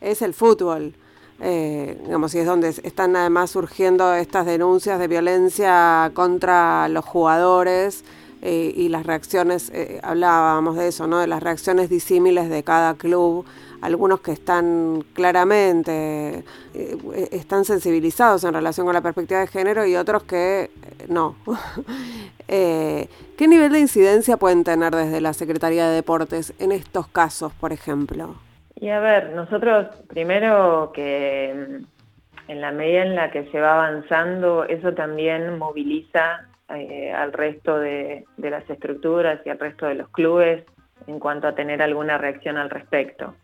es 0.00 0.22
el 0.22 0.34
fútbol. 0.34 0.94
Eh, 1.40 1.98
digamos, 2.04 2.34
y 2.34 2.38
es 2.38 2.46
donde 2.46 2.68
están 2.68 3.16
además 3.16 3.50
surgiendo 3.50 4.14
estas 4.14 4.46
denuncias 4.46 4.98
de 4.98 5.08
violencia 5.08 6.10
contra 6.14 6.88
los 6.88 7.04
jugadores 7.04 8.04
eh, 8.46 8.74
y 8.76 8.90
las 8.90 9.06
reacciones, 9.06 9.70
eh, 9.72 10.00
hablábamos 10.02 10.76
de 10.76 10.88
eso, 10.88 11.06
¿no? 11.06 11.18
De 11.18 11.26
las 11.26 11.42
reacciones 11.42 11.88
disímiles 11.88 12.50
de 12.50 12.62
cada 12.62 12.94
club 12.94 13.46
algunos 13.80 14.20
que 14.20 14.32
están 14.32 15.02
claramente, 15.14 16.44
eh, 16.74 17.28
están 17.32 17.64
sensibilizados 17.64 18.44
en 18.44 18.52
relación 18.52 18.86
con 18.86 18.92
la 18.94 19.00
perspectiva 19.00 19.40
de 19.40 19.46
género 19.46 19.86
y 19.86 19.96
otros 19.96 20.24
que 20.24 20.70
no. 21.08 21.36
¿Qué 22.46 23.48
nivel 23.48 23.72
de 23.72 23.80
incidencia 23.80 24.36
pueden 24.36 24.62
tener 24.62 24.94
desde 24.94 25.22
la 25.22 25.32
Secretaría 25.32 25.88
de 25.88 25.94
Deportes 25.94 26.52
en 26.58 26.72
estos 26.72 27.08
casos, 27.08 27.52
por 27.54 27.72
ejemplo? 27.72 28.36
Y 28.76 28.88
a 28.88 29.00
ver, 29.00 29.30
nosotros 29.30 29.86
primero 30.08 30.92
que 30.94 31.80
mm, 31.80 32.50
en 32.50 32.60
la 32.60 32.72
medida 32.72 33.02
en 33.02 33.14
la 33.14 33.30
que 33.30 33.50
se 33.50 33.60
va 33.60 33.74
avanzando, 33.74 34.64
eso 34.64 34.92
también 34.92 35.58
moviliza 35.58 36.48
al 36.68 37.32
resto 37.32 37.78
de, 37.78 38.24
las 38.38 38.68
estructuras 38.68 39.40
y 39.44 39.50
al 39.50 39.58
resto 39.58 39.86
de 39.86 39.94
los 39.94 40.08
clubes 40.08 40.64
en 41.06 41.18
cuanto 41.18 41.46
a 41.46 41.54
tener 41.54 41.82
alguna 41.82 42.18
reacción 42.18 42.56
al 42.56 42.70
respecto. 42.70 43.34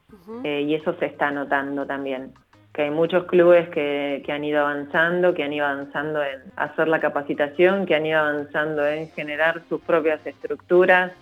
Eh, 0.45 0.63
y 0.63 0.75
eso 0.75 0.95
se 0.99 1.07
está 1.07 1.31
notando 1.31 1.87
también, 1.87 2.33
que 2.73 2.83
hay 2.83 2.91
muchos 2.91 3.25
clubes 3.25 3.69
que, 3.71 4.25
han 4.29 4.45
ido 4.45 4.61
avanzando, 4.61 5.35
que 5.35 5.45
han 5.45 5.53
ido 5.53 5.67
avanzando 5.67 6.23
en 6.23 6.41
hacer 6.57 6.89
la 6.89 7.01
capacitación, 7.01 7.85
que 7.87 7.95
han 7.95 8.07
ido 8.07 8.21
avanzando 8.21 8.87
en 8.87 9.09
generar 9.11 9.63
sus 9.69 9.81
propias 9.83 10.25
estructuras, 10.27 11.13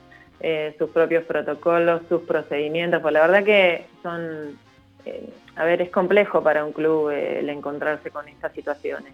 eh, 0.41 0.75
sus 0.79 0.91
propios 0.91 1.25
protocolos, 1.25 2.03
sus 2.09 2.23
procedimientos, 2.23 3.01
pues 3.03 3.15
la 3.15 3.21
verdad 3.21 3.45
que 3.45 3.87
son, 4.03 4.59
eh, 5.05 5.29
a 5.57 5.65
ver, 5.65 5.83
es 5.83 5.91
complejo 5.91 6.43
para 6.43 6.65
un 6.65 6.73
club 6.73 7.11
el 7.11 7.49
encontrarse 7.49 8.11
con 8.11 8.29
estas 8.29 8.53
situaciones. 8.53 9.13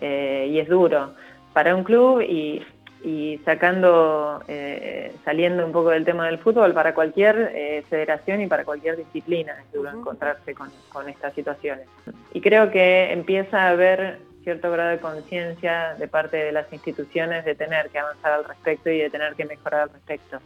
Y 0.00 0.58
es 0.58 0.68
duro 0.68 1.14
para 1.52 1.74
un 1.74 1.84
club 1.84 2.20
y 2.20 2.62
y 3.02 3.38
sacando, 3.44 4.42
eh, 4.46 5.12
saliendo 5.24 5.64
un 5.64 5.72
poco 5.72 5.90
del 5.90 6.04
tema 6.04 6.26
del 6.26 6.38
fútbol, 6.38 6.72
para 6.74 6.94
cualquier 6.94 7.52
eh, 7.54 7.82
federación 7.88 8.42
y 8.42 8.46
para 8.46 8.64
cualquier 8.64 8.96
disciplina 8.96 9.54
es 9.58 9.72
duro 9.72 9.90
encontrarse 9.90 10.54
con, 10.54 10.70
estas 11.08 11.34
situaciones. 11.34 11.86
Y 12.34 12.40
creo 12.40 12.70
que 12.70 13.12
empieza 13.12 13.62
a 13.62 13.68
haber 13.70 14.18
cierto 14.50 14.72
grado 14.72 14.90
de 14.90 14.98
conciencia 14.98 15.94
de 15.96 16.08
parte 16.08 16.36
de 16.36 16.50
las 16.50 16.72
instituciones 16.72 17.44
de 17.44 17.54
tener 17.54 17.88
que 17.90 18.00
avanzar 18.00 18.32
al 18.32 18.44
respecto 18.44 18.90
y 18.90 18.98
de 18.98 19.08
tener 19.08 19.36
que 19.36 19.44
mejorar 19.44 19.82
al 19.82 19.90
respecto. 19.90 20.40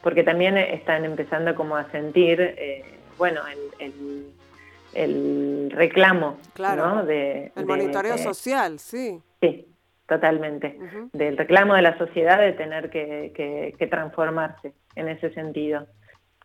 Porque 0.00 0.22
también 0.22 0.56
están 0.56 1.04
empezando 1.04 1.56
como 1.56 1.74
a 1.74 1.90
sentir, 1.90 2.40
eh, 2.40 2.84
bueno, 3.16 3.40
el, 3.80 4.32
el, 4.94 5.72
reclamo, 5.72 6.38
claro, 6.52 7.04
De, 7.04 7.50
el 7.56 7.66
monitoreo 7.66 8.16
social, 8.16 8.78
sí. 8.78 9.20
Sí, 9.40 9.66
totalmente, 10.06 10.78
del 11.12 11.36
reclamo 11.36 11.74
de 11.74 11.82
la 11.82 11.98
sociedad 11.98 12.38
de 12.38 12.52
tener 12.52 12.90
que, 12.90 13.88
transformarse 13.90 14.72
en 14.94 15.08
ese 15.08 15.34
sentido. 15.34 15.88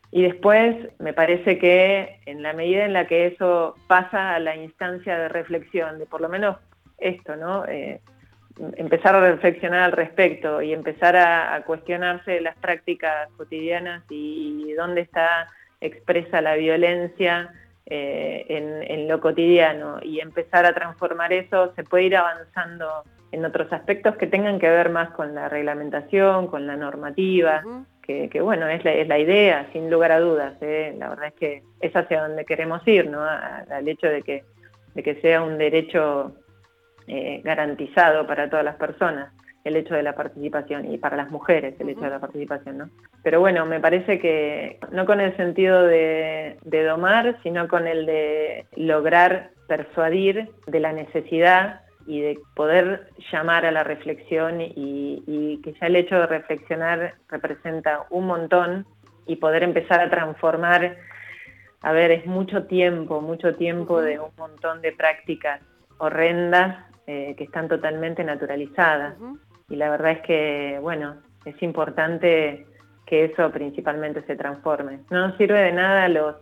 Y 0.09 0.23
después 0.23 0.75
me 0.97 1.13
parece 1.13 1.59
que 1.59 2.21
en 2.25 2.41
la 2.41 2.53
medida 2.53 2.85
en 2.85 2.93
la 2.93 3.05
que 3.05 3.27
eso 3.27 3.75
pasa 3.85 4.33
a 4.33 4.39
la 4.39 4.55
instancia 4.55 5.15
de 5.15 5.29
reflexión, 5.29 5.99
de 5.99 6.07
por 6.07 6.19
lo 6.19 6.29
menos 6.29 6.57
esto, 6.97 7.35
¿no? 7.35 7.65
Eh, 7.65 8.01
empezar 8.77 9.15
a 9.15 9.31
reflexionar 9.31 9.81
al 9.81 9.91
respecto 9.91 10.61
y 10.61 10.73
empezar 10.73 11.15
a, 11.15 11.61
cuestionarse 11.65 12.39
las 12.41 12.55
prácticas 12.57 13.29
cotidianas 13.37 14.03
y, 14.09 14.73
dónde 14.73 15.01
está 15.01 15.47
expresa 15.81 16.41
la 16.41 16.55
violencia 16.55 17.53
eh, 17.85 18.45
en, 18.49 19.07
lo 19.07 19.19
cotidiano 19.19 19.99
y 20.01 20.19
empezar 20.19 20.65
a 20.65 20.73
transformar 20.73 21.31
eso, 21.31 21.73
se 21.75 21.83
puede 21.83 22.05
ir 22.05 22.17
avanzando 22.17 23.03
en 23.31 23.45
otros 23.45 23.71
aspectos 23.71 24.15
que 24.15 24.25
tengan 24.25 24.59
que 24.59 24.69
ver 24.69 24.89
más 24.89 25.09
con 25.11 25.35
la 25.35 25.49
reglamentación, 25.49 26.47
con 26.47 26.65
la 26.65 26.75
normativa, 26.75 27.63
que, 28.01 28.41
bueno, 28.41 28.67
es 28.67 28.83
la, 28.83 29.19
idea, 29.19 29.69
sin 29.71 29.89
lugar 29.89 30.11
a 30.11 30.19
dudas. 30.19 30.55
¿eh? 30.61 30.93
La 30.97 31.09
verdad 31.09 31.27
es 31.27 31.33
que 31.33 31.63
es 31.79 31.95
hacia 31.95 32.23
donde 32.23 32.45
queremos 32.45 32.85
ir, 32.87 33.09
¿no? 33.09 33.21
al 33.23 33.87
hecho 33.87 34.07
de 34.07 34.21
que, 34.23 34.43
de 34.95 35.03
que 35.03 35.15
sea 35.21 35.41
un 35.41 35.57
derecho 35.57 36.35
eh, 37.07 37.41
garantizado 37.43 38.25
para 38.25 38.49
todas 38.49 38.65
las 38.65 38.75
personas 38.75 39.31
el 39.63 39.77
hecho 39.77 39.93
de 39.93 40.03
la 40.03 40.13
participación 40.13 40.91
y 40.91 40.97
para 40.97 41.15
las 41.15 41.31
mujeres 41.31 41.75
el 41.79 41.89
hecho 41.89 42.01
de 42.01 42.09
la 42.09 42.19
participación, 42.19 42.77
¿no? 42.77 42.89
Pero 43.23 43.39
bueno, 43.39 43.65
me 43.65 43.79
parece 43.79 44.19
que 44.19 44.79
no 44.91 45.05
con 45.05 45.21
el 45.21 45.35
sentido 45.37 45.83
de, 45.83 46.57
domar, 46.85 47.37
sino 47.43 47.67
con 47.67 47.87
el 47.87 48.05
de 48.05 48.65
lograr 48.75 49.51
persuadir 49.67 50.49
de 50.67 50.79
la 50.79 50.91
necesidad 50.91 51.81
y 52.05 52.19
de 52.19 52.39
poder 52.55 53.07
llamar 53.31 53.65
a 53.65 53.71
la 53.71 53.85
reflexión 53.85 54.59
y, 54.59 55.23
y, 55.25 55.61
que 55.63 55.73
ya 55.79 55.87
el 55.87 55.95
hecho 55.95 56.15
de 56.15 56.27
reflexionar 56.27 57.15
representa 57.29 58.05
un 58.09 58.27
montón 58.27 58.85
y 59.25 59.37
poder 59.37 59.63
empezar 59.63 60.01
a 60.01 60.09
transformar, 60.09 60.97
a 61.81 61.91
ver, 61.93 62.11
es 62.11 62.25
mucho 62.25 62.65
tiempo, 62.65 63.21
mucho 63.21 63.55
tiempo 63.55 64.01
de 64.01 64.19
un 64.19 64.31
montón 64.37 64.81
de 64.81 64.91
prácticas 64.91 65.61
horrendas 65.97 66.92
eh, 67.07 67.35
que 67.37 67.43
están 67.43 67.67
totalmente 67.67 68.23
naturalizadas. 68.23 69.15
Y 69.69 69.75
la 69.75 69.89
verdad 69.89 70.11
es 70.11 70.21
que, 70.21 70.79
bueno, 70.81 71.17
es 71.45 71.61
importante 71.61 72.65
que 73.05 73.25
eso 73.25 73.51
principalmente 73.51 74.23
se 74.23 74.35
transforme. 74.35 74.99
No 75.09 75.27
nos 75.27 75.37
sirve 75.37 75.59
de 75.59 75.71
nada 75.71 76.07
los 76.07 76.35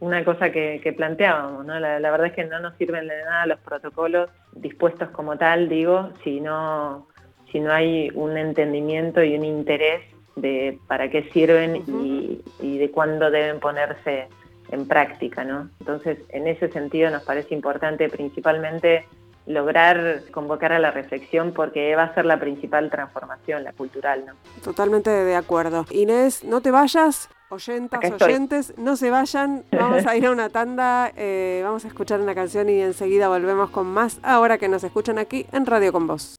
una 0.00 0.24
cosa 0.24 0.50
que, 0.50 0.94
planteábamos, 0.96 1.66
¿no? 1.66 1.78
La, 1.80 1.98
verdad 1.98 2.26
es 2.26 2.32
que 2.32 2.44
no 2.44 2.60
nos 2.60 2.76
sirven 2.76 3.08
de 3.08 3.24
nada 3.24 3.46
los 3.46 3.58
protocolos 3.60 4.30
dispuestos 4.52 5.10
como 5.10 5.36
tal, 5.36 5.68
digo, 5.68 6.10
si 6.22 6.40
no, 6.40 7.08
si 7.50 7.60
no 7.60 7.72
hay 7.72 8.10
un 8.14 8.36
entendimiento 8.36 9.22
y 9.22 9.36
un 9.36 9.44
interés 9.44 10.02
de 10.36 10.78
para 10.86 11.10
qué 11.10 11.24
sirven 11.32 11.82
y, 11.88 12.42
y, 12.60 12.78
de 12.78 12.90
cuándo 12.90 13.30
deben 13.30 13.58
ponerse 13.58 14.28
en 14.70 14.86
práctica, 14.86 15.42
¿no? 15.44 15.68
Entonces, 15.80 16.18
en 16.28 16.46
ese 16.46 16.68
sentido 16.68 17.10
nos 17.10 17.24
parece 17.24 17.54
importante 17.54 18.08
principalmente 18.08 19.04
lograr 19.48 20.22
convocar 20.30 20.72
a 20.72 20.78
la 20.78 20.90
reflexión 20.90 21.52
porque 21.52 21.96
va 21.96 22.04
a 22.04 22.14
ser 22.14 22.26
la 22.26 22.38
principal 22.38 22.90
transformación, 22.90 23.64
la 23.64 23.72
cultural. 23.72 24.24
¿no? 24.26 24.34
Totalmente 24.62 25.10
de 25.10 25.34
acuerdo. 25.34 25.86
Inés, 25.90 26.44
no 26.44 26.60
te 26.60 26.70
vayas. 26.70 27.28
Oyentas, 27.50 28.00
oyentes, 28.20 28.74
no 28.76 28.94
se 28.96 29.10
vayan, 29.10 29.64
vamos 29.72 30.04
a 30.04 30.14
ir 30.14 30.26
a 30.26 30.30
una 30.30 30.50
tanda, 30.50 31.10
eh, 31.16 31.62
vamos 31.64 31.82
a 31.86 31.88
escuchar 31.88 32.20
una 32.20 32.34
canción 32.34 32.68
y 32.68 32.82
enseguida 32.82 33.28
volvemos 33.28 33.70
con 33.70 33.86
más 33.86 34.20
ahora 34.22 34.58
que 34.58 34.68
nos 34.68 34.84
escuchan 34.84 35.16
aquí 35.16 35.46
en 35.50 35.64
Radio 35.64 35.90
con 35.90 36.06
Vos. 36.06 36.36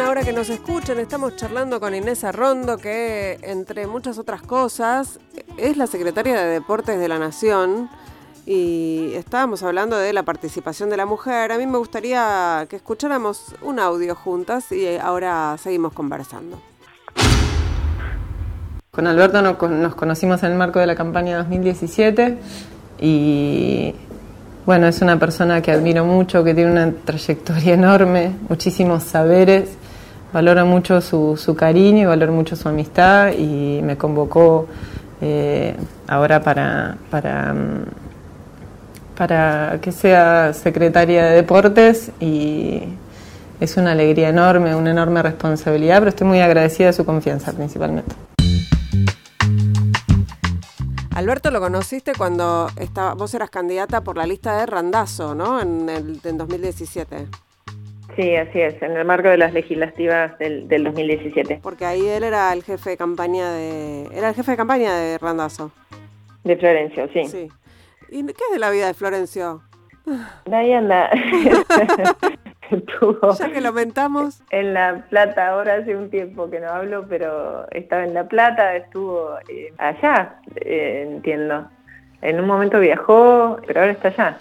Ahora 0.00 0.22
que 0.24 0.32
nos 0.32 0.48
escuchan. 0.48 0.98
Estamos 0.98 1.36
charlando 1.36 1.78
con 1.78 1.94
Inés 1.94 2.24
Arrondo, 2.24 2.78
que 2.78 3.38
entre 3.42 3.86
muchas 3.86 4.18
otras 4.18 4.40
cosas 4.40 5.20
es 5.58 5.76
la 5.76 5.86
secretaria 5.86 6.40
de 6.40 6.46
Deportes 6.46 6.98
de 6.98 7.08
la 7.08 7.18
Nación. 7.18 7.90
Y 8.46 9.12
estábamos 9.14 9.62
hablando 9.62 9.96
de 9.96 10.14
la 10.14 10.22
participación 10.22 10.88
de 10.88 10.96
la 10.96 11.04
mujer. 11.04 11.52
A 11.52 11.58
mí 11.58 11.66
me 11.66 11.76
gustaría 11.76 12.66
que 12.70 12.76
escucháramos 12.76 13.54
un 13.60 13.78
audio 13.78 14.14
juntas 14.14 14.72
y 14.72 14.96
ahora 14.96 15.56
seguimos 15.58 15.92
conversando. 15.92 16.60
Con 18.90 19.06
Alberto 19.06 19.42
nos 19.42 19.94
conocimos 19.94 20.42
en 20.42 20.52
el 20.52 20.58
marco 20.58 20.78
de 20.78 20.86
la 20.86 20.94
campaña 20.94 21.36
2017 21.38 22.38
y 22.98 23.94
bueno, 24.64 24.86
es 24.86 25.02
una 25.02 25.18
persona 25.18 25.60
que 25.60 25.72
admiro 25.72 26.04
mucho, 26.04 26.44
que 26.44 26.54
tiene 26.54 26.70
una 26.70 26.92
trayectoria 26.92 27.74
enorme, 27.74 28.32
muchísimos 28.48 29.02
saberes, 29.02 29.76
valoro 30.32 30.64
mucho 30.66 31.00
su, 31.00 31.36
su 31.36 31.54
cariño 31.54 32.02
y 32.02 32.04
valoro 32.06 32.32
mucho 32.32 32.56
su 32.56 32.68
amistad 32.68 33.32
y 33.32 33.80
me 33.82 33.96
convocó 33.96 34.66
eh, 35.20 35.76
ahora 36.08 36.42
para, 36.42 36.96
para, 37.10 37.52
mm, 37.54 37.84
para 39.16 39.78
que 39.80 39.92
sea 39.92 40.52
secretaria 40.52 41.26
de 41.26 41.36
deportes 41.36 42.10
y 42.18 42.82
es 43.60 43.76
una 43.76 43.92
alegría 43.92 44.28
enorme, 44.28 44.74
una 44.74 44.90
enorme 44.90 45.22
responsabilidad, 45.22 45.98
pero 45.98 46.08
estoy 46.08 46.26
muy 46.26 46.40
agradecida 46.40 46.88
de 46.88 46.92
su 46.92 47.04
confianza 47.04 47.52
principalmente. 47.52 48.14
Alberto 51.14 51.50
lo 51.50 51.60
conociste 51.60 52.14
cuando 52.16 52.68
estaba, 52.76 53.14
vos 53.14 53.32
eras 53.34 53.50
candidata 53.50 54.00
por 54.00 54.16
la 54.16 54.26
lista 54.26 54.56
de 54.56 54.66
Randazo, 54.66 55.34
¿no? 55.34 55.60
En, 55.60 55.88
el, 55.88 56.20
en 56.24 56.38
2017. 56.38 57.28
Sí, 58.16 58.36
así 58.36 58.60
es, 58.60 58.80
en 58.82 58.96
el 58.96 59.04
marco 59.04 59.28
de 59.28 59.38
las 59.38 59.52
legislativas 59.52 60.38
del, 60.38 60.68
2017. 60.68 61.60
Porque 61.62 61.86
ahí 61.86 62.06
él 62.06 62.24
era 62.24 62.52
el 62.52 62.62
jefe 62.62 62.90
de 62.90 62.96
campaña 62.96 63.52
de... 63.52 64.06
Era 64.12 64.28
el 64.28 64.34
jefe 64.34 64.50
de 64.50 64.56
campaña 64.56 64.94
de 64.94 65.18
Randazo. 65.18 65.72
De 66.44 66.56
Florencio, 66.56 67.08
sí. 67.12 67.24
Sí. 67.26 67.48
¿Y 68.10 68.26
qué 68.26 68.44
es 68.48 68.52
de 68.52 68.58
la 68.58 68.70
vida 68.70 68.88
de 68.88 68.94
Florencio? 68.94 69.62
Ahí 70.50 70.72
anda. 70.72 71.10
ya 73.38 73.50
que 73.50 73.60
lo. 73.60 73.72
En 74.50 74.74
La 74.74 75.04
Plata, 75.08 75.48
ahora 75.48 75.76
hace 75.76 75.96
un 75.96 76.10
tiempo 76.10 76.50
que 76.50 76.60
no 76.60 76.68
hablo, 76.68 77.06
pero 77.08 77.66
estaba 77.70 78.04
en 78.04 78.14
La 78.14 78.24
Plata, 78.24 78.76
estuvo 78.76 79.36
eh, 79.48 79.72
allá, 79.78 80.36
eh, 80.56 81.06
entiendo. 81.08 81.68
En 82.20 82.40
un 82.40 82.46
momento 82.46 82.80
viajó, 82.80 83.58
pero 83.66 83.80
ahora 83.80 83.92
está 83.92 84.08
allá. 84.08 84.38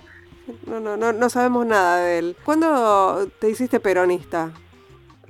No, 0.68 0.80
no, 0.80 0.98
no, 0.98 1.14
no 1.14 1.30
sabemos 1.30 1.66
nada 1.66 2.04
de 2.04 2.20
él. 2.20 2.36
¿Cuándo 2.44 3.28
te 3.40 3.50
hiciste 3.50 3.80
peronista? 3.80 4.52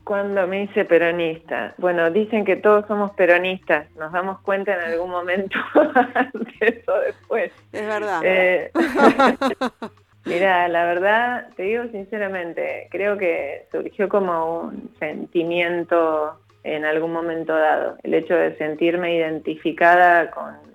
Cuando 0.04 0.48
me 0.48 0.64
hice 0.64 0.86
peronista. 0.86 1.74
Bueno, 1.78 2.10
dicen 2.10 2.44
que 2.44 2.56
todos 2.56 2.86
somos 2.88 3.12
peronistas. 3.12 3.90
Nos 3.96 4.12
damos 4.12 4.40
cuenta 4.42 4.74
en 4.74 4.82
algún 4.82 5.12
momento 5.12 5.58
antes 6.16 6.88
o 6.88 7.00
después. 7.00 7.52
Es 7.72 7.88
verdad. 7.88 8.22
Eh, 8.24 8.72
Mira, 10.26 10.68
la 10.68 10.86
verdad, 10.86 11.48
te 11.56 11.64
digo 11.64 11.86
sinceramente, 11.92 12.88
creo 12.92 13.18
que 13.18 13.66
surgió 13.72 14.08
como 14.08 14.62
un 14.62 14.92
sentimiento 15.00 16.40
en 16.64 16.86
algún 16.86 17.12
momento 17.12 17.56
dado, 17.56 17.98
el 18.04 18.14
hecho 18.14 18.36
de 18.36 18.56
sentirme 18.58 19.16
identificada 19.16 20.30
con, 20.30 20.72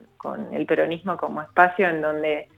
el 0.53 0.67
peronismo 0.67 1.17
como 1.17 1.41
espacio 1.41 1.89
en 1.89 2.03
donde 2.03 2.49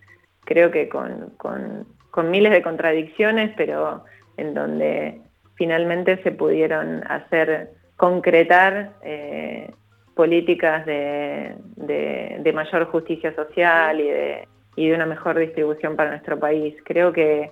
creo 0.49 0.71
que 0.71 0.89
con, 0.89 1.87
miles 2.31 2.51
de 2.51 2.63
contradicciones, 2.63 3.53
pero 3.57 4.05
en 4.37 4.55
donde 4.55 5.21
finalmente 5.55 6.21
se 6.25 6.33
pudieron 6.33 7.05
hacer 7.07 7.71
concretar 7.97 8.95
eh, 9.03 9.71
políticas 10.17 10.85
de, 10.85 11.55
de 11.77 12.53
mayor 12.53 12.87
justicia 12.87 13.33
social 13.37 14.01
y 14.01 14.09
de 14.09 14.49
y 14.79 14.89
de 14.89 14.95
una 14.95 15.07
mejor 15.07 15.37
distribución 15.37 15.97
para 15.97 16.11
nuestro 16.11 16.39
país. 16.39 16.73
Creo 16.85 17.13
que 17.13 17.51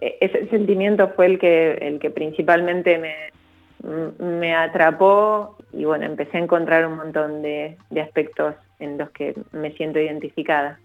eh, 0.00 0.18
ese 0.20 0.46
sentimiento 0.50 1.08
fue 1.16 1.26
el 1.26 1.38
que, 1.40 1.72
el 1.72 1.98
que 1.98 2.10
principalmente 2.10 2.96
me, 2.96 4.24
me 4.24 4.54
atrapó 4.54 5.56
y 5.72 5.84
bueno, 5.84 6.06
empecé 6.06 6.36
a 6.36 6.42
encontrar 6.42 6.86
un 6.86 6.96
montón 6.96 7.42
de, 7.42 7.76
aspectos 8.00 8.54
en 8.78 8.98
los 8.98 9.10
que 9.10 9.34
me 9.50 9.72
siento 9.72 9.98
identificada. 9.98 10.78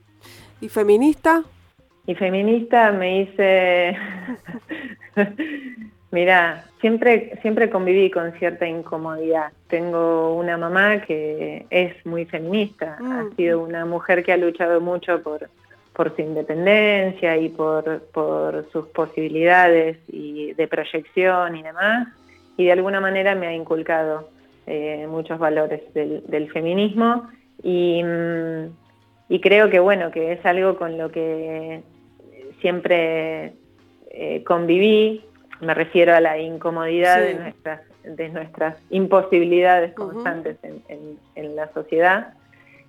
¿Y 0.65 0.69
feminista? 0.69 1.43
Y 2.07 2.15
feminista 2.15 2.91
me 2.91 3.21
hice... 3.21 3.95
Mira, 6.11 6.65
siempre, 6.81 7.37
siempre 7.43 7.69
conviví 7.69 8.09
con 8.09 8.31
cierta 8.39 8.67
incomodidad. 8.67 9.51
Tengo 9.67 10.33
una 10.33 10.57
mamá 10.57 11.01
que 11.01 11.67
es 11.69 12.03
muy 12.03 12.25
feminista, 12.25 12.97
ha 12.99 13.25
mm. 13.25 13.35
sido 13.35 13.61
una 13.61 13.85
mujer 13.85 14.23
que 14.23 14.33
ha 14.33 14.37
luchado 14.37 14.81
mucho 14.81 15.21
por, 15.21 15.49
por 15.93 16.15
su 16.15 16.23
independencia 16.23 17.37
y 17.37 17.49
por, 17.49 18.01
sus 18.71 18.87
posibilidades 18.87 19.97
y 20.07 20.53
de 20.53 20.67
proyección 20.67 21.55
y 21.57 21.61
demás, 21.61 22.07
y 22.57 22.65
de 22.65 22.71
alguna 22.71 22.99
manera 23.01 23.35
me 23.35 23.45
ha 23.45 23.53
inculcado 23.53 24.29
eh, 24.65 25.05
muchos 25.07 25.37
valores 25.37 25.81
del, 25.93 26.51
feminismo 26.51 27.29
mm, 27.61 28.84
y, 29.29 29.39
creo 29.41 29.69
que 29.69 29.79
bueno, 29.79 30.11
que 30.11 30.33
es 30.33 30.45
algo 30.45 30.77
con 30.77 30.97
lo 30.97 31.11
que 31.11 31.81
siempre 32.61 33.53
eh, 34.11 34.43
conviví, 34.45 35.23
me 35.61 35.73
refiero 35.73 36.13
a 36.15 36.19
la 36.19 36.37
incomodidad 36.37 37.21
de, 37.21 37.35
nuestras, 37.35 37.81
de 38.03 38.29
nuestras 38.29 38.77
imposibilidades 38.89 39.93
constantes 39.93 40.57
en, 40.63 41.19
en 41.35 41.55
la 41.55 41.71
sociedad. 41.73 42.33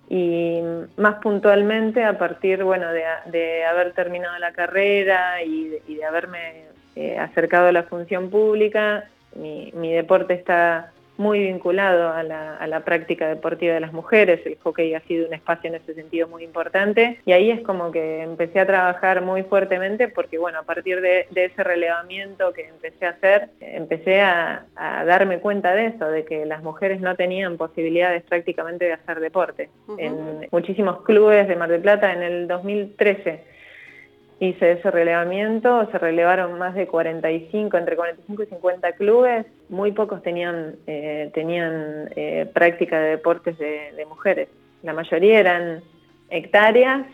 Y 0.09 0.61
más 0.97 1.17
puntualmente 1.17 2.05
a 2.05 2.17
partir 2.17 2.63
bueno, 2.63 2.87
de, 2.93 3.65
haber 3.65 3.93
terminado 3.93 4.39
la 4.39 4.53
carrera 4.53 5.43
y 5.43 5.69
de, 5.69 6.05
haberme 6.05 6.67
eh, 6.95 7.19
acercado 7.19 7.69
a 7.69 7.73
la 7.73 7.83
función 7.85 8.31
pública, 8.31 9.05
mi, 9.35 9.73
mi 9.75 9.93
deporte 9.93 10.35
está 10.35 10.93
muy 11.19 11.41
vinculado 11.41 12.13
a 12.13 12.23
la, 12.23 12.81
práctica 12.85 13.29
deportiva 13.29 13.75
de 13.75 13.81
las 13.81 13.93
mujeres, 13.93 14.41
el 14.45 14.57
hockey 14.63 14.95
ha 14.95 15.01
sido 15.01 15.27
un 15.27 15.35
espacio 15.35 15.69
en 15.69 15.77
ese 15.77 15.95
sentido 15.95 16.29
muy 16.29 16.45
importante. 16.45 17.21
Y 17.25 17.33
ahí 17.33 17.51
es 17.51 17.63
como 17.63 17.91
que 17.91 18.23
empecé 18.23 18.61
a 18.61 18.67
trabajar 18.67 19.23
muy 19.23 19.43
fuertemente 19.43 20.09
porque 20.09 20.39
bueno, 20.39 20.61
a 20.61 20.63
partir 20.63 21.01
de, 21.01 21.27
ese 21.35 21.65
relevamiento 21.65 22.53
que 22.53 22.69
empecé 22.69 23.07
a 23.07 23.11
hacer, 23.11 23.49
empecé 23.61 24.21
a, 24.21 24.67
darme 24.77 25.41
cuenta 25.41 25.75
de 25.75 25.87
eso, 25.87 26.07
de 26.07 26.25
que 26.25 26.45
las 26.47 26.63
mujeres 26.63 27.01
no 27.01 27.17
tenían 27.17 27.57
posibilidades 27.57 28.23
prácticamente 28.25 28.85
de 28.85 28.93
hacer 28.93 29.21
deporte. 29.21 29.71
En 29.99 30.47
muchísimos 30.51 31.03
clubes 31.03 31.49
de 31.49 31.57
Mar 31.57 31.71
del 31.71 31.81
Plata 31.81 32.13
en 32.13 32.23
el 32.23 32.47
2013 32.47 33.56
hice 34.39 34.73
ese 34.73 34.91
relevamiento, 34.91 35.89
se 35.91 35.99
relevaron 35.99 36.59
más 36.59 36.75
de 36.75 36.87
45, 36.87 37.77
entre 37.77 37.97
45 37.97 38.43
y 38.43 38.47
50 38.47 38.93
clubes, 38.93 39.47
muy 39.69 39.93
pocos 39.93 40.23
tenían, 40.23 40.77
eh, 40.87 41.31
tenían 41.33 42.11
eh, 42.17 42.49
práctica 42.53 43.01
de 43.01 43.11
deportes 43.11 43.57
de, 43.59 44.05
mujeres, 44.09 44.49
la 44.83 44.93
mayoría 44.93 45.41
eran 45.41 45.83
hectáreas, 46.29 47.07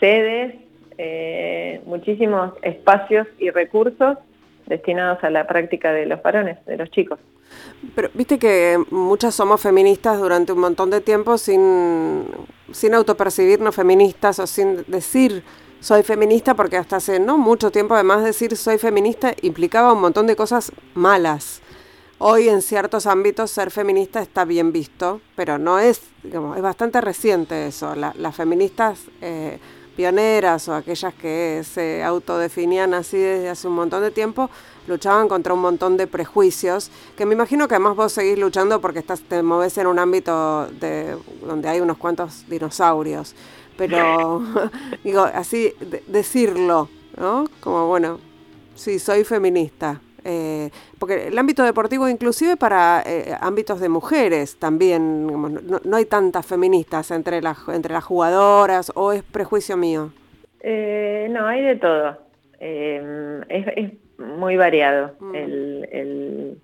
sedes, 0.00 0.54
eh, 0.98 1.80
muchísimos 1.86 2.52
espacios 2.62 3.26
y 3.38 3.50
recursos 3.50 4.18
destinados 4.66 5.22
a 5.22 5.30
la 5.30 5.46
práctica 5.46 5.92
de 5.92 6.06
los 6.06 6.22
varones, 6.22 6.64
de 6.66 6.76
los 6.76 6.90
chicos. 6.90 7.18
Pero 7.94 8.08
viste 8.14 8.38
que 8.38 8.78
muchas 8.90 9.34
somos 9.34 9.60
feministas 9.60 10.18
durante 10.18 10.52
un 10.52 10.60
montón 10.60 10.90
de 10.90 11.00
tiempo 11.00 11.38
sin, 11.38 12.24
sin 12.72 12.94
autopercibirnos 12.94 13.74
feministas 13.74 14.38
o 14.38 14.46
sin 14.46 14.84
decir 14.86 15.42
soy 15.84 16.02
feminista 16.02 16.54
porque 16.54 16.78
hasta 16.78 16.96
hace 16.96 17.20
no 17.20 17.36
mucho 17.36 17.70
tiempo 17.70 17.92
además 17.92 18.24
decir 18.24 18.56
soy 18.56 18.78
feminista 18.78 19.34
implicaba 19.42 19.92
un 19.92 20.00
montón 20.00 20.26
de 20.26 20.34
cosas 20.34 20.72
malas. 20.94 21.60
Hoy 22.16 22.48
en 22.48 22.62
ciertos 22.62 23.06
ámbitos 23.06 23.50
ser 23.50 23.70
feminista 23.70 24.22
está 24.22 24.46
bien 24.46 24.72
visto, 24.72 25.20
pero 25.36 25.58
no 25.58 25.78
es, 25.78 26.00
digamos, 26.22 26.56
es 26.56 26.62
bastante 26.62 27.02
reciente 27.02 27.66
eso. 27.66 27.94
las 27.94 28.34
feministas 28.34 28.98
eh, 29.20 29.58
pioneras 29.94 30.66
o 30.68 30.74
aquellas 30.74 31.12
que 31.12 31.62
se 31.70 32.02
autodefinían 32.02 32.94
así 32.94 33.18
desde 33.18 33.50
hace 33.50 33.68
un 33.68 33.74
montón 33.74 34.02
de 34.02 34.10
tiempo 34.10 34.48
luchaban 34.86 35.28
contra 35.28 35.52
un 35.52 35.60
montón 35.60 35.98
de 35.98 36.06
prejuicios, 36.06 36.90
que 37.14 37.26
me 37.26 37.34
imagino 37.34 37.68
que 37.68 37.74
además 37.74 37.94
vos 37.94 38.12
seguís 38.12 38.38
luchando 38.38 38.80
porque 38.80 39.00
estás, 39.00 39.20
te 39.20 39.42
moves 39.42 39.76
en 39.76 39.86
un 39.86 39.98
ámbito 39.98 40.66
de, 40.80 41.14
donde 41.46 41.68
hay 41.68 41.80
unos 41.80 41.98
cuantos 41.98 42.48
dinosaurios 42.48 43.34
pero 43.76 44.42
digo, 45.04 45.22
así 45.22 45.72
decirlo, 46.06 46.88
¿no? 47.16 47.46
Como 47.60 47.86
bueno, 47.88 48.18
sí, 48.74 48.98
soy 48.98 49.24
feminista. 49.24 50.00
Eh, 50.26 50.70
porque 50.98 51.28
el 51.28 51.38
ámbito 51.38 51.62
deportivo, 51.64 52.08
inclusive 52.08 52.56
para 52.56 53.02
eh, 53.04 53.34
ámbitos 53.40 53.78
de 53.78 53.90
mujeres, 53.90 54.56
también 54.58 55.26
no, 55.26 55.96
hay 55.96 56.06
tantas 56.06 56.46
feministas 56.46 57.10
entre 57.10 57.42
las 57.42 57.58
entre 57.68 57.92
las 57.92 58.04
jugadoras 58.04 58.90
o 58.94 59.12
es 59.12 59.22
prejuicio 59.22 59.76
mío. 59.76 60.12
Eh, 60.60 61.28
no, 61.30 61.46
hay 61.46 61.62
de 61.62 61.76
todo. 61.76 62.18
Es, 62.58 63.92
muy 64.16 64.56
variado 64.56 65.10
mm. 65.18 65.34
el, 65.34 66.58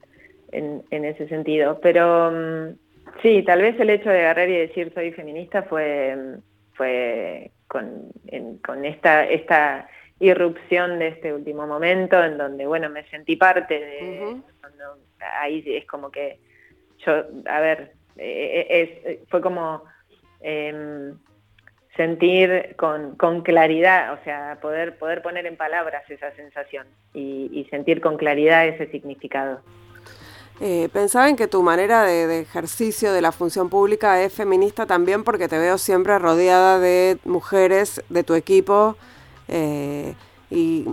en, 0.52 0.82
en, 0.90 1.04
ese 1.04 1.28
sentido, 1.28 1.80
pero 1.82 2.30
mm, 2.30 2.76
sí, 3.22 3.42
tal 3.42 3.61
vez 3.61 3.78
el 3.78 3.90
hecho 3.90 4.08
de 4.08 4.20
agarrar 4.20 4.48
y 4.48 4.56
decir 4.56 4.92
soy 4.94 5.11
feminista 5.11 5.64
fue 5.64 6.38
fue 6.80 7.50
con, 7.68 8.10
con 8.64 8.86
esta, 8.86 9.26
esta 9.26 9.86
irrupción 10.18 10.98
de 10.98 11.08
este 11.08 11.34
último 11.34 11.66
momento 11.66 12.24
en 12.24 12.38
donde, 12.38 12.66
bueno, 12.66 12.88
me 12.88 13.04
sentí 13.10 13.36
parte 13.36 13.74
de... 13.78 14.36
ahí 15.42 15.62
es 15.66 15.84
como 15.84 16.10
que 16.10 16.38
yo, 17.04 17.24
a 17.44 17.60
ver, 17.60 17.92
eh, 18.16 18.66
eh, 18.70 19.02
es, 19.04 19.28
fue 19.28 19.42
como 19.42 19.84
em, 20.40 21.18
sentir 21.98 22.74
con, 22.76 23.14
con, 23.16 23.42
claridad, 23.42 24.14
o 24.14 24.24
sea, 24.24 24.56
poder, 24.62 24.96
poder 24.96 25.20
poner 25.20 25.44
en 25.44 25.56
palabras 25.58 26.10
esa 26.10 26.32
sensación 26.32 26.86
y, 27.12 27.50
y 27.52 27.66
sentir 27.66 28.00
con 28.00 28.16
claridad 28.16 28.66
ese 28.66 28.86
significado. 28.86 29.60
Eh, 30.62 30.90
pensaba 30.92 31.30
en 31.30 31.36
que 31.36 31.48
tu 31.48 31.62
manera 31.62 32.04
de, 32.04 32.40
ejercicio 32.40 33.14
de 33.14 33.22
la 33.22 33.32
función 33.32 33.70
pública 33.70 34.22
es 34.22 34.30
feminista 34.30 34.84
también 34.84 35.24
porque 35.24 35.48
te 35.48 35.58
veo 35.58 35.78
siempre 35.78 36.18
rodeada 36.18 36.78
de 36.78 37.18
mujeres 37.24 38.02
de 38.11 38.24
tu 38.24 38.34
equipo 38.34 38.94
eh, 39.48 40.14
y, 40.50 40.86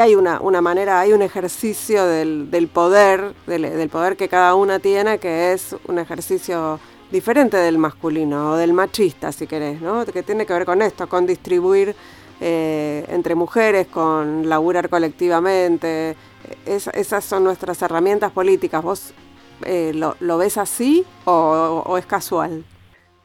hay 0.00 0.14
una, 0.14 0.40
una, 0.40 0.60
manera, 0.60 1.00
hay 1.00 1.12
un 1.12 1.22
ejercicio 1.22 2.06
del, 2.06 2.50
del 2.50 2.68
poder, 2.68 3.34
del, 3.46 3.88
poder 3.88 4.16
que 4.16 4.28
cada 4.28 4.54
una 4.54 4.78
tiene 4.78 5.18
que 5.18 5.52
es 5.52 5.76
un 5.86 5.98
ejercicio 5.98 6.80
diferente 7.10 7.56
del 7.56 7.78
masculino 7.78 8.52
o 8.52 8.56
del 8.56 8.72
machista, 8.72 9.30
si 9.30 9.46
querés, 9.46 9.80
¿no? 9.80 10.04
Que 10.04 10.24
tiene 10.24 10.44
que 10.44 10.52
ver 10.52 10.64
con 10.64 10.82
esto, 10.82 11.08
con 11.08 11.24
distribuir 11.24 11.94
eh, 12.40 13.04
entre 13.08 13.34
mujeres, 13.34 13.86
con 13.86 14.48
laburar 14.48 14.88
colectivamente, 14.88 16.16
esas 16.66 17.24
son 17.24 17.44
nuestras 17.44 17.80
herramientas 17.82 18.32
políticas. 18.32 18.82
¿Vos 18.82 19.14
eh, 19.64 19.92
lo, 19.94 20.38
ves 20.38 20.58
así 20.58 21.04
o, 21.24 21.96
es 21.98 22.06
casual? 22.06 22.64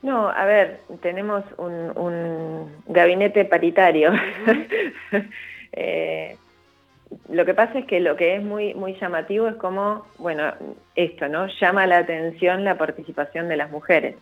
No, 0.02 0.30
a 0.30 0.46
ver, 0.46 0.82
tenemos 1.02 1.44
un, 1.58 2.72
gabinete 2.88 3.46
paritario. 3.46 4.12
Eh, 5.74 6.36
lo 7.30 7.46
que 7.46 7.54
pasa 7.54 7.80
es 7.80 7.86
que 7.86 8.02
lo 8.02 8.18
que 8.18 8.36
es 8.36 8.44
muy, 8.44 8.74
muy 8.74 8.94
llamativo 9.00 9.48
es 9.48 9.56
como, 9.56 10.06
bueno, 10.18 10.54
esto, 10.96 11.30
¿no? 11.30 11.48
Llama 11.62 11.88
la 11.88 12.00
atención 12.00 12.66
la 12.66 12.78
participación 12.78 13.48
de 13.48 13.56
las 13.56 13.72
mujeres. 13.72 14.18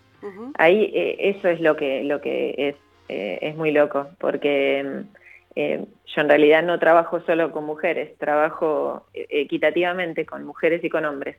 Ahí 0.60 0.92
eh, 0.94 1.16
eso 1.36 1.48
es 1.48 1.60
lo 1.60 1.76
que, 1.76 2.04
lo 2.04 2.22
que 2.22 2.54
es, 2.56 2.76
es 3.08 3.56
muy 3.56 3.72
loco, 3.72 4.10
porque 4.20 5.06
eh, 5.62 5.84
yo 6.16 6.22
en 6.22 6.30
realidad 6.30 6.64
no 6.64 6.80
trabajo 6.80 7.20
solo 7.26 7.52
con 7.52 7.66
mujeres, 7.66 8.18
trabajo 8.18 9.08
eh, 9.14 9.28
equitativamente 9.30 10.26
con 10.26 10.46
mujeres 10.46 10.82
y 10.86 10.90
con 10.90 11.04
hombres, 11.04 11.36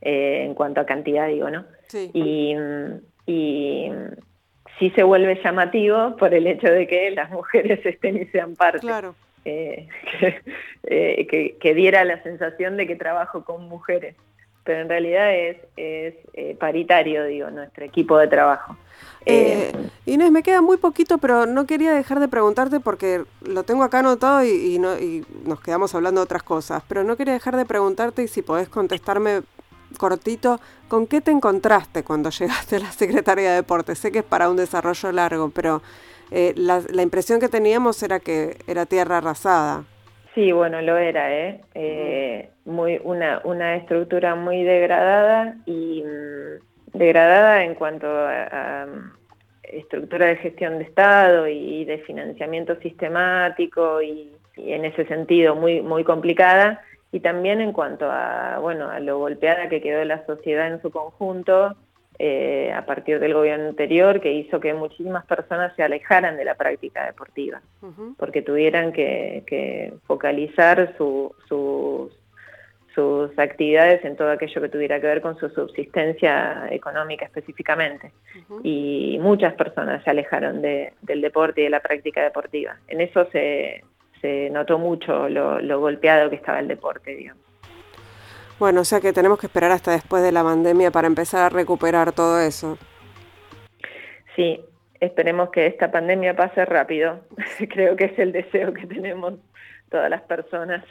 eh, 0.00 0.42
en 0.44 0.54
cuanto 0.54 0.80
a 0.80 0.86
cantidad 0.86 1.28
digo, 1.28 1.50
¿no? 1.50 1.64
Y, 2.12 2.56
y 3.26 3.92
sí 4.80 4.90
se 4.90 5.04
vuelve 5.04 5.40
llamativo 5.44 6.16
por 6.16 6.34
el 6.34 6.48
hecho 6.48 6.66
de 6.66 6.88
que 6.88 7.12
las 7.12 7.30
mujeres 7.30 7.78
estén 7.86 8.16
y 8.16 8.24
sean 8.26 8.56
parte. 8.56 8.80
Claro. 8.80 9.14
que, 9.44 9.88
diera 11.74 12.04
la 12.04 12.20
sensación 12.24 12.76
de 12.76 12.88
que 12.88 12.96
trabajo 12.96 13.44
con 13.44 13.68
mujeres, 13.68 14.16
pero 14.64 14.80
en 14.80 14.88
realidad 14.88 15.34
es, 15.34 15.56
es 15.76 16.14
paritario, 16.58 17.24
digo, 17.24 17.50
nuestro 17.50 17.84
equipo 17.84 18.18
de 18.18 18.28
trabajo. 18.28 18.76
Eh, 19.26 19.72
Inés, 20.06 20.30
me 20.30 20.42
queda 20.42 20.62
muy 20.62 20.78
poquito, 20.78 21.18
pero 21.18 21.46
no 21.46 21.66
quería 21.66 21.92
dejar 21.92 22.20
de 22.20 22.28
preguntarte 22.28 22.80
porque 22.80 23.24
lo 23.42 23.64
tengo 23.64 23.82
acá 23.82 23.98
anotado 23.98 24.44
y, 24.44 24.78
no, 24.78 24.98
y 24.98 25.24
nos 25.44 25.60
quedamos 25.60 25.94
hablando 25.94 26.20
de 26.20 26.24
otras 26.24 26.42
cosas, 26.42 26.82
pero 26.88 27.04
no 27.04 27.16
quería 27.16 27.34
dejar 27.34 27.56
de 27.56 27.66
preguntarte 27.66 28.22
y 28.22 28.28
si 28.28 28.42
podés 28.42 28.68
contestarme 28.68 29.42
cortito, 29.98 30.60
¿con 30.88 31.06
qué 31.06 31.20
te 31.20 31.30
encontraste 31.30 32.02
cuando 32.02 32.30
llegaste 32.38 32.76
a 32.76 32.80
la 32.80 32.92
Secretaría 32.92 33.50
de 33.50 33.56
Deportes? 33.56 33.98
Sé 33.98 34.10
que 34.10 34.20
es 34.20 34.24
para 34.24 34.48
un 34.48 34.56
desarrollo 34.56 35.12
largo, 35.12 35.50
pero 35.50 35.82
eh, 36.30 36.54
la, 36.56 36.80
impresión 37.02 37.40
que 37.40 37.48
teníamos 37.48 38.02
era 38.02 38.20
que 38.20 38.56
era 38.66 38.86
tierra 38.86 39.18
arrasada. 39.18 39.84
Sí, 40.34 40.52
bueno, 40.52 40.80
lo 40.80 40.96
era, 40.96 41.34
¿eh? 41.34 41.60
eh 41.74 42.50
muy, 42.64 43.00
una, 43.02 43.40
una 43.44 43.76
estructura 43.76 44.36
muy 44.36 44.62
degradada 44.62 45.56
y 45.66 46.04
mm, 46.04 46.96
degradada 46.98 47.64
en 47.64 47.74
cuanto 47.74 48.06
a, 48.08 48.86
estructura 49.62 50.26
de 50.26 50.36
gestión 50.36 50.78
de 50.78 50.84
Estado 50.84 51.46
y, 51.46 51.84
de 51.84 51.98
financiamiento 51.98 52.76
sistemático 52.80 54.02
y, 54.02 54.32
en 54.56 54.84
ese 54.84 55.06
sentido 55.06 55.54
muy, 55.54 55.80
muy 55.80 56.04
complicada 56.04 56.82
y 57.12 57.20
también 57.20 57.60
en 57.60 57.72
cuanto 57.72 58.10
a, 58.10 58.58
bueno, 58.58 58.90
a 58.90 59.00
lo 59.00 59.18
golpeada 59.18 59.68
que 59.68 59.80
quedó 59.80 60.04
la 60.04 60.26
sociedad 60.26 60.66
en 60.66 60.82
su 60.82 60.90
conjunto 60.90 61.76
eh, 62.22 62.70
a 62.70 62.84
partir 62.84 63.18
del 63.18 63.32
gobierno 63.32 63.70
anterior 63.70 64.20
que 64.20 64.30
hizo 64.30 64.60
que 64.60 64.74
muchísimas 64.74 65.24
personas 65.24 65.74
se 65.74 65.82
alejaran 65.82 66.36
de 66.36 66.44
la 66.44 66.54
práctica 66.54 67.06
deportiva 67.06 67.62
porque 68.18 68.42
tuvieran 68.42 68.92
que, 68.92 69.94
focalizar 70.06 70.94
sus 70.98 71.32
sus 72.94 73.38
actividades 73.38 74.04
en 74.04 74.16
todo 74.16 74.30
aquello 74.30 74.60
que 74.60 74.68
tuviera 74.68 75.00
que 75.00 75.06
ver 75.06 75.22
con 75.22 75.38
su 75.38 75.48
subsistencia 75.48 76.68
económica 76.70 77.24
específicamente. 77.24 78.12
Y 78.62 79.18
muchas 79.20 79.54
personas 79.54 80.04
se 80.04 80.10
alejaron 80.10 80.60
del 80.60 81.20
deporte 81.22 81.62
y 81.62 81.64
de 81.64 81.70
la 81.70 81.80
práctica 81.80 82.22
deportiva. 82.22 82.76
En 82.88 83.00
eso 83.00 83.26
se, 83.32 83.82
notó 84.50 84.78
mucho 84.78 85.28
lo, 85.30 85.80
golpeado 85.80 86.28
que 86.28 86.36
estaba 86.36 86.60
el 86.60 86.68
deporte, 86.68 87.14
digamos. 87.14 87.42
Bueno, 88.60 88.82
o 88.82 88.84
sea 88.84 89.00
que 89.00 89.14
tenemos 89.14 89.38
que 89.38 89.46
esperar 89.46 89.70
hasta 89.70 89.90
después 89.92 90.22
de 90.22 90.32
la 90.32 90.44
pandemia 90.44 90.90
para 90.90 91.06
empezar 91.06 91.40
a 91.44 91.48
recuperar 91.48 92.12
todo 92.12 92.38
eso. 92.38 92.76
sí, 94.36 94.62
esperemos 95.00 95.48
que 95.48 95.66
esta 95.66 95.90
pandemia 95.90 96.36
pase 96.36 96.66
rápido. 96.66 97.20
Creo 97.70 97.96
que 97.96 98.04
es 98.04 98.18
el 98.18 98.32
deseo 98.32 98.74
que 98.74 98.86
tenemos 98.86 99.32
todas 99.90 100.10
las 100.10 100.20
personas. 100.20 100.84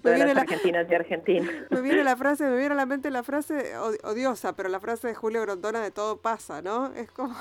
todas 0.00 0.20
las 0.20 0.36
argentinas 0.36 0.86
y 0.88 0.94
argentinos. 0.94 1.52
Me 1.70 1.80
viene 1.80 2.04
la 2.04 2.16
frase, 2.16 2.44
me 2.44 2.56
viene 2.56 2.74
a 2.74 2.76
la 2.76 2.86
mente 2.86 3.10
la 3.10 3.24
frase 3.24 3.76
odiosa, 4.04 4.54
pero 4.54 4.68
la 4.68 4.78
frase 4.78 5.08
de 5.08 5.14
Julio 5.16 5.42
Grondona 5.42 5.82
de 5.82 5.90
todo 5.90 6.18
pasa, 6.18 6.62
¿no? 6.62 6.94
Es 6.94 7.10
como... 7.10 7.34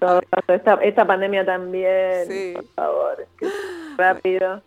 Todo 0.00 0.20
esta, 0.48 0.74
esta 0.74 1.06
pandemia 1.06 1.46
también, 1.46 2.54
por 2.54 2.64
favor, 2.74 3.26
rápido. 4.00 4.62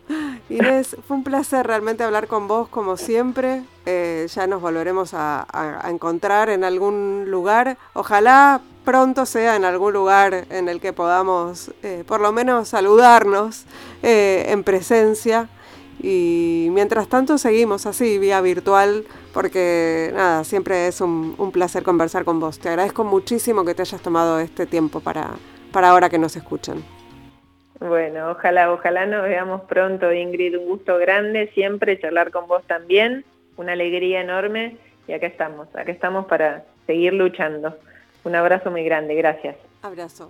Inés, 0.49 0.95
fue 1.07 1.17
un 1.17 1.23
placer 1.23 1.65
realmente 1.65 2.03
hablar 2.03 2.27
con 2.27 2.47
vos 2.47 2.69
como 2.69 2.95
siempre. 2.95 3.63
Eh, 3.85 4.27
ya 4.33 4.47
nos 4.47 4.61
volveremos 4.61 5.13
a, 5.13 5.45
encontrar 5.89 6.49
en 6.49 6.63
algún 6.63 7.25
lugar. 7.27 7.77
Ojalá 7.93 8.61
pronto 8.85 9.25
sea 9.25 9.55
en 9.55 9.65
algún 9.65 9.93
lugar 9.93 10.45
en 10.49 10.69
el 10.69 10.79
que 10.79 10.93
podamos 10.93 11.71
eh, 11.83 12.03
por 12.05 12.19
lo 12.19 12.31
menos 12.31 12.69
saludarnos 12.69 13.65
eh, 14.03 14.45
en 14.49 14.63
presencia. 14.63 15.49
Y 16.01 16.67
mientras 16.71 17.07
tanto 17.07 17.37
seguimos 17.37 17.85
así, 17.85 18.17
vía 18.17 18.41
virtual, 18.41 19.05
porque 19.33 20.11
nada, 20.13 20.43
siempre 20.43 20.87
es 20.87 21.01
un, 21.01 21.51
placer 21.53 21.83
conversar 21.83 22.25
con 22.25 22.39
vos. 22.39 22.59
Te 22.59 22.69
agradezco 22.69 23.03
muchísimo 23.03 23.63
que 23.63 23.73
te 23.73 23.83
hayas 23.83 24.01
tomado 24.01 24.39
este 24.39 24.65
tiempo 24.65 24.99
para, 24.99 25.31
para 25.71 25.89
ahora 25.89 26.09
que 26.09 26.19
nos 26.19 26.35
escuchan. 26.35 26.83
Bueno, 27.83 28.31
ojalá, 28.31 28.71
ojalá 28.71 29.05
nos 29.05 29.23
veamos 29.23 29.63
pronto, 29.63 30.13
Ingrid. 30.13 30.57
Un 30.57 30.67
gusto 30.67 30.97
grande 30.97 31.51
siempre 31.53 31.99
charlar 31.99 32.31
con 32.31 32.47
vos 32.47 32.63
también. 32.65 33.25
Una 33.57 33.73
alegría 33.73 34.21
enorme. 34.21 34.77
Y 35.05 35.11
acá 35.11 35.27
estamos, 35.27 35.67
acá 35.75 35.91
estamos 35.91 36.25
para 36.27 36.63
seguir 36.87 37.13
luchando. 37.13 37.77
Un 38.23 38.35
abrazo 38.35 38.71
muy 38.71 38.85
grande, 38.85 39.15
gracias. 39.15 39.57
Abrazo. 39.81 40.29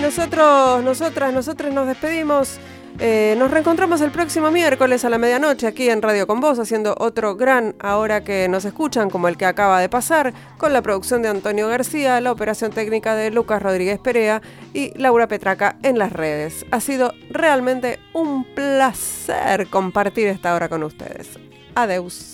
Nosotros, 0.00 0.82
nosotras, 0.82 1.32
nosotros 1.32 1.72
nos 1.72 1.86
despedimos. 1.86 2.58
Eh, 3.00 3.34
nos 3.38 3.50
reencontramos 3.50 4.00
el 4.02 4.12
próximo 4.12 4.52
miércoles 4.52 5.04
a 5.04 5.10
la 5.10 5.18
medianoche 5.18 5.66
aquí 5.66 5.88
en 5.90 6.00
Radio 6.00 6.28
Con 6.28 6.40
Voz, 6.40 6.60
haciendo 6.60 6.94
otro 6.98 7.34
gran 7.34 7.74
ahora 7.80 8.22
que 8.22 8.48
nos 8.48 8.64
escuchan, 8.64 9.10
como 9.10 9.26
el 9.26 9.36
que 9.36 9.46
acaba 9.46 9.80
de 9.80 9.88
pasar, 9.88 10.32
con 10.58 10.72
la 10.72 10.80
producción 10.80 11.20
de 11.20 11.28
Antonio 11.28 11.66
García, 11.68 12.20
la 12.20 12.30
operación 12.30 12.70
técnica 12.70 13.16
de 13.16 13.32
Lucas 13.32 13.60
Rodríguez 13.60 13.98
Perea 13.98 14.42
y 14.72 14.96
Laura 14.96 15.26
Petraca 15.26 15.76
en 15.82 15.98
las 15.98 16.12
redes. 16.12 16.64
Ha 16.70 16.80
sido 16.80 17.12
realmente 17.30 17.98
un 18.12 18.44
placer 18.44 19.66
compartir 19.66 20.28
esta 20.28 20.54
hora 20.54 20.68
con 20.68 20.84
ustedes. 20.84 21.30
Adeus. 21.74 22.33